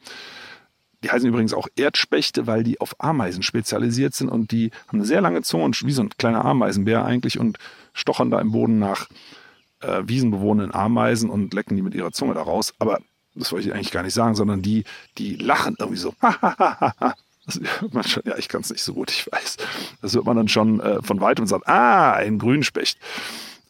Die 1.04 1.12
heißen 1.12 1.28
übrigens 1.28 1.54
auch 1.54 1.68
Erdspechte, 1.76 2.48
weil 2.48 2.64
die 2.64 2.80
auf 2.80 2.96
Ameisen 3.00 3.44
spezialisiert 3.44 4.16
sind 4.16 4.30
und 4.30 4.54
die 4.54 4.72
haben 4.88 5.00
eine 5.00 5.06
sehr 5.06 5.20
lange 5.20 5.42
Zunge 5.42 5.70
wie 5.84 5.92
so 5.92 6.02
ein 6.02 6.10
kleiner 6.18 6.46
Ameisenbär 6.46 7.04
eigentlich 7.04 7.38
und 7.38 7.60
stochern 7.92 8.32
da 8.32 8.40
im 8.40 8.54
Boden 8.54 8.80
nach 8.80 9.10
äh, 9.88 10.08
wiesenbewohnenden 10.08 10.74
Ameisen 10.74 11.30
und 11.30 11.54
lecken 11.54 11.76
die 11.76 11.82
mit 11.82 11.96
ihrer 11.96 12.12
Zunge 12.12 12.34
da 12.34 12.42
raus. 12.42 12.74
Aber 12.80 13.00
das 13.36 13.52
wollte 13.52 13.68
ich 13.68 13.74
eigentlich 13.74 13.92
gar 13.92 14.04
nicht 14.04 14.14
sagen, 14.14 14.36
sondern 14.36 14.62
die, 14.62 14.84
die 15.18 15.36
lachen 15.36 15.76
irgendwie 15.80 16.00
so. 16.00 16.14
Das 17.48 17.62
hört 17.80 17.94
man 17.94 18.04
schon, 18.04 18.24
ja, 18.26 18.38
ich 18.38 18.50
kann 18.50 18.60
es 18.60 18.70
nicht 18.70 18.84
so 18.84 18.94
gut, 18.94 19.10
ich 19.10 19.26
weiß. 19.32 19.56
Das 20.02 20.14
hört 20.14 20.26
man 20.26 20.36
dann 20.36 20.50
schon 20.50 20.82
äh, 20.82 21.02
von 21.02 21.22
weitem 21.22 21.44
und 21.44 21.48
sagt, 21.48 21.66
ah, 21.66 22.12
ein 22.12 22.40
Grünspecht. 22.40 23.00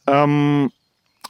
Ähm, 0.07 0.71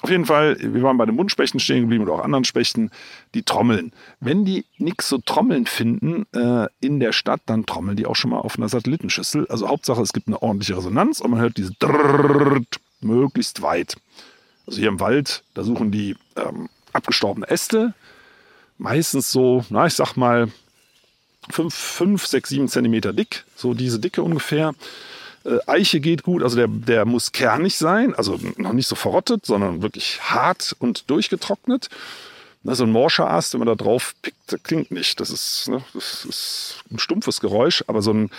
auf 0.02 0.10
jeden 0.10 0.26
Fall, 0.26 0.58
wir 0.60 0.84
waren 0.84 0.98
bei 0.98 1.06
den 1.06 1.16
Mundspechten 1.16 1.60
stehen 1.60 1.82
geblieben 1.82 2.04
und 2.04 2.10
auch 2.10 2.24
anderen 2.24 2.46
Spechten, 2.46 2.92
die 3.34 3.44
trommeln. 3.44 3.92
Wenn 4.20 4.46
die 4.46 4.66
nichts 4.78 5.10
so 5.10 5.18
trommeln 5.18 5.66
finden 5.66 6.26
äh, 6.34 6.68
in 6.80 7.00
der 7.00 7.12
Stadt, 7.12 7.42
dann 7.48 7.66
trommeln 7.66 7.98
die 7.98 8.06
auch 8.06 8.16
schon 8.16 8.32
mal 8.32 8.40
auf 8.40 8.58
einer 8.58 8.70
Satellitenschüssel. 8.70 9.48
Also 9.48 9.68
Hauptsache, 9.68 10.02
es 10.02 10.14
gibt 10.14 10.28
eine 10.28 10.42
ordentliche 10.42 10.78
Resonanz 10.78 11.20
und 11.20 11.32
man 11.32 11.42
hört 11.42 11.58
diese 11.58 11.74
Drrrrt 11.80 12.80
möglichst 13.02 13.62
weit. 13.62 13.98
Also 14.68 14.80
hier 14.80 14.90
im 14.90 15.00
Wald, 15.00 15.44
da 15.54 15.64
suchen 15.64 15.92
die 15.92 16.16
ähm, 16.36 16.70
abgestorbene 16.94 17.50
Äste, 17.50 17.94
meistens 18.78 19.32
so, 19.32 19.66
na, 19.70 19.88
ich 19.88 19.94
sag 19.94 20.16
mal, 20.16 20.52
5, 21.50 21.74
5 21.74 22.26
6, 22.26 22.50
7 22.50 22.68
Zentimeter 22.68 23.14
dick, 23.14 23.46
so 23.56 23.74
diese 23.74 24.00
Dicke 24.00 24.22
ungefähr. 24.22 24.74
Äh, 25.46 25.60
Eiche 25.66 26.02
geht 26.02 26.24
gut, 26.24 26.44
also 26.44 26.58
der, 26.58 26.68
der 26.68 27.06
muss 27.06 27.32
kernig 27.32 27.78
sein, 27.78 28.14
also 28.14 28.40
noch 28.58 28.74
nicht 28.74 28.88
so 28.88 28.96
verrottet, 28.96 29.46
sondern 29.46 29.82
wirklich 29.82 30.20
hart 30.22 30.76
und 30.80 31.10
durchgetrocknet. 31.10 31.90
Na, 32.64 32.76
so 32.76 32.84
ein 32.84 32.92
morscher 32.92 33.30
Ast, 33.30 33.54
wenn 33.54 33.60
man 33.60 33.68
da 33.68 33.76
drauf 33.76 34.14
pickt, 34.22 34.64
klingt 34.64 34.92
nicht. 34.92 35.20
Das 35.22 35.30
ist, 35.30 35.70
ne, 35.70 35.82
das 35.94 36.26
ist 36.26 36.84
ein 36.92 37.00
stumpfes 37.00 37.40
Geräusch, 37.40 37.84
aber 37.88 38.02
so 38.02 38.12
ein 38.12 38.30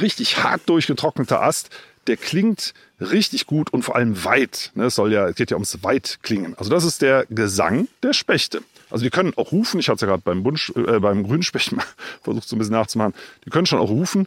richtig 0.00 0.42
hart 0.42 0.68
durchgetrockneter 0.68 1.42
Ast, 1.42 1.70
der 2.06 2.16
klingt 2.16 2.74
richtig 3.00 3.46
gut 3.46 3.72
und 3.72 3.82
vor 3.82 3.96
allem 3.96 4.24
weit. 4.24 4.70
Ne, 4.74 4.84
es 4.84 4.94
soll 4.94 5.12
ja, 5.12 5.28
es 5.28 5.36
geht 5.36 5.50
ja 5.50 5.56
ums 5.56 5.82
weit 5.82 6.18
klingen. 6.22 6.54
Also 6.58 6.70
das 6.70 6.84
ist 6.84 7.02
der 7.02 7.26
Gesang 7.28 7.88
der 8.02 8.12
Spechte. 8.12 8.62
Also 8.90 9.04
die 9.04 9.10
können 9.10 9.32
auch 9.36 9.52
rufen. 9.52 9.80
Ich 9.80 9.88
hatte 9.88 9.96
es 9.96 10.00
ja 10.02 10.08
gerade 10.08 10.22
beim, 10.24 10.42
Bunsch, 10.42 10.72
äh, 10.76 11.00
beim 11.00 11.24
Grünspecht 11.24 11.72
mal 11.72 11.84
versucht, 12.22 12.48
so 12.48 12.56
ein 12.56 12.58
bisschen 12.58 12.74
nachzumachen. 12.74 13.14
Die 13.44 13.50
können 13.50 13.66
schon 13.66 13.78
auch 13.78 13.90
rufen. 13.90 14.26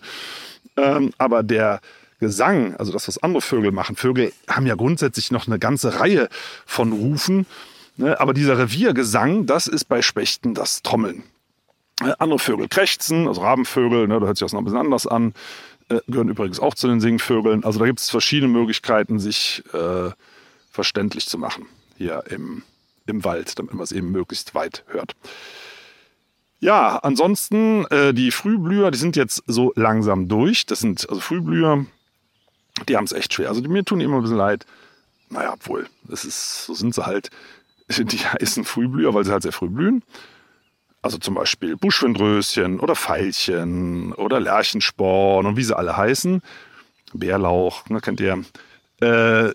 Ähm, 0.77 1.11
aber 1.17 1.43
der 1.43 1.81
Gesang, 2.19 2.75
also 2.75 2.91
das, 2.91 3.07
was 3.07 3.17
andere 3.23 3.41
Vögel 3.41 3.71
machen, 3.71 3.95
Vögel 3.95 4.33
haben 4.47 4.67
ja 4.67 4.75
grundsätzlich 4.75 5.31
noch 5.31 5.47
eine 5.47 5.57
ganze 5.57 5.99
Reihe 5.99 6.27
von 6.65 6.91
Rufen. 6.91 7.45
Ne? 7.95 8.19
Aber 8.19 8.33
dieser 8.33 8.57
Reviergesang, 8.57 9.45
das 9.45 9.67
ist 9.67 9.85
bei 9.85 10.01
Spechten 10.01 10.53
das 10.53 10.81
Trommeln. 10.83 11.23
Äh, 12.01 12.13
andere 12.19 12.39
Vögel 12.39 12.67
krächzen, 12.67 13.27
also 13.27 13.41
Rabenvögel, 13.41 14.07
ne, 14.07 14.19
da 14.19 14.25
hört 14.25 14.37
sich 14.37 14.45
das 14.45 14.53
noch 14.53 14.61
ein 14.61 14.65
bisschen 14.65 14.79
anders 14.79 15.07
an, 15.07 15.33
äh, 15.89 15.99
gehören 16.07 16.29
übrigens 16.29 16.59
auch 16.59 16.75
zu 16.75 16.87
den 16.87 17.01
Singvögeln. 17.01 17.63
Also 17.63 17.79
da 17.79 17.85
gibt 17.85 17.99
es 17.99 18.09
verschiedene 18.09 18.51
Möglichkeiten, 18.51 19.19
sich 19.19 19.63
äh, 19.73 20.11
verständlich 20.71 21.27
zu 21.27 21.37
machen 21.37 21.65
hier 21.97 22.23
im 22.29 22.63
im 23.09 23.23
Wald, 23.25 23.59
damit 23.59 23.73
man 23.73 23.83
es 23.83 23.91
eben 23.91 24.11
möglichst 24.11 24.55
weit 24.55 24.83
hört. 24.87 25.15
Ja, 26.59 26.97
ansonsten 26.97 27.85
äh, 27.85 28.13
die 28.13 28.31
Frühblüher, 28.31 28.91
die 28.91 28.97
sind 28.97 29.15
jetzt 29.15 29.43
so 29.47 29.73
langsam 29.75 30.27
durch. 30.27 30.65
Das 30.65 30.79
sind 30.79 31.09
also 31.09 31.21
Frühblüher, 31.21 31.85
die 32.87 32.97
haben 32.97 33.05
es 33.05 33.11
echt 33.11 33.33
schwer. 33.33 33.49
Also 33.49 33.61
mir 33.61 33.83
tun 33.83 33.99
die 33.99 34.05
immer 34.05 34.17
ein 34.17 34.21
bisschen 34.21 34.37
leid. 34.37 34.65
Naja, 35.29 35.53
obwohl, 35.53 35.87
das 36.03 36.25
ist, 36.25 36.65
so 36.65 36.73
sind 36.73 36.93
sie 36.95 37.05
halt. 37.05 37.29
Die 37.97 38.17
heißen 38.17 38.65
Frühblüher, 38.65 39.15
weil 39.15 39.25
sie 39.25 39.31
halt 39.31 39.41
sehr 39.41 39.51
früh 39.51 39.67
blühen. 39.67 40.03
Also 41.01 41.17
zum 41.17 41.35
Beispiel 41.35 41.77
Buschwindröschen 41.77 42.79
oder 42.79 42.95
Veilchen 42.95 44.13
oder 44.13 44.39
Lerchensporn 44.39 45.45
und 45.45 45.55
wie 45.55 45.63
sie 45.63 45.77
alle 45.77 45.95
heißen. 45.95 46.41
Bärlauch, 47.13 47.87
ne, 47.89 48.01
kennt 48.01 48.19
ihr. 48.19 48.43
Äh, 48.99 49.53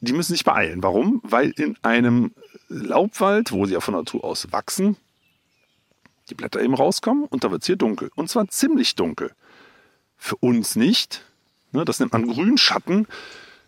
die 0.00 0.12
müssen 0.12 0.32
sich 0.32 0.44
beeilen. 0.44 0.82
Warum? 0.82 1.20
Weil 1.24 1.50
in 1.50 1.76
einem 1.82 2.32
Laubwald, 2.68 3.52
wo 3.52 3.66
sie 3.66 3.74
ja 3.74 3.80
von 3.80 3.94
Natur 3.94 4.24
aus 4.24 4.50
wachsen, 4.50 4.96
die 6.30 6.34
Blätter 6.34 6.60
eben 6.60 6.74
rauskommen 6.74 7.24
und 7.24 7.44
da 7.44 7.50
wird 7.50 7.62
es 7.62 7.66
hier 7.66 7.76
dunkel. 7.76 8.10
Und 8.14 8.30
zwar 8.30 8.48
ziemlich 8.48 8.94
dunkel. 8.94 9.32
Für 10.16 10.36
uns 10.36 10.76
nicht. 10.76 11.24
Ne, 11.72 11.84
das 11.84 12.00
nennt 12.00 12.12
man 12.12 12.26
Grünschatten, 12.26 13.06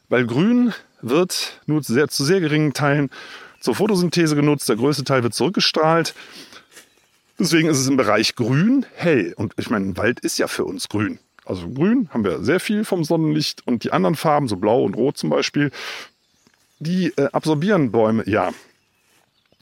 weil 0.09 0.27
Grün 0.27 0.73
wird 1.03 1.61
nur 1.67 1.83
zu 1.83 1.93
sehr, 1.93 2.09
zu 2.09 2.25
sehr 2.25 2.41
geringen 2.41 2.73
Teilen 2.73 3.11
zur 3.61 3.75
Photosynthese 3.75 4.35
genutzt. 4.37 4.69
Der 4.69 4.77
größte 4.77 5.05
Teil 5.05 5.23
wird 5.23 5.35
zurückgestrahlt. 5.35 6.15
Deswegen 7.41 7.71
ist 7.71 7.79
es 7.79 7.89
im 7.89 7.97
Bereich 7.97 8.37
Grün 8.37 8.85
hell. 8.95 9.33
Und 9.35 9.55
ich 9.57 9.71
meine, 9.71 9.87
ein 9.87 9.97
Wald 9.97 10.21
ist 10.21 10.39
ja 10.39 10.47
für 10.47 10.67
uns 10.67 10.91
grün. 10.91 11.19
Also 11.47 11.71
grün 11.71 12.11
haben 12.13 12.23
wir 12.23 12.45
sehr 12.45 12.61
viel 12.61 12.85
vom 12.85 13.03
Sonnenlicht 13.03 13.67
und 13.67 13.83
die 13.83 13.93
anderen 13.93 14.15
Farben, 14.15 14.47
so 14.47 14.57
blau 14.57 14.85
und 14.85 14.95
rot 14.95 15.17
zum 15.17 15.31
Beispiel, 15.31 15.71
die 16.81 17.15
äh, 17.17 17.31
absorbieren 17.33 17.93
Bäume, 17.93 18.29
ja. 18.29 18.51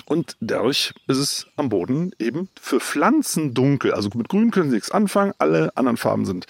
Und 0.07 0.37
dadurch 0.41 0.93
ist 1.07 1.19
es 1.19 1.47
am 1.55 1.69
Boden 1.69 2.11
eben 2.19 2.49
für 2.61 2.81
Pflanzen 2.81 3.55
dunkel. 3.55 3.95
Also 3.95 4.11
mit 4.15 4.29
Grün 4.29 4.51
können 4.51 4.71
sie 4.71 4.77
nichts 4.77 4.91
anfangen. 4.91 5.33
Alle 5.39 5.71
anderen 5.77 5.97
Farben 5.97 6.27
sind 6.27 6.47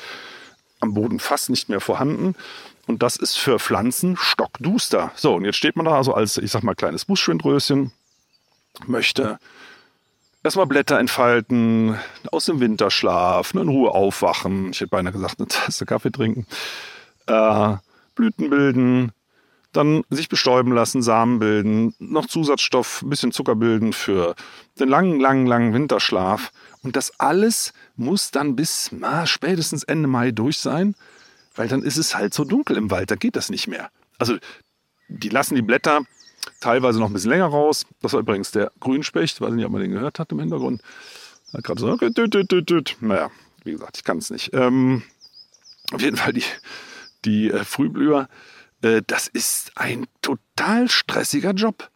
am 0.80 0.94
Boden 0.94 1.20
fast 1.20 1.50
nicht 1.50 1.68
mehr 1.68 1.80
vorhanden. 1.80 2.36
Und 2.86 3.02
das 3.02 3.16
ist 3.16 3.36
für 3.36 3.58
Pflanzen 3.58 4.16
stockduster. 4.16 5.12
So, 5.14 5.34
und 5.34 5.44
jetzt 5.44 5.56
steht 5.56 5.76
man 5.76 5.84
da 5.84 5.94
also 5.94 6.14
als, 6.14 6.38
ich 6.38 6.50
sag 6.50 6.62
mal, 6.62 6.74
kleines 6.74 7.04
Buschschwindröschen, 7.04 7.92
möchte 8.86 9.38
erstmal 10.48 10.66
Blätter 10.66 10.98
entfalten, 10.98 11.98
aus 12.32 12.46
dem 12.46 12.58
Winterschlaf, 12.58 13.52
in 13.52 13.68
Ruhe 13.68 13.90
aufwachen. 13.90 14.70
Ich 14.70 14.80
hätte 14.80 14.88
beinahe 14.88 15.12
gesagt, 15.12 15.34
eine 15.38 15.46
Tasse 15.46 15.84
Kaffee 15.84 16.10
trinken. 16.10 16.46
Äh, 17.26 17.76
Blüten 18.14 18.48
bilden, 18.48 19.12
dann 19.72 20.04
sich 20.08 20.30
bestäuben 20.30 20.72
lassen, 20.72 21.02
Samen 21.02 21.38
bilden, 21.38 21.94
noch 21.98 22.26
Zusatzstoff, 22.26 23.02
ein 23.02 23.10
bisschen 23.10 23.30
Zucker 23.30 23.56
bilden 23.56 23.92
für 23.92 24.34
den 24.80 24.88
langen, 24.88 25.20
langen, 25.20 25.46
langen 25.46 25.74
Winterschlaf. 25.74 26.50
Und 26.82 26.96
das 26.96 27.20
alles 27.20 27.74
muss 27.96 28.30
dann 28.30 28.56
bis 28.56 28.88
na, 28.90 29.26
spätestens 29.26 29.84
Ende 29.84 30.08
Mai 30.08 30.30
durch 30.30 30.58
sein, 30.58 30.94
weil 31.56 31.68
dann 31.68 31.82
ist 31.82 31.98
es 31.98 32.16
halt 32.16 32.32
so 32.32 32.44
dunkel 32.44 32.78
im 32.78 32.90
Wald, 32.90 33.10
da 33.10 33.16
geht 33.16 33.36
das 33.36 33.50
nicht 33.50 33.68
mehr. 33.68 33.90
Also 34.18 34.38
die 35.08 35.28
lassen 35.28 35.56
die 35.56 35.62
Blätter 35.62 36.00
teilweise 36.60 36.98
noch 36.98 37.08
ein 37.08 37.12
bisschen 37.12 37.30
länger 37.30 37.46
raus. 37.46 37.86
Das 38.02 38.12
war 38.12 38.20
übrigens 38.20 38.50
der 38.50 38.70
Grünspecht, 38.80 39.40
weiß 39.40 39.52
nicht, 39.52 39.64
ob 39.64 39.72
man 39.72 39.80
den 39.80 39.92
gehört 39.92 40.18
hat 40.18 40.32
im 40.32 40.40
Hintergrund. 40.40 40.82
Hat 41.52 41.64
gerade 41.64 41.80
so, 41.80 41.90
okay, 41.90 42.10
düt, 42.10 42.34
düt, 42.34 42.50
düt, 42.50 42.68
düt. 42.68 42.96
naja, 43.00 43.30
wie 43.64 43.72
gesagt, 43.72 43.96
ich 43.96 44.04
kann 44.04 44.18
es 44.18 44.30
nicht. 44.30 44.52
Ähm, 44.52 45.02
auf 45.92 46.00
jeden 46.02 46.16
Fall 46.16 46.32
die, 46.32 46.44
die 47.24 47.50
äh, 47.50 47.64
Frühblüher, 47.64 48.28
äh, 48.82 49.02
das 49.06 49.28
ist 49.28 49.72
ein 49.76 50.06
total 50.22 50.88
stressiger 50.88 51.52
Job. 51.52 51.90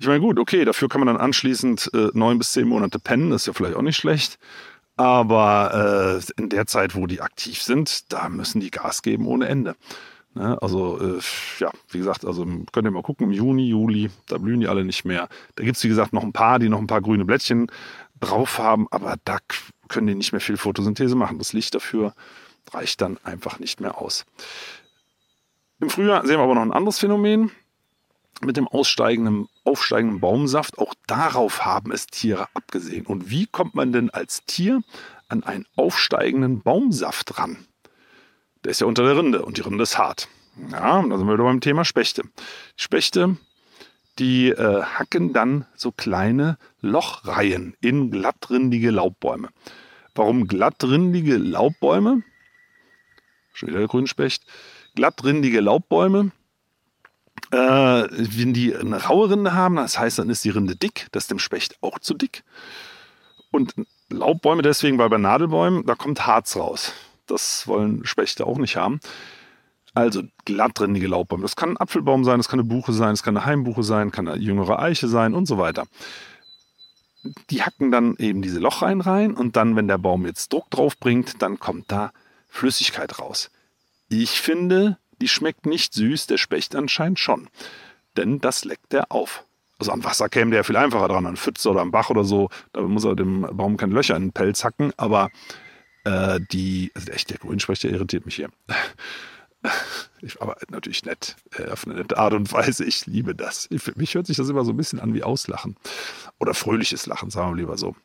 Ich 0.00 0.06
meine, 0.06 0.20
gut, 0.20 0.38
okay, 0.38 0.64
dafür 0.64 0.88
kann 0.88 1.00
man 1.00 1.08
dann 1.08 1.16
anschließend 1.16 1.90
äh, 1.92 2.08
neun 2.12 2.38
bis 2.38 2.52
zehn 2.52 2.68
Monate 2.68 2.98
pennen, 2.98 3.30
das 3.30 3.42
ist 3.42 3.46
ja 3.46 3.52
vielleicht 3.52 3.76
auch 3.76 3.82
nicht 3.82 3.96
schlecht. 3.96 4.38
Aber 4.96 6.20
äh, 6.20 6.40
in 6.40 6.48
der 6.48 6.66
Zeit, 6.66 6.96
wo 6.96 7.06
die 7.06 7.20
aktiv 7.20 7.62
sind, 7.62 8.12
da 8.12 8.28
müssen 8.28 8.60
die 8.60 8.70
Gas 8.70 9.02
geben 9.02 9.26
ohne 9.26 9.46
Ende. 9.46 9.76
Ne? 10.38 10.56
Also, 10.62 11.00
äh, 11.00 11.20
ja, 11.58 11.70
wie 11.90 11.98
gesagt, 11.98 12.24
also 12.24 12.46
könnt 12.72 12.86
ihr 12.86 12.92
mal 12.92 13.02
gucken, 13.02 13.26
im 13.26 13.32
Juni, 13.32 13.68
Juli, 13.68 14.08
da 14.28 14.38
blühen 14.38 14.60
die 14.60 14.68
alle 14.68 14.84
nicht 14.84 15.04
mehr. 15.04 15.28
Da 15.56 15.64
gibt 15.64 15.76
es, 15.76 15.84
wie 15.84 15.88
gesagt, 15.88 16.12
noch 16.12 16.22
ein 16.22 16.32
paar, 16.32 16.60
die 16.60 16.68
noch 16.68 16.78
ein 16.78 16.86
paar 16.86 17.02
grüne 17.02 17.24
Blättchen 17.24 17.66
drauf 18.20 18.58
haben, 18.58 18.86
aber 18.92 19.16
da 19.24 19.38
können 19.88 20.06
die 20.06 20.14
nicht 20.14 20.30
mehr 20.30 20.40
viel 20.40 20.56
Photosynthese 20.56 21.16
machen. 21.16 21.38
Das 21.38 21.52
Licht 21.52 21.74
dafür 21.74 22.14
reicht 22.72 23.00
dann 23.00 23.18
einfach 23.24 23.58
nicht 23.58 23.80
mehr 23.80 23.98
aus. 23.98 24.26
Im 25.80 25.90
Frühjahr 25.90 26.24
sehen 26.24 26.36
wir 26.36 26.44
aber 26.44 26.54
noch 26.54 26.62
ein 26.62 26.72
anderes 26.72 27.00
Phänomen 27.00 27.50
mit 28.40 28.56
dem 28.56 28.68
aussteigenden, 28.68 29.48
aufsteigenden 29.64 30.20
Baumsaft. 30.20 30.78
Auch 30.78 30.94
darauf 31.08 31.64
haben 31.64 31.90
es 31.90 32.06
Tiere 32.06 32.46
abgesehen. 32.54 33.06
Und 33.06 33.30
wie 33.30 33.46
kommt 33.46 33.74
man 33.74 33.92
denn 33.92 34.10
als 34.10 34.44
Tier 34.44 34.82
an 35.28 35.42
einen 35.42 35.66
aufsteigenden 35.74 36.60
Baumsaft 36.62 37.38
ran? 37.38 37.66
Der 38.68 38.72
ist 38.72 38.82
ja 38.82 38.86
unter 38.86 39.02
der 39.02 39.16
Rinde 39.16 39.42
und 39.46 39.56
die 39.56 39.62
Rinde 39.62 39.82
ist 39.82 39.96
hart. 39.96 40.28
Ja, 40.70 41.00
da 41.00 41.16
sind 41.16 41.26
wir 41.26 41.32
wieder 41.32 41.44
beim 41.44 41.62
Thema 41.62 41.86
Spechte. 41.86 42.24
Spechte, 42.76 43.38
die 44.18 44.50
äh, 44.50 44.82
hacken 44.82 45.32
dann 45.32 45.64
so 45.74 45.90
kleine 45.90 46.58
Lochreihen 46.82 47.78
in 47.80 48.10
glattrindige 48.10 48.90
Laubbäume. 48.90 49.48
Warum 50.14 50.46
glattrindige 50.46 51.38
Laubbäume? 51.38 52.22
Schon 53.54 53.70
wieder 53.70 53.78
der 53.78 53.88
Grünspecht 53.88 54.44
glattrindige 54.94 55.62
Laubbäume. 55.62 56.32
Äh, 57.50 57.56
wenn 57.56 58.52
die 58.52 58.76
eine 58.76 59.02
raue 59.02 59.30
Rinde 59.30 59.54
haben, 59.54 59.76
das 59.76 59.98
heißt, 59.98 60.18
dann 60.18 60.28
ist 60.28 60.44
die 60.44 60.50
Rinde 60.50 60.76
dick, 60.76 61.06
das 61.12 61.24
ist 61.24 61.30
dem 61.30 61.38
Specht 61.38 61.78
auch 61.80 62.00
zu 62.00 62.12
dick. 62.12 62.44
Und 63.50 63.72
Laubbäume 64.10 64.60
deswegen, 64.60 64.98
weil 64.98 65.08
bei 65.08 65.16
Nadelbäumen, 65.16 65.86
da 65.86 65.94
kommt 65.94 66.26
Harz 66.26 66.54
raus. 66.54 66.92
Das 67.28 67.66
wollen 67.66 68.04
Spechte 68.04 68.46
auch 68.46 68.58
nicht 68.58 68.76
haben. 68.76 69.00
Also 69.94 70.22
glattrindige 70.44 71.08
Laubbäume. 71.08 71.42
Das 71.42 71.56
kann 71.56 71.70
ein 71.70 71.76
Apfelbaum 71.76 72.24
sein, 72.24 72.38
das 72.38 72.48
kann 72.48 72.60
eine 72.60 72.68
Buche 72.68 72.92
sein, 72.92 73.10
das 73.10 73.22
kann 73.22 73.36
eine 73.36 73.46
Heimbuche 73.46 73.82
sein, 73.82 74.10
kann 74.10 74.28
eine 74.28 74.40
jüngere 74.40 74.78
Eiche 74.78 75.08
sein 75.08 75.34
und 75.34 75.46
so 75.46 75.58
weiter. 75.58 75.86
Die 77.50 77.62
hacken 77.62 77.90
dann 77.90 78.14
eben 78.18 78.42
diese 78.42 78.60
Lochreihen 78.60 79.00
rein 79.00 79.34
und 79.34 79.56
dann, 79.56 79.76
wenn 79.76 79.88
der 79.88 79.98
Baum 79.98 80.24
jetzt 80.24 80.52
Druck 80.52 80.70
drauf 80.70 80.98
bringt, 80.98 81.42
dann 81.42 81.58
kommt 81.58 81.90
da 81.90 82.12
Flüssigkeit 82.48 83.18
raus. 83.18 83.50
Ich 84.08 84.40
finde, 84.40 84.98
die 85.20 85.28
schmeckt 85.28 85.66
nicht 85.66 85.94
süß, 85.94 86.26
der 86.26 86.38
Specht 86.38 86.76
anscheinend 86.76 87.18
schon. 87.18 87.48
Denn 88.16 88.40
das 88.40 88.64
leckt 88.64 88.94
er 88.94 89.10
auf. 89.10 89.44
Also 89.78 89.92
an 89.92 90.02
Wasser 90.04 90.28
käme 90.28 90.50
der 90.50 90.64
viel 90.64 90.76
einfacher 90.76 91.08
dran, 91.08 91.26
an 91.26 91.36
Pfütze 91.36 91.70
oder 91.70 91.80
am 91.80 91.90
Bach 91.90 92.10
oder 92.10 92.24
so. 92.24 92.50
Da 92.72 92.80
muss 92.82 93.04
er 93.04 93.14
dem 93.14 93.42
Baum 93.52 93.76
keine 93.76 93.94
Löcher 93.94 94.16
in 94.16 94.24
den 94.24 94.32
Pelz 94.32 94.64
hacken. 94.64 94.92
Aber 94.96 95.30
äh, 96.08 96.40
die, 96.40 96.90
also 96.94 97.12
echt, 97.12 97.30
der 97.30 97.38
Grünsprecher 97.38 97.88
der 97.88 97.98
irritiert 97.98 98.26
mich 98.26 98.36
hier. 98.36 98.50
Ich, 100.20 100.40
aber 100.40 100.56
natürlich 100.70 101.04
nett, 101.04 101.34
äh, 101.56 101.68
auf 101.68 101.84
eine 101.84 101.96
nette 101.96 102.16
Art 102.16 102.32
und 102.32 102.52
Weise. 102.52 102.84
Ich 102.84 103.06
liebe 103.06 103.34
das. 103.34 103.68
Für 103.76 103.92
mich 103.96 104.14
hört 104.14 104.28
sich 104.28 104.36
das 104.36 104.48
immer 104.48 104.64
so 104.64 104.70
ein 104.72 104.76
bisschen 104.76 105.00
an 105.00 105.14
wie 105.14 105.24
Auslachen. 105.24 105.76
Oder 106.38 106.54
fröhliches 106.54 107.06
Lachen, 107.06 107.30
sagen 107.30 107.52
wir 107.52 107.56
lieber 107.56 107.76
so. 107.76 107.96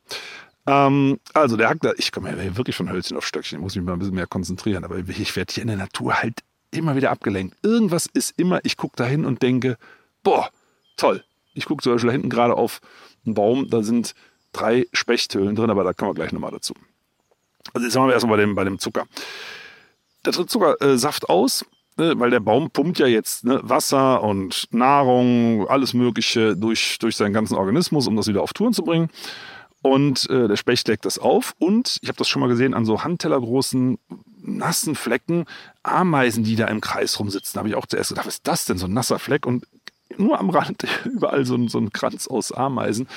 Ähm, 0.65 1.19
also 1.33 1.55
der 1.55 1.69
Hack, 1.69 1.79
ich 1.97 2.11
komme 2.11 2.31
ja 2.31 2.57
wirklich 2.57 2.75
von 2.75 2.91
Hölzchen 2.91 3.17
auf 3.17 3.25
Stöckchen, 3.25 3.59
ich 3.59 3.63
muss 3.63 3.75
mich 3.75 3.85
mal 3.85 3.93
ein 3.93 3.99
bisschen 3.99 4.15
mehr 4.15 4.27
konzentrieren, 4.27 4.83
aber 4.83 4.97
ich 4.97 5.35
werde 5.35 5.53
hier 5.53 5.61
in 5.61 5.67
der 5.67 5.77
Natur 5.77 6.15
halt 6.15 6.39
immer 6.71 6.95
wieder 6.95 7.11
abgelenkt. 7.11 7.55
Irgendwas 7.61 8.07
ist 8.11 8.33
immer, 8.39 8.59
ich 8.63 8.75
gucke 8.75 8.95
da 8.95 9.05
hin 9.05 9.23
und 9.23 9.43
denke, 9.43 9.77
boah, 10.23 10.49
toll. 10.97 11.23
Ich 11.53 11.65
gucke 11.65 11.83
zum 11.83 11.93
Beispiel 11.93 12.07
da 12.07 12.13
hinten 12.13 12.29
gerade 12.29 12.55
auf 12.55 12.81
einen 13.25 13.35
Baum, 13.35 13.69
da 13.69 13.83
sind 13.83 14.15
drei 14.53 14.87
Spechthöhlen 14.91 15.55
drin, 15.55 15.69
aber 15.69 15.83
da 15.83 15.93
kommen 15.93 16.11
wir 16.11 16.15
gleich 16.15 16.31
nochmal 16.31 16.51
dazu. 16.51 16.73
Also 17.73 17.87
jetzt 17.87 17.95
machen 17.95 18.07
wir 18.07 18.13
erstmal 18.13 18.37
bei 18.37 18.43
dem, 18.43 18.55
bei 18.55 18.63
dem 18.63 18.79
Zucker. 18.79 19.05
Da 20.23 20.31
tritt 20.31 20.49
Zuckersaft 20.49 21.27
aus, 21.29 21.65
ne, 21.97 22.13
weil 22.17 22.29
der 22.29 22.39
Baum 22.39 22.69
pumpt 22.69 22.99
ja 22.99 23.07
jetzt 23.07 23.43
ne, 23.43 23.59
Wasser 23.63 24.23
und 24.23 24.67
Nahrung, 24.71 25.67
alles 25.67 25.93
Mögliche 25.93 26.55
durch, 26.55 26.97
durch 26.99 27.15
seinen 27.15 27.33
ganzen 27.33 27.55
Organismus, 27.55 28.07
um 28.07 28.15
das 28.15 28.27
wieder 28.27 28.41
auf 28.41 28.53
Touren 28.53 28.73
zu 28.73 28.83
bringen. 28.83 29.09
Und 29.81 30.29
äh, 30.29 30.47
der 30.47 30.55
Specht 30.55 30.87
deckt 30.87 31.05
das 31.05 31.19
auf. 31.19 31.53
Und 31.59 31.97
ich 32.01 32.07
habe 32.07 32.17
das 32.17 32.29
schon 32.29 32.39
mal 32.39 32.47
gesehen 32.47 32.73
an 32.73 32.85
so 32.85 33.03
handtellergroßen 33.03 33.99
nassen 34.41 34.95
Flecken, 34.95 35.45
Ameisen, 35.83 36.43
die 36.45 36.55
da 36.55 36.67
im 36.67 36.79
Kreis 36.79 37.19
rumsitzen. 37.19 37.53
Da 37.53 37.59
habe 37.59 37.69
ich 37.69 37.75
auch 37.75 37.85
zuerst 37.85 38.09
gedacht, 38.09 38.25
was 38.25 38.35
ist 38.35 38.47
das 38.47 38.65
denn, 38.65 38.77
so 38.77 38.85
ein 38.85 38.93
nasser 38.93 39.19
Fleck? 39.19 39.45
Und 39.45 39.65
nur 40.17 40.39
am 40.39 40.49
Rand 40.49 40.85
überall 41.05 41.45
so 41.45 41.67
so 41.67 41.79
ein 41.79 41.91
Kranz 41.91 42.27
aus 42.27 42.51
Ameisen. 42.51 43.07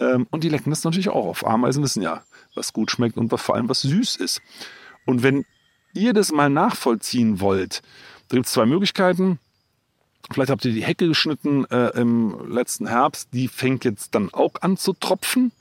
Ähm, 0.00 0.26
und 0.30 0.44
die 0.44 0.48
lecken 0.48 0.70
das 0.70 0.84
natürlich 0.84 1.08
auch 1.08 1.26
auf. 1.26 1.46
Ameisen 1.46 1.82
wissen 1.82 2.02
ja, 2.02 2.22
was 2.54 2.72
gut 2.72 2.90
schmeckt 2.90 3.16
und 3.16 3.30
was, 3.32 3.42
vor 3.42 3.54
allem 3.54 3.68
was 3.68 3.82
süß 3.82 4.16
ist. 4.16 4.40
Und 5.06 5.22
wenn 5.22 5.44
ihr 5.94 6.12
das 6.12 6.32
mal 6.32 6.50
nachvollziehen 6.50 7.40
wollt, 7.40 7.82
da 8.28 8.36
gibt 8.36 8.46
es 8.46 8.52
zwei 8.52 8.66
Möglichkeiten. 8.66 9.38
Vielleicht 10.30 10.50
habt 10.50 10.64
ihr 10.64 10.72
die 10.72 10.84
Hecke 10.84 11.06
geschnitten 11.06 11.66
äh, 11.66 11.90
im 11.90 12.50
letzten 12.50 12.86
Herbst. 12.86 13.28
Die 13.32 13.48
fängt 13.48 13.84
jetzt 13.84 14.14
dann 14.14 14.32
auch 14.32 14.54
an 14.62 14.76
zu 14.76 14.94
tropfen, 14.94 15.52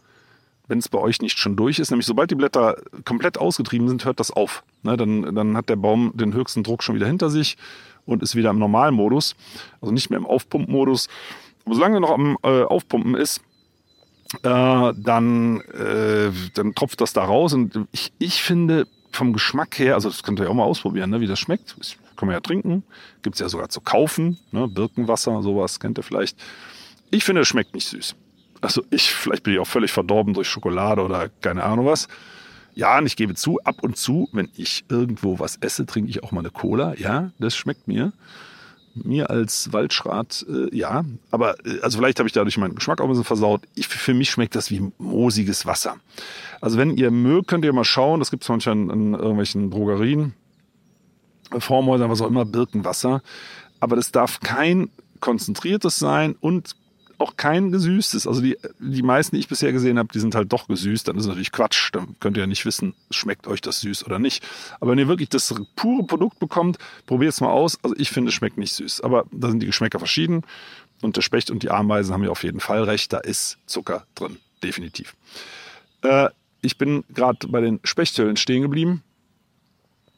wenn 0.67 0.79
es 0.79 0.87
bei 0.87 0.99
euch 0.99 1.21
nicht 1.21 1.37
schon 1.37 1.57
durch 1.57 1.79
ist. 1.79 1.91
Nämlich 1.91 2.07
sobald 2.07 2.31
die 2.31 2.35
Blätter 2.35 2.77
komplett 3.03 3.37
ausgetrieben 3.37 3.89
sind, 3.89 4.05
hört 4.05 4.19
das 4.19 4.31
auf. 4.31 4.63
Ne, 4.81 4.95
dann, 4.95 5.35
dann 5.35 5.57
hat 5.57 5.69
der 5.69 5.75
Baum 5.75 6.13
den 6.15 6.33
höchsten 6.33 6.63
Druck 6.63 6.81
schon 6.81 6.95
wieder 6.95 7.07
hinter 7.07 7.29
sich 7.29 7.57
und 8.05 8.23
ist 8.23 8.35
wieder 8.35 8.51
im 8.51 8.59
Normalmodus. 8.59 9.35
Also 9.81 9.93
nicht 9.93 10.09
mehr 10.09 10.19
im 10.19 10.25
Aufpumpmodus. 10.25 11.09
Aber 11.65 11.75
solange 11.75 11.97
er 11.97 12.01
noch 12.01 12.11
am 12.11 12.37
äh, 12.43 12.63
Aufpumpen 12.63 13.15
ist, 13.15 13.41
äh, 14.41 14.93
dann, 14.95 15.61
äh, 15.61 16.31
dann 16.53 16.73
tropft 16.75 17.01
das 17.01 17.13
da 17.13 17.23
raus. 17.23 17.53
Und 17.53 17.87
ich, 17.91 18.11
ich 18.17 18.41
finde, 18.41 18.87
vom 19.11 19.33
Geschmack 19.33 19.77
her, 19.79 19.95
also 19.95 20.09
das 20.09 20.23
könnt 20.23 20.39
ihr 20.39 20.45
ja 20.45 20.49
auch 20.49 20.55
mal 20.55 20.63
ausprobieren, 20.63 21.09
ne, 21.09 21.21
wie 21.21 21.27
das 21.27 21.39
schmeckt. 21.39 21.75
Das 21.77 21.95
kann 22.15 22.27
man 22.27 22.33
ja 22.33 22.41
trinken. 22.41 22.83
Gibt 23.21 23.35
es 23.35 23.39
ja 23.39 23.49
sogar 23.49 23.69
zu 23.69 23.81
kaufen. 23.81 24.39
Ne, 24.51 24.67
Birkenwasser, 24.67 25.41
sowas 25.41 25.79
kennt 25.79 25.99
ihr 25.99 26.03
vielleicht. 26.03 26.37
Ich 27.11 27.23
finde, 27.23 27.41
es 27.41 27.47
schmeckt 27.47 27.75
nicht 27.75 27.87
süß. 27.87 28.15
Also 28.61 28.83
ich, 28.89 29.13
vielleicht 29.13 29.43
bin 29.43 29.53
ich 29.53 29.59
auch 29.59 29.67
völlig 29.67 29.91
verdorben 29.91 30.33
durch 30.33 30.47
Schokolade 30.47 31.03
oder 31.03 31.29
keine 31.41 31.63
Ahnung 31.63 31.85
was. 31.85 32.07
Ja, 32.75 32.97
und 32.97 33.05
ich 33.05 33.15
gebe 33.15 33.35
zu, 33.35 33.59
ab 33.63 33.83
und 33.83 33.97
zu, 33.97 34.29
wenn 34.31 34.49
ich 34.55 34.85
irgendwo 34.89 35.37
was 35.37 35.57
esse, 35.57 35.85
trinke 35.85 36.09
ich 36.09 36.23
auch 36.23 36.31
mal 36.31 36.39
eine 36.39 36.49
Cola. 36.49 36.95
Ja, 36.97 37.31
das 37.37 37.55
schmeckt 37.55 37.87
mir. 37.87 38.13
Mir 38.95 39.29
als 39.29 39.73
Waldschrat, 39.73 40.45
äh, 40.47 40.75
ja. 40.75 41.03
Aber, 41.31 41.57
äh, 41.65 41.79
also 41.81 41.97
vielleicht 41.97 42.19
habe 42.19 42.27
ich 42.27 42.33
dadurch 42.33 42.57
meinen 42.57 42.75
Geschmack 42.75 43.01
auch 43.01 43.05
ein 43.05 43.09
bisschen 43.09 43.23
versaut. 43.23 43.61
Ich, 43.75 43.87
für 43.87 44.13
mich 44.13 44.29
schmeckt 44.29 44.55
das 44.55 44.69
wie 44.69 44.91
moosiges 44.97 45.65
Wasser. 45.65 45.97
Also 46.61 46.77
wenn 46.77 46.95
ihr 46.95 47.11
mögt, 47.11 47.47
könnt 47.47 47.65
ihr 47.65 47.73
mal 47.73 47.83
schauen. 47.83 48.19
Das 48.19 48.31
gibt 48.31 48.43
es 48.43 48.49
manchmal 48.49 48.75
in, 48.75 48.89
in 48.89 49.13
irgendwelchen 49.13 49.71
Drogerien, 49.71 50.33
Formhäusern, 51.57 52.09
was 52.09 52.21
auch 52.21 52.27
immer, 52.27 52.45
Birkenwasser. 52.45 53.21
Aber 53.79 53.95
das 53.95 54.11
darf 54.11 54.39
kein 54.39 54.89
konzentriertes 55.19 55.97
sein 55.97 56.35
und 56.39 56.75
auch 57.23 57.37
kein 57.37 57.71
gesüßtes. 57.71 58.27
Also 58.27 58.41
die, 58.41 58.57
die 58.79 59.01
meisten, 59.01 59.35
die 59.35 59.39
ich 59.39 59.47
bisher 59.47 59.71
gesehen 59.71 59.97
habe, 59.97 60.09
die 60.13 60.19
sind 60.19 60.35
halt 60.35 60.51
doch 60.51 60.67
gesüßt. 60.67 61.07
Dann 61.07 61.17
ist 61.17 61.25
natürlich 61.25 61.51
Quatsch. 61.51 61.89
Dann 61.93 62.15
könnt 62.19 62.37
ihr 62.37 62.41
ja 62.41 62.47
nicht 62.47 62.65
wissen, 62.65 62.93
schmeckt 63.09 63.47
euch 63.47 63.61
das 63.61 63.79
süß 63.79 64.05
oder 64.05 64.19
nicht. 64.19 64.43
Aber 64.79 64.91
wenn 64.91 64.99
ihr 64.99 65.07
wirklich 65.07 65.29
das 65.29 65.53
pure 65.75 66.03
Produkt 66.03 66.39
bekommt, 66.39 66.77
probiert 67.05 67.33
es 67.33 67.41
mal 67.41 67.49
aus. 67.49 67.79
Also 67.81 67.95
ich 67.97 68.09
finde, 68.09 68.29
es 68.29 68.35
schmeckt 68.35 68.57
nicht 68.57 68.73
süß. 68.73 69.01
Aber 69.01 69.25
da 69.31 69.49
sind 69.49 69.61
die 69.61 69.65
Geschmäcker 69.65 69.99
verschieden. 69.99 70.43
Und 71.01 71.15
der 71.15 71.21
Specht 71.21 71.49
und 71.49 71.63
die 71.63 71.71
Ameisen 71.71 72.13
haben 72.13 72.23
ja 72.23 72.29
auf 72.29 72.43
jeden 72.43 72.59
Fall 72.59 72.83
recht. 72.83 73.13
Da 73.13 73.19
ist 73.19 73.57
Zucker 73.65 74.05
drin. 74.15 74.37
Definitiv. 74.61 75.15
Äh, 76.01 76.29
ich 76.61 76.77
bin 76.77 77.03
gerade 77.09 77.47
bei 77.47 77.61
den 77.61 77.79
Spechthöhlen 77.83 78.35
stehen 78.35 78.61
geblieben. 78.61 79.03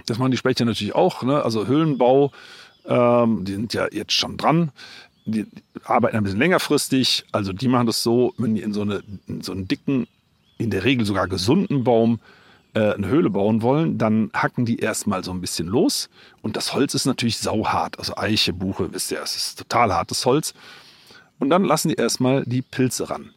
Das 0.08 0.18
machen 0.18 0.32
die 0.32 0.38
Spechte 0.38 0.66
natürlich 0.66 0.96
auch. 0.96 1.24
Ne? 1.24 1.44
Also 1.44 1.68
Höhlenbau, 1.68 2.32
ähm, 2.86 3.46
die 3.46 3.54
sind 3.54 3.74
ja 3.74 3.88
jetzt 3.92 4.14
schon 4.14 4.38
dran 4.38 4.72
die 5.26 5.48
arbeiten 5.84 6.18
ein 6.18 6.24
bisschen 6.24 6.40
längerfristig. 6.40 7.26
Also 7.32 7.52
die 7.52 7.68
machen 7.68 7.88
das 7.88 8.04
so, 8.04 8.34
wenn 8.38 8.56
die 8.56 8.62
in 8.62 8.74
so, 8.74 8.82
eine, 8.82 9.04
in 9.28 9.42
so 9.42 9.52
einen 9.52 9.68
dicken, 9.68 10.08
in 10.58 10.70
der 10.70 10.84
Regel 10.84 11.06
sogar 11.06 11.28
gesunden 11.28 11.84
Baum 11.84 12.20
äh, 12.74 12.94
eine 12.94 13.08
Höhle 13.08 13.30
bauen 13.30 13.62
wollen, 13.62 13.98
dann 13.98 14.30
hacken 14.34 14.66
die 14.66 14.78
erstmal 14.78 15.24
so 15.24 15.32
ein 15.32 15.42
bisschen 15.42 15.68
los. 15.68 16.10
Und 16.42 16.56
das 16.56 16.74
Holz 16.74 16.94
ist 16.94 17.06
natürlich 17.06 17.40
sauhart. 17.40 18.00
Also 18.00 18.16
Eiche, 18.16 18.54
Buche, 18.54 18.94
wisst 18.94 19.12
ihr, 19.12 19.22
es 19.22 19.36
ist 19.36 19.58
total 19.58 19.94
hartes 19.94 20.26
Holz. 20.26 20.54
Und 21.40 21.50
dann 21.50 21.66
lassen 21.66 21.90
die 21.90 21.96
erstmal 21.96 22.46
die 22.46 22.62
Pilze 22.62 23.10
ran. 23.10 23.32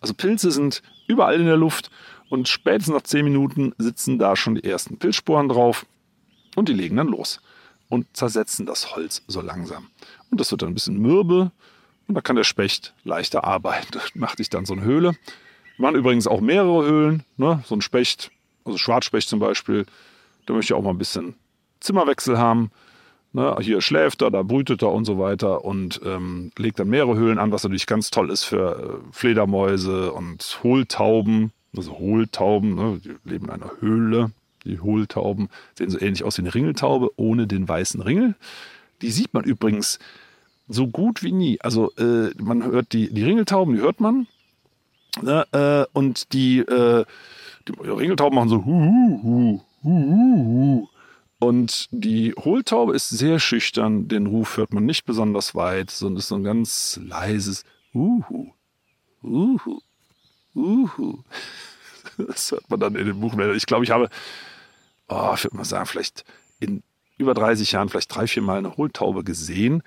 Also 0.00 0.14
Pilze 0.14 0.50
sind 0.50 0.82
überall 1.06 1.40
in 1.40 1.46
der 1.46 1.56
Luft 1.56 1.90
und 2.30 2.48
spätestens 2.48 2.94
nach 2.94 3.02
zehn 3.02 3.24
Minuten 3.24 3.74
sitzen 3.78 4.18
da 4.18 4.34
schon 4.34 4.56
die 4.56 4.64
ersten 4.64 4.98
Pilzsporen 4.98 5.48
drauf 5.48 5.86
und 6.56 6.68
die 6.68 6.72
legen 6.72 6.96
dann 6.96 7.08
los 7.08 7.40
und 7.94 8.06
zersetzen 8.16 8.66
das 8.66 8.94
Holz 8.94 9.22
so 9.28 9.40
langsam. 9.40 9.88
Und 10.30 10.40
das 10.40 10.50
wird 10.50 10.62
dann 10.62 10.70
ein 10.70 10.74
bisschen 10.74 10.98
mürbe 10.98 11.52
und 12.08 12.14
da 12.14 12.20
kann 12.20 12.36
der 12.36 12.44
Specht 12.44 12.92
leichter 13.04 13.44
arbeiten. 13.44 14.00
Macht 14.14 14.38
sich 14.38 14.50
dann 14.50 14.66
so 14.66 14.74
eine 14.74 14.82
Höhle. 14.82 15.16
Machen 15.78 15.96
übrigens 15.96 16.26
auch 16.26 16.40
mehrere 16.40 16.84
Höhlen. 16.84 17.24
Ne? 17.36 17.62
So 17.66 17.74
ein 17.74 17.80
Specht, 17.80 18.30
also 18.64 18.76
Schwarzspecht 18.78 19.28
zum 19.28 19.38
Beispiel, 19.38 19.86
der 20.46 20.56
möchte 20.56 20.76
auch 20.76 20.82
mal 20.82 20.90
ein 20.90 20.98
bisschen 20.98 21.34
Zimmerwechsel 21.80 22.38
haben. 22.38 22.70
Ne? 23.32 23.56
Hier 23.60 23.80
schläft 23.80 24.22
er, 24.22 24.30
da 24.30 24.42
brütet 24.42 24.82
er 24.82 24.92
und 24.92 25.04
so 25.04 25.18
weiter 25.18 25.64
und 25.64 26.00
ähm, 26.04 26.52
legt 26.56 26.78
dann 26.78 26.88
mehrere 26.88 27.16
Höhlen 27.16 27.38
an, 27.38 27.52
was 27.52 27.64
natürlich 27.64 27.86
ganz 27.86 28.10
toll 28.10 28.30
ist 28.30 28.44
für 28.44 29.00
äh, 29.02 29.12
Fledermäuse 29.12 30.12
und 30.12 30.60
Hohltauben. 30.62 31.52
Also 31.76 31.98
Hohltauben, 31.98 32.74
ne? 32.74 33.00
die 33.04 33.16
leben 33.28 33.46
in 33.46 33.50
einer 33.50 33.72
Höhle. 33.80 34.30
Die 34.64 34.80
Hohltauben 34.80 35.48
sehen 35.76 35.90
so 35.90 36.00
ähnlich 36.00 36.24
aus 36.24 36.38
wie 36.38 36.42
eine 36.42 36.54
Ringeltaube 36.54 37.10
ohne 37.16 37.46
den 37.46 37.68
weißen 37.68 38.00
Ringel. 38.00 38.34
Die 39.02 39.10
sieht 39.10 39.34
man 39.34 39.44
übrigens 39.44 39.98
so 40.68 40.86
gut 40.86 41.22
wie 41.22 41.32
nie. 41.32 41.60
Also 41.60 41.92
äh, 41.96 42.30
man 42.42 42.64
hört 42.64 42.92
die, 42.92 43.12
die 43.12 43.24
Ringeltauben, 43.24 43.74
die 43.74 43.80
hört 43.80 44.00
man. 44.00 44.26
Ne, 45.22 45.46
äh, 45.52 45.86
und 45.96 46.32
die, 46.32 46.58
äh, 46.58 47.04
die 47.68 47.72
Ringeltauben 47.72 48.34
machen 48.34 48.48
so 48.48 48.64
hu, 48.64 49.20
hu, 49.22 49.60
hu, 49.82 49.90
hu. 49.90 50.88
Und 51.38 51.88
die 51.90 52.32
Hohltaube 52.32 52.94
ist 52.94 53.10
sehr 53.10 53.38
schüchtern. 53.38 54.08
Den 54.08 54.26
Ruf 54.26 54.56
hört 54.56 54.72
man 54.72 54.86
nicht 54.86 55.04
besonders 55.04 55.54
weit, 55.54 55.90
sondern 55.90 56.18
ist 56.18 56.28
so 56.28 56.36
ein 56.36 56.44
ganz 56.44 56.98
leises 57.02 57.64
Uhu. 57.92 58.52
Uhu. 59.22 59.80
Uhu. 60.54 61.18
Das 62.16 62.52
hört 62.52 62.70
man 62.70 62.80
dann 62.80 62.94
in 62.94 63.06
den 63.06 63.20
Buchmeldern. 63.20 63.56
Ich 63.56 63.66
glaube, 63.66 63.84
ich 63.84 63.90
habe, 63.90 64.08
oh, 65.08 65.32
ich 65.34 65.44
würde 65.44 65.56
mal 65.56 65.64
sagen, 65.64 65.86
vielleicht 65.86 66.24
in 66.60 66.82
über 67.18 67.34
30 67.34 67.72
Jahren 67.72 67.88
vielleicht 67.88 68.14
drei, 68.14 68.26
vier 68.26 68.42
Mal 68.42 68.58
eine 68.58 68.76
Hohltaube 68.76 69.24
gesehen 69.24 69.82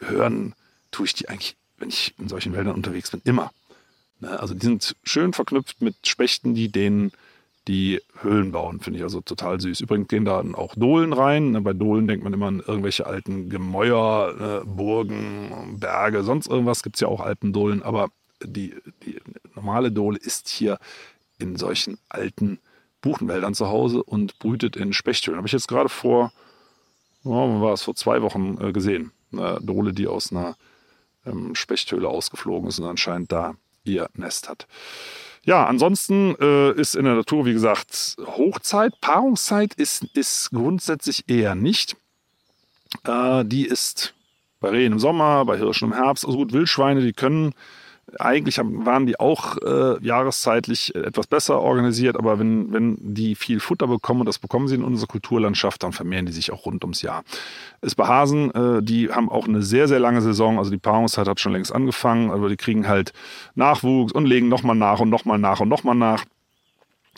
hören 0.00 0.54
tue 0.90 1.06
ich 1.06 1.14
die 1.14 1.28
eigentlich, 1.28 1.56
wenn 1.78 1.88
ich 1.88 2.14
in 2.18 2.28
solchen 2.28 2.52
Wäldern 2.52 2.74
unterwegs 2.74 3.10
bin, 3.10 3.20
immer. 3.24 3.52
Ne? 4.20 4.38
Also 4.38 4.54
die 4.54 4.64
sind 4.64 4.96
schön 5.04 5.32
verknüpft 5.32 5.82
mit 5.82 6.06
Spechten, 6.06 6.54
die 6.54 6.70
denen 6.70 7.12
die 7.68 8.00
Höhlen 8.22 8.52
bauen, 8.52 8.80
finde 8.80 8.98
ich 8.98 9.04
also 9.04 9.20
total 9.20 9.60
süß. 9.60 9.80
Übrigens 9.80 10.08
gehen 10.08 10.24
da 10.24 10.42
auch 10.54 10.74
Dohlen 10.74 11.12
rein. 11.12 11.52
Ne? 11.52 11.60
Bei 11.60 11.74
Dohlen 11.74 12.08
denkt 12.08 12.24
man 12.24 12.32
immer 12.32 12.46
an 12.46 12.62
irgendwelche 12.66 13.06
alten 13.06 13.50
Gemäuer, 13.50 14.34
ne? 14.38 14.62
Burgen, 14.64 15.76
Berge, 15.78 16.24
sonst 16.24 16.48
irgendwas 16.48 16.82
gibt 16.82 16.96
es 16.96 17.00
ja 17.00 17.08
auch 17.08 17.20
Alpendohlen, 17.20 17.82
aber 17.82 18.08
die, 18.42 18.74
die 19.04 19.20
normale 19.54 19.92
Dohle 19.92 20.18
ist 20.18 20.48
hier 20.48 20.78
in 21.38 21.56
solchen 21.56 21.98
alten 22.08 22.58
Buchenwäldern 23.00 23.54
zu 23.54 23.68
Hause 23.68 24.02
und 24.02 24.38
brütet 24.38 24.76
in 24.76 24.92
Spechthöhlen. 24.92 25.38
Habe 25.38 25.48
ich 25.48 25.52
jetzt 25.52 25.68
gerade 25.68 25.88
vor, 25.88 26.32
oh, 27.24 27.60
war 27.60 27.72
es 27.72 27.82
vor 27.82 27.94
zwei 27.94 28.22
Wochen 28.22 28.58
äh, 28.60 28.72
gesehen 28.72 29.12
eine 29.32 29.58
Dole, 29.60 29.92
die 29.92 30.06
aus 30.06 30.32
einer 30.32 30.56
ähm, 31.26 31.54
Spechthöhle 31.54 32.08
ausgeflogen 32.08 32.68
ist 32.68 32.78
und 32.78 32.86
anscheinend 32.86 33.32
da 33.32 33.54
ihr 33.84 34.08
Nest 34.14 34.48
hat. 34.48 34.66
Ja, 35.42 35.66
ansonsten 35.66 36.34
äh, 36.38 36.72
ist 36.72 36.94
in 36.94 37.04
der 37.04 37.14
Natur, 37.14 37.46
wie 37.46 37.52
gesagt, 37.52 38.16
Hochzeit. 38.26 39.00
Paarungszeit 39.00 39.74
ist, 39.74 40.04
ist 40.14 40.50
grundsätzlich 40.50 41.28
eher 41.28 41.54
nicht. 41.54 41.96
Äh, 43.04 43.44
die 43.46 43.64
ist 43.66 44.14
bei 44.60 44.68
Rehen 44.68 44.92
im 44.92 44.98
Sommer, 44.98 45.46
bei 45.46 45.56
Hirschen 45.56 45.88
im 45.88 45.94
Herbst. 45.94 46.26
Also 46.26 46.36
gut, 46.36 46.52
Wildschweine, 46.52 47.00
die 47.00 47.14
können 47.14 47.54
eigentlich 48.18 48.58
waren 48.58 49.06
die 49.06 49.18
auch 49.20 49.56
äh, 49.58 50.04
jahreszeitlich 50.04 50.94
etwas 50.94 51.26
besser 51.26 51.60
organisiert, 51.60 52.16
aber 52.16 52.38
wenn, 52.38 52.72
wenn 52.72 52.96
die 53.00 53.34
viel 53.34 53.60
Futter 53.60 53.86
bekommen, 53.86 54.20
und 54.20 54.26
das 54.26 54.38
bekommen 54.38 54.68
sie 54.68 54.74
in 54.74 54.84
unserer 54.84 55.06
Kulturlandschaft, 55.06 55.82
dann 55.82 55.92
vermehren 55.92 56.26
die 56.26 56.32
sich 56.32 56.52
auch 56.52 56.66
rund 56.66 56.82
ums 56.84 57.02
Jahr. 57.02 57.22
Ist 57.80 57.96
bei 57.96 58.06
Hasen, 58.06 58.50
äh, 58.54 58.82
die 58.82 59.10
haben 59.10 59.30
auch 59.30 59.46
eine 59.46 59.62
sehr, 59.62 59.88
sehr 59.88 60.00
lange 60.00 60.22
Saison, 60.22 60.58
also 60.58 60.70
die 60.70 60.78
Paarungszeit 60.78 61.28
hat 61.28 61.40
schon 61.40 61.52
längst 61.52 61.72
angefangen, 61.72 62.30
aber 62.30 62.48
die 62.48 62.56
kriegen 62.56 62.88
halt 62.88 63.12
Nachwuchs 63.54 64.12
und 64.12 64.26
legen 64.26 64.48
nochmal 64.48 64.76
nach 64.76 65.00
und 65.00 65.10
nochmal 65.10 65.38
nach 65.38 65.60
und 65.60 65.68
nochmal 65.68 65.94
nach. 65.94 66.24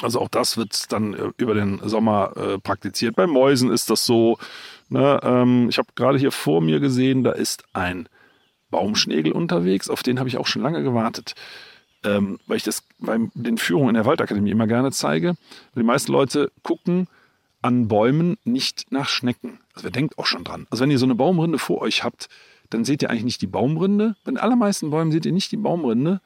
Also 0.01 0.21
auch 0.21 0.29
das 0.29 0.57
wird 0.57 0.93
dann 0.93 1.15
äh, 1.15 1.31
über 1.37 1.55
den 1.55 1.81
Sommer 1.85 2.33
äh, 2.37 2.59
praktiziert. 2.59 3.17
Bei 3.17 3.27
Mäusen 3.27 3.71
ist 3.71 3.91
das 3.91 4.07
so. 4.07 4.39
Ne, 4.89 5.21
ähm, 5.23 5.69
ich 5.71 5.79
habe 5.79 5.89
gerade 5.95 6.19
hier 6.19 6.33
vor 6.33 6.61
mir 6.61 6.81
gesehen, 6.81 7.25
da 7.25 7.33
ist 7.33 7.65
ein 7.73 8.09
Baumschnägel 8.73 9.31
unterwegs, 9.31 9.89
auf 9.89 10.03
den 10.03 10.19
habe 10.19 10.29
ich 10.29 10.39
auch 10.39 10.49
schon 10.49 10.63
lange 10.63 10.83
gewartet. 10.83 11.37
Ähm, 12.05 12.41
weil 12.49 12.57
ich 12.57 12.65
das 12.65 12.83
bei 12.99 13.17
den 13.35 13.59
Führungen 13.59 13.91
in 13.91 13.95
der 13.95 14.07
Waldakademie 14.07 14.51
immer 14.51 14.67
gerne 14.67 14.91
zeige. 14.91 15.37
Die 15.77 15.85
meisten 15.85 16.11
Leute 16.11 16.51
gucken 16.65 17.07
an 17.61 17.87
Bäumen 17.87 18.39
nicht 18.43 18.91
nach 18.91 19.09
Schnecken. 19.09 19.61
Also 19.75 19.85
wer 19.85 19.93
denkt 19.93 20.19
auch 20.19 20.27
schon 20.27 20.43
dran. 20.43 20.67
Also 20.71 20.83
wenn 20.83 20.91
ihr 20.91 20.99
so 20.99 21.07
eine 21.07 21.15
Baumrinde 21.15 21.59
vor 21.59 21.81
euch 21.81 22.03
habt, 22.03 22.29
dann 22.71 22.85
seht 22.85 23.03
ihr 23.03 23.11
eigentlich 23.11 23.25
nicht 23.25 23.43
die 23.43 23.47
Baumrinde. 23.47 24.17
Bei 24.25 24.33
den 24.33 24.39
allermeisten 24.39 24.91
Bäumen 24.91 25.13
seht 25.13 25.27
ihr 25.27 25.33
nicht 25.33 25.53
die 25.53 25.57
Baumrinde, 25.57 26.21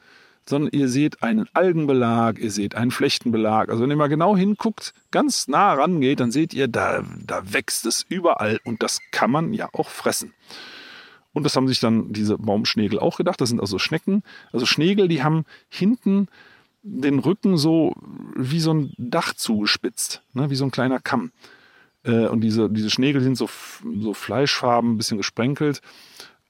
sondern 0.49 0.73
ihr 0.73 0.89
seht 0.89 1.23
einen 1.23 1.49
Algenbelag, 1.53 2.39
ihr 2.39 2.51
seht 2.51 2.75
einen 2.75 2.91
Flechtenbelag. 2.91 3.69
Also 3.69 3.83
wenn 3.83 3.91
ihr 3.91 3.97
mal 3.97 4.09
genau 4.09 4.37
hinguckt, 4.37 4.95
ganz 5.11 5.49
nah 5.49 5.75
rangeht, 5.75 6.21
dann 6.21 6.31
seht 6.31 6.55
ihr, 6.55 6.69
da, 6.69 7.05
da 7.27 7.53
wächst 7.53 7.85
es 7.85 8.07
überall 8.09 8.61
und 8.65 8.83
das 8.83 9.01
kann 9.11 9.31
man 9.31 9.53
ja 9.53 9.69
auch 9.73 9.91
fressen. 9.91 10.33
Und 11.37 11.43
das 11.43 11.55
haben 11.55 11.69
sich 11.69 11.81
dann 11.81 12.15
diese 12.15 12.39
Baumschnägel 12.39 12.99
auch 12.99 13.19
gedacht. 13.19 13.43
Das 13.43 13.51
sind 13.51 13.61
also 13.61 13.79
Schnecken. 13.79 14.23
Also 14.53 14.65
Schnägel, 14.65 15.07
die 15.07 15.23
haben 15.23 15.45
hinten 15.69 16.29
den 16.83 17.19
Rücken 17.19 17.59
so 17.59 17.93
wie 18.35 18.59
so 18.59 18.73
ein 18.73 18.95
Dach 18.97 19.35
zugespitzt, 19.35 20.23
ne? 20.33 20.49
wie 20.49 20.55
so 20.55 20.65
ein 20.65 20.71
kleiner 20.71 20.99
Kamm. 20.99 21.33
Äh, 22.05 22.29
und 22.29 22.41
diese, 22.41 22.71
diese 22.71 22.89
Schnägel 22.89 23.21
sind 23.21 23.37
so, 23.37 23.51
so 24.01 24.15
fleischfarben, 24.15 24.95
ein 24.95 24.97
bisschen 24.97 25.19
gesprenkelt. 25.19 25.83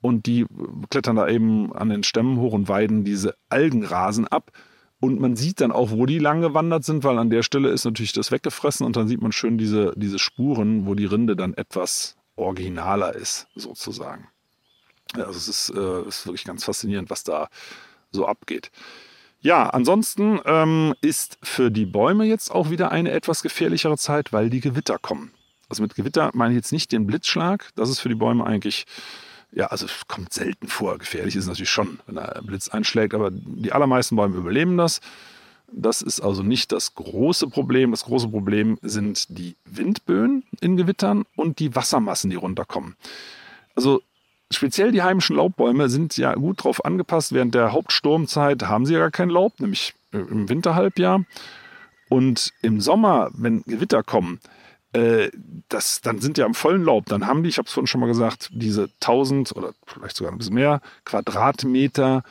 Und 0.02 0.26
die 0.26 0.46
klettern 0.88 1.16
da 1.16 1.26
eben 1.26 1.72
an 1.72 1.88
den 1.88 2.04
Stämmen 2.04 2.38
hoch 2.38 2.52
und 2.52 2.68
weiden 2.68 3.02
diese 3.02 3.34
Algenrasen 3.48 4.28
ab. 4.28 4.52
Und 5.00 5.18
man 5.18 5.34
sieht 5.34 5.60
dann 5.60 5.72
auch, 5.72 5.90
wo 5.90 6.06
die 6.06 6.20
lang 6.20 6.42
gewandert 6.42 6.84
sind, 6.84 7.02
weil 7.02 7.18
an 7.18 7.30
der 7.30 7.42
Stelle 7.42 7.70
ist 7.70 7.86
natürlich 7.86 8.12
das 8.12 8.30
weggefressen 8.30 8.86
und 8.86 8.94
dann 8.94 9.08
sieht 9.08 9.20
man 9.20 9.32
schön 9.32 9.58
diese, 9.58 9.94
diese 9.96 10.20
Spuren, 10.20 10.86
wo 10.86 10.94
die 10.94 11.06
Rinde 11.06 11.34
dann 11.34 11.54
etwas 11.54 12.16
originaler 12.36 13.16
ist, 13.16 13.48
sozusagen. 13.56 14.28
Also 15.14 15.30
es 15.30 15.48
ist, 15.48 15.70
äh, 15.70 16.08
ist 16.08 16.26
wirklich 16.26 16.44
ganz 16.44 16.64
faszinierend, 16.64 17.10
was 17.10 17.24
da 17.24 17.48
so 18.10 18.26
abgeht. 18.26 18.70
Ja, 19.40 19.68
ansonsten 19.68 20.40
ähm, 20.44 20.94
ist 21.02 21.38
für 21.42 21.70
die 21.70 21.86
Bäume 21.86 22.24
jetzt 22.24 22.50
auch 22.50 22.70
wieder 22.70 22.90
eine 22.90 23.12
etwas 23.12 23.42
gefährlichere 23.42 23.96
Zeit, 23.96 24.32
weil 24.32 24.50
die 24.50 24.60
Gewitter 24.60 24.98
kommen. 24.98 25.32
Also 25.68 25.82
mit 25.82 25.94
Gewitter 25.94 26.30
meine 26.34 26.54
ich 26.54 26.56
jetzt 26.56 26.72
nicht 26.72 26.92
den 26.92 27.06
Blitzschlag. 27.06 27.70
Das 27.76 27.90
ist 27.90 28.00
für 28.00 28.08
die 28.08 28.14
Bäume 28.14 28.44
eigentlich, 28.44 28.86
ja, 29.52 29.66
also 29.66 29.86
es 29.86 30.08
kommt 30.08 30.32
selten 30.32 30.68
vor. 30.68 30.98
Gefährlich 30.98 31.36
ist 31.36 31.44
es 31.44 31.48
natürlich 31.48 31.70
schon, 31.70 32.00
wenn 32.06 32.16
der 32.16 32.40
Blitz 32.44 32.68
einschlägt, 32.68 33.14
aber 33.14 33.30
die 33.30 33.72
allermeisten 33.72 34.16
Bäume 34.16 34.36
überleben 34.36 34.76
das. 34.76 35.00
Das 35.72 36.00
ist 36.00 36.20
also 36.20 36.42
nicht 36.42 36.70
das 36.72 36.94
große 36.94 37.48
Problem. 37.48 37.90
Das 37.90 38.04
große 38.04 38.28
Problem 38.28 38.78
sind 38.82 39.38
die 39.38 39.56
Windböen 39.64 40.44
in 40.60 40.76
Gewittern 40.76 41.24
und 41.34 41.58
die 41.58 41.74
Wassermassen, 41.74 42.30
die 42.30 42.36
runterkommen. 42.36 42.96
Also 43.74 44.02
Speziell 44.52 44.92
die 44.92 45.02
heimischen 45.02 45.36
Laubbäume 45.36 45.88
sind 45.88 46.16
ja 46.16 46.34
gut 46.34 46.62
drauf 46.62 46.84
angepasst. 46.84 47.32
Während 47.32 47.54
der 47.54 47.72
Hauptsturmzeit 47.72 48.62
haben 48.64 48.86
sie 48.86 48.94
ja 48.94 49.00
gar 49.00 49.10
kein 49.10 49.28
Laub, 49.28 49.58
nämlich 49.60 49.94
äh, 50.12 50.18
im 50.18 50.48
Winterhalbjahr. 50.48 51.24
Und 52.08 52.52
im 52.62 52.80
Sommer, 52.80 53.30
wenn 53.34 53.62
Gewitter 53.62 54.04
kommen, 54.04 54.38
äh, 54.92 55.30
das, 55.68 56.00
dann 56.00 56.20
sind 56.20 56.38
ja 56.38 56.46
im 56.46 56.54
vollen 56.54 56.84
Laub. 56.84 57.06
Dann 57.06 57.26
haben 57.26 57.42
die, 57.42 57.48
ich 57.48 57.58
habe 57.58 57.66
es 57.66 57.72
vorhin 57.72 57.88
schon 57.88 58.00
mal 58.00 58.06
gesagt, 58.06 58.50
diese 58.52 58.84
1000 59.00 59.56
oder 59.56 59.74
vielleicht 59.84 60.16
sogar 60.16 60.32
ein 60.32 60.38
bisschen 60.38 60.54
mehr 60.54 60.80
Quadratmeter 61.04 62.22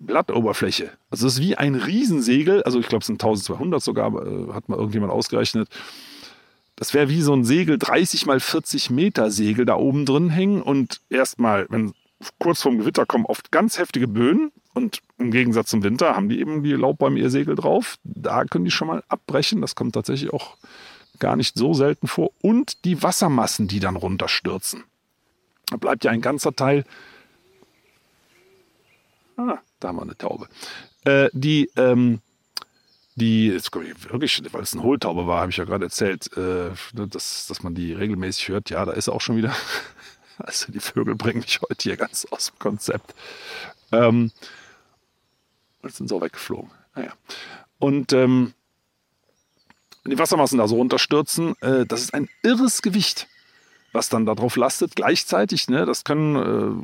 Blattoberfläche. 0.00 0.90
Also 1.08 1.26
das 1.26 1.34
ist 1.34 1.40
wie 1.40 1.56
ein 1.56 1.74
Riesensegel. 1.74 2.62
Also 2.64 2.78
ich 2.78 2.88
glaube, 2.88 3.00
es 3.00 3.06
sind 3.06 3.22
1200 3.22 3.82
sogar, 3.82 4.12
äh, 4.14 4.52
hat 4.52 4.68
mal 4.68 4.76
irgendjemand 4.76 5.12
ausgerechnet 5.12 5.68
das 6.76 6.94
wäre 6.94 7.08
wie 7.08 7.22
so 7.22 7.34
ein 7.34 7.44
Segel, 7.44 7.78
30 7.78 8.26
mal 8.26 8.40
40 8.40 8.90
Meter 8.90 9.30
Segel 9.30 9.64
da 9.64 9.76
oben 9.76 10.06
drin 10.06 10.30
hängen 10.30 10.62
und 10.62 11.00
erstmal, 11.08 11.66
wenn 11.70 11.94
kurz 12.38 12.62
vorm 12.62 12.78
Gewitter 12.78 13.06
kommen, 13.06 13.26
oft 13.26 13.52
ganz 13.52 13.78
heftige 13.78 14.08
Böen 14.08 14.50
und 14.74 15.02
im 15.18 15.30
Gegensatz 15.30 15.70
zum 15.70 15.82
Winter 15.82 16.16
haben 16.16 16.28
die 16.28 16.40
eben 16.40 16.62
die 16.62 16.72
Laubbäume 16.72 17.18
ihr 17.18 17.30
Segel 17.30 17.54
drauf. 17.54 17.96
Da 18.02 18.44
können 18.44 18.64
die 18.64 18.70
schon 18.70 18.88
mal 18.88 19.04
abbrechen. 19.08 19.60
Das 19.60 19.76
kommt 19.76 19.94
tatsächlich 19.94 20.32
auch 20.32 20.56
gar 21.20 21.36
nicht 21.36 21.56
so 21.56 21.74
selten 21.74 22.08
vor. 22.08 22.32
Und 22.42 22.84
die 22.84 23.02
Wassermassen, 23.02 23.68
die 23.68 23.78
dann 23.78 23.94
runterstürzen. 23.94 24.84
Da 25.66 25.76
bleibt 25.76 26.04
ja 26.04 26.10
ein 26.10 26.20
ganzer 26.20 26.54
Teil. 26.54 26.84
Ah, 29.36 29.58
da 29.78 29.88
haben 29.88 29.96
wir 29.96 30.02
eine 30.02 30.18
Taube. 30.18 30.48
Äh, 31.04 31.30
die 31.32 31.70
ähm, 31.76 32.20
die, 33.16 33.56
komme 33.70 33.86
ich 33.86 34.10
wirklich, 34.10 34.42
weil 34.52 34.62
es 34.62 34.74
ein 34.74 34.82
Hohltaube 34.82 35.26
war, 35.26 35.40
habe 35.40 35.50
ich 35.50 35.56
ja 35.56 35.64
gerade 35.64 35.84
erzählt, 35.84 36.36
äh, 36.36 36.70
dass, 36.92 37.46
dass 37.46 37.62
man 37.62 37.74
die 37.74 37.92
regelmäßig 37.92 38.48
hört. 38.48 38.70
Ja, 38.70 38.84
da 38.84 38.92
ist 38.92 39.08
er 39.08 39.14
auch 39.14 39.20
schon 39.20 39.36
wieder. 39.36 39.54
Also 40.36 40.72
die 40.72 40.80
Vögel 40.80 41.14
bringen 41.14 41.42
mich 41.42 41.60
heute 41.62 41.80
hier 41.80 41.96
ganz 41.96 42.26
aus 42.32 42.46
dem 42.46 42.58
Konzept. 42.58 43.14
Ähm, 43.92 44.32
jetzt 45.84 45.98
sind 45.98 46.08
sie 46.08 46.14
auch 46.16 46.22
weggeflogen. 46.22 46.72
Naja. 46.96 47.12
Und 47.78 48.12
ähm, 48.12 48.52
die 50.04 50.18
Wassermassen 50.18 50.58
da 50.58 50.66
so 50.66 50.74
runterstürzen, 50.74 51.54
äh, 51.60 51.86
das 51.86 52.00
ist 52.00 52.14
ein 52.14 52.28
irres 52.42 52.82
Gewicht, 52.82 53.28
was 53.92 54.08
dann 54.08 54.26
darauf 54.26 54.56
lastet. 54.56 54.96
Gleichzeitig, 54.96 55.68
ne, 55.68 55.86
das 55.86 56.02
können, 56.02 56.34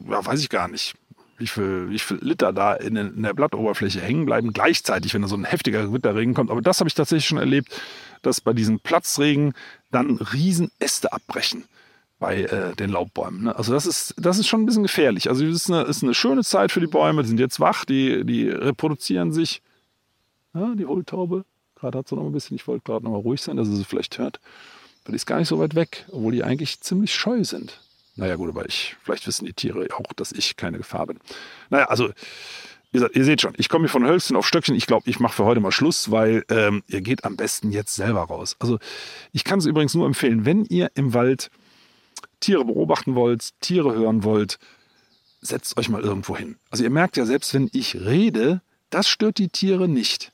äh, 0.09 0.13
ja, 0.13 0.25
weiß 0.25 0.41
ich 0.41 0.49
gar 0.49 0.69
nicht, 0.69 0.95
wie 1.41 1.47
viel, 1.47 1.89
wie 1.89 1.99
viel 1.99 2.19
Liter 2.21 2.53
da 2.53 2.75
in, 2.75 2.97
in 2.97 3.23
der 3.23 3.33
Blattoberfläche 3.33 4.01
hängen 4.01 4.27
bleiben, 4.27 4.53
gleichzeitig, 4.53 5.15
wenn 5.15 5.23
da 5.23 5.29
so 5.29 5.37
ein 5.37 5.45
heftiger 5.45 5.87
Gewitterregen 5.87 6.35
kommt. 6.35 6.51
Aber 6.51 6.61
das 6.61 6.81
habe 6.81 6.89
ich 6.89 6.95
tatsächlich 6.95 7.27
schon 7.27 7.39
erlebt, 7.39 7.81
dass 8.23 8.41
bei 8.41 8.53
diesen 8.53 8.79
Platzregen 8.79 9.55
dann 9.91 10.17
Riesenäste 10.17 11.13
abbrechen 11.13 11.65
bei 12.19 12.43
äh, 12.43 12.77
den 12.77 12.91
Laubbäumen. 12.91 13.45
Ne? 13.45 13.57
Also 13.57 13.73
das 13.73 13.87
ist, 13.87 14.15
das 14.19 14.39
ist 14.39 14.47
schon 14.47 14.63
ein 14.63 14.67
bisschen 14.67 14.83
gefährlich. 14.83 15.31
Also 15.31 15.45
es 15.47 15.55
ist 15.55 15.71
eine, 15.71 15.83
ist 15.83 16.03
eine 16.03 16.15
schöne 16.15 16.45
Zeit 16.45 16.71
für 16.71 16.81
die 16.81 16.87
Bäume, 16.87 17.23
die 17.23 17.29
sind 17.29 17.41
jetzt 17.41 17.59
wach, 17.59 17.87
die, 17.87 18.25
die 18.25 18.49
reproduzieren 18.49 19.33
sich. 19.33 19.63
Ja, 20.53 20.75
die 20.75 20.85
Hohltaube, 20.85 21.45
gerade 21.75 21.99
hat 21.99 22.09
sie 22.09 22.17
noch 22.17 22.27
ein 22.27 22.33
bisschen, 22.33 22.57
ich 22.57 22.69
wollte 22.69 22.85
gerade 22.85 23.05
noch 23.05 23.13
mal 23.13 23.19
ruhig 23.19 23.41
sein, 23.41 23.57
dass 23.57 23.69
ihr 23.69 23.77
sie 23.77 23.85
vielleicht 23.85 24.19
hört. 24.19 24.41
Weil 25.05 25.13
die 25.13 25.17
ist 25.17 25.27
gar 25.27 25.39
nicht 25.39 25.49
so 25.49 25.59
weit 25.59 25.75
weg, 25.75 26.05
obwohl 26.11 26.33
die 26.33 26.45
eigentlich 26.45 26.81
ziemlich 26.81 27.15
scheu 27.15 27.43
sind. 27.43 27.81
Naja, 28.17 28.37
gut, 28.37 28.51
aber 28.51 28.67
ich, 28.67 28.97
vielleicht 29.03 29.27
wissen 29.27 29.47
die 29.47 29.53
Tiere 29.53 29.87
auch, 29.95 30.13
dass 30.15 30.33
ich 30.33 30.57
keine 30.57 30.79
Gefahr 30.79 31.07
bin. 31.07 31.19
Naja, 31.71 31.87
also, 31.87 32.11
ihr, 32.93 33.15
ihr 33.15 33.25
seht 33.25 33.41
schon, 33.41 33.55
ich 33.57 33.69
komme 33.69 33.85
hier 33.85 33.91
von 33.91 34.07
Hölzchen 34.07 34.37
auf 34.37 34.47
Stöckchen. 34.47 34.75
Ich 34.75 34.87
glaube, 34.87 35.09
ich 35.09 35.21
mache 35.21 35.35
für 35.35 35.45
heute 35.45 35.61
mal 35.61 35.73
Schluss, 35.73 36.11
weil 36.11 36.45
ähm, 36.51 36.83
ihr 36.89 37.01
geht 37.01 37.25
am 37.25 37.37
besten 37.37 37.71
jetzt 37.71 37.95
selber 37.95 38.23
raus. 38.23 38.57
Also, 38.59 38.79
ich 39.33 39.45
kann 39.45 39.59
es 39.59 39.67
übrigens 39.67 39.95
nur 39.95 40.07
empfehlen, 40.07 40.45
wenn 40.45 40.65
ihr 40.65 40.91
im 40.95 41.15
Wald 41.15 41.51
Tiere 42.41 42.65
beobachten 42.65 43.15
wollt, 43.15 43.51
Tiere 43.61 43.95
hören 43.95 44.25
wollt, 44.25 44.59
setzt 45.41 45.79
euch 45.79 45.89
mal 45.89 46.03
irgendwo 46.03 46.37
hin. 46.37 46.57
Also, 46.71 46.85
ihr 46.85 46.91
merkt 46.91 47.17
ja, 47.17 47.25
selbst 47.25 47.55
wenn 47.55 47.71
ich 47.73 47.95
rede, 47.95 48.61
das 48.91 49.09
stört 49.09 49.39
die 49.39 49.49
Tiere 49.49 49.89
nicht. 49.89 50.33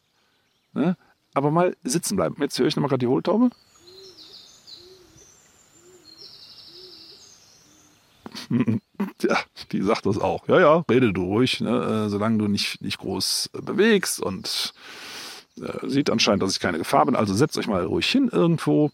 Ne? 0.72 0.96
Aber 1.34 1.50
mal 1.50 1.76
sitzen 1.84 2.16
bleiben. 2.16 2.36
Jetzt 2.40 2.58
höre 2.58 2.66
ich 2.66 2.76
nochmal 2.76 2.88
gerade 2.88 3.00
die 3.00 3.06
Hohltaube. 3.06 3.50
ja, 9.22 9.38
die 9.72 9.82
sagt 9.82 10.06
das 10.06 10.18
auch. 10.18 10.48
Ja, 10.48 10.60
ja, 10.60 10.84
rede 10.90 11.12
du 11.12 11.24
ruhig, 11.24 11.60
ne, 11.60 12.06
äh, 12.06 12.08
solange 12.08 12.38
du 12.38 12.48
nicht, 12.48 12.80
nicht 12.82 12.98
groß 12.98 13.50
äh, 13.54 13.62
bewegst 13.62 14.20
und 14.20 14.72
äh, 15.60 15.88
sieht 15.88 16.10
anscheinend, 16.10 16.42
dass 16.42 16.52
ich 16.52 16.60
keine 16.60 16.78
Gefahr 16.78 17.06
bin. 17.06 17.16
Also 17.16 17.34
setzt 17.34 17.58
euch 17.58 17.66
mal 17.66 17.84
ruhig 17.84 18.06
hin 18.06 18.28
irgendwo. 18.32 18.90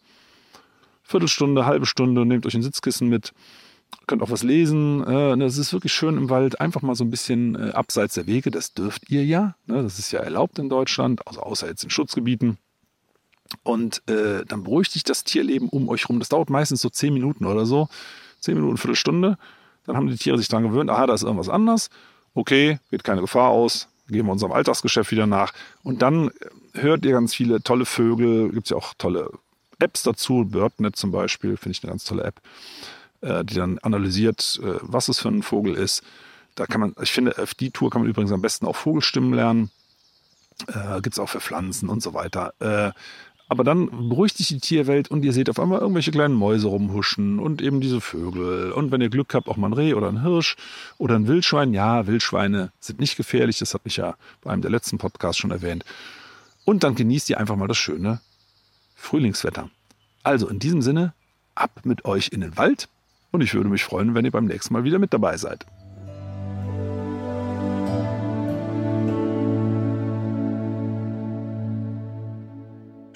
Viertelstunde, 1.02 1.66
halbe 1.66 1.86
Stunde, 1.86 2.24
nehmt 2.24 2.46
euch 2.46 2.54
ein 2.54 2.62
Sitzkissen 2.62 3.08
mit, 3.08 3.32
könnt 4.06 4.22
auch 4.22 4.30
was 4.30 4.42
lesen. 4.42 5.04
Äh, 5.04 5.36
ne, 5.36 5.44
es 5.44 5.58
ist 5.58 5.72
wirklich 5.72 5.92
schön 5.92 6.16
im 6.16 6.30
Wald, 6.30 6.60
einfach 6.60 6.82
mal 6.82 6.94
so 6.94 7.04
ein 7.04 7.10
bisschen 7.10 7.56
abseits 7.72 8.14
der 8.14 8.26
Wege. 8.26 8.50
Das 8.50 8.72
dürft 8.72 9.10
ihr 9.10 9.24
ja. 9.24 9.56
Ne, 9.66 9.82
das 9.82 9.98
ist 9.98 10.12
ja 10.12 10.20
erlaubt 10.20 10.58
in 10.58 10.68
Deutschland, 10.68 11.26
also 11.26 11.40
außer 11.40 11.66
jetzt 11.66 11.84
in 11.84 11.90
Schutzgebieten. 11.90 12.58
Und 13.64 14.08
äh, 14.08 14.46
dann 14.46 14.62
beruhigt 14.62 14.92
sich 14.92 15.04
das 15.04 15.24
Tierleben 15.24 15.68
um 15.68 15.88
euch 15.90 16.08
rum. 16.08 16.18
Das 16.18 16.30
dauert 16.30 16.48
meistens 16.48 16.80
so 16.80 16.88
zehn 16.88 17.12
Minuten 17.12 17.44
oder 17.44 17.66
so 17.66 17.88
zehn 18.42 18.56
Minuten, 18.56 18.76
Viertelstunde. 18.76 19.38
Dann 19.86 19.96
haben 19.96 20.08
die 20.08 20.18
Tiere 20.18 20.36
sich 20.36 20.48
daran 20.48 20.64
gewöhnt, 20.68 20.90
aha, 20.90 21.06
da 21.06 21.14
ist 21.14 21.22
irgendwas 21.22 21.48
anders. 21.48 21.88
Okay, 22.34 22.78
geht 22.90 23.04
keine 23.04 23.22
Gefahr 23.22 23.48
aus, 23.48 23.88
gehen 24.08 24.26
wir 24.26 24.32
unserem 24.32 24.52
Alltagsgeschäft 24.52 25.10
wieder 25.10 25.26
nach. 25.26 25.54
Und 25.82 26.02
dann 26.02 26.30
hört 26.74 27.04
ihr 27.06 27.12
ganz 27.12 27.34
viele 27.34 27.62
tolle 27.62 27.86
Vögel, 27.86 28.50
gibt 28.50 28.66
es 28.66 28.70
ja 28.70 28.76
auch 28.76 28.92
tolle 28.98 29.30
Apps 29.78 30.02
dazu, 30.02 30.44
BirdNet 30.44 30.96
zum 30.96 31.10
Beispiel, 31.10 31.56
finde 31.56 31.76
ich 31.76 31.82
eine 31.82 31.92
ganz 31.92 32.04
tolle 32.04 32.24
App. 32.24 32.40
äh, 33.22 33.44
die 33.44 33.54
dann 33.54 33.78
analysiert, 33.78 34.60
äh, 34.62 34.78
was 34.82 35.08
es 35.08 35.20
für 35.20 35.28
ein 35.28 35.42
Vogel 35.42 35.74
ist. 35.74 36.02
Da 36.54 36.66
kann 36.66 36.80
man, 36.80 36.94
ich 37.00 37.12
finde, 37.12 37.38
auf 37.38 37.54
die 37.54 37.70
Tour 37.70 37.90
kann 37.90 38.02
man 38.02 38.10
übrigens 38.10 38.32
am 38.32 38.42
besten 38.42 38.66
auch 38.66 38.76
Vogelstimmen 38.76 39.32
lernen. 39.32 39.70
Äh, 40.66 41.00
Gibt 41.00 41.14
es 41.14 41.18
auch 41.18 41.28
für 41.28 41.40
Pflanzen 41.40 41.88
und 41.88 42.02
so 42.02 42.12
weiter. 42.14 42.52
Äh, 42.60 42.92
aber 43.52 43.64
dann 43.64 44.08
beruhigt 44.08 44.38
sich 44.38 44.48
die 44.48 44.60
Tierwelt 44.60 45.10
und 45.10 45.26
ihr 45.26 45.34
seht 45.34 45.50
auf 45.50 45.60
einmal 45.60 45.80
irgendwelche 45.80 46.10
kleinen 46.10 46.32
Mäuse 46.32 46.68
rumhuschen 46.68 47.38
und 47.38 47.60
eben 47.60 47.82
diese 47.82 48.00
Vögel. 48.00 48.72
Und 48.72 48.90
wenn 48.90 49.02
ihr 49.02 49.10
Glück 49.10 49.34
habt, 49.34 49.46
auch 49.46 49.58
mal 49.58 49.66
ein 49.66 49.74
Reh 49.74 49.92
oder 49.92 50.08
ein 50.08 50.22
Hirsch 50.22 50.56
oder 50.96 51.16
ein 51.16 51.26
Wildschwein. 51.26 51.74
Ja, 51.74 52.06
Wildschweine 52.06 52.72
sind 52.80 52.98
nicht 52.98 53.18
gefährlich, 53.18 53.58
das 53.58 53.74
habe 53.74 53.84
ich 53.88 53.98
ja 53.98 54.16
bei 54.40 54.50
einem 54.50 54.62
der 54.62 54.70
letzten 54.70 54.96
Podcasts 54.96 55.36
schon 55.36 55.50
erwähnt. 55.50 55.84
Und 56.64 56.82
dann 56.82 56.94
genießt 56.94 57.28
ihr 57.28 57.38
einfach 57.38 57.56
mal 57.56 57.68
das 57.68 57.76
schöne 57.76 58.22
Frühlingswetter. 58.96 59.68
Also 60.22 60.48
in 60.48 60.58
diesem 60.58 60.80
Sinne, 60.80 61.12
ab 61.54 61.82
mit 61.84 62.06
euch 62.06 62.28
in 62.32 62.40
den 62.40 62.56
Wald 62.56 62.88
und 63.32 63.42
ich 63.42 63.52
würde 63.52 63.68
mich 63.68 63.84
freuen, 63.84 64.14
wenn 64.14 64.24
ihr 64.24 64.30
beim 64.30 64.46
nächsten 64.46 64.72
Mal 64.72 64.84
wieder 64.84 64.98
mit 64.98 65.12
dabei 65.12 65.36
seid. 65.36 65.66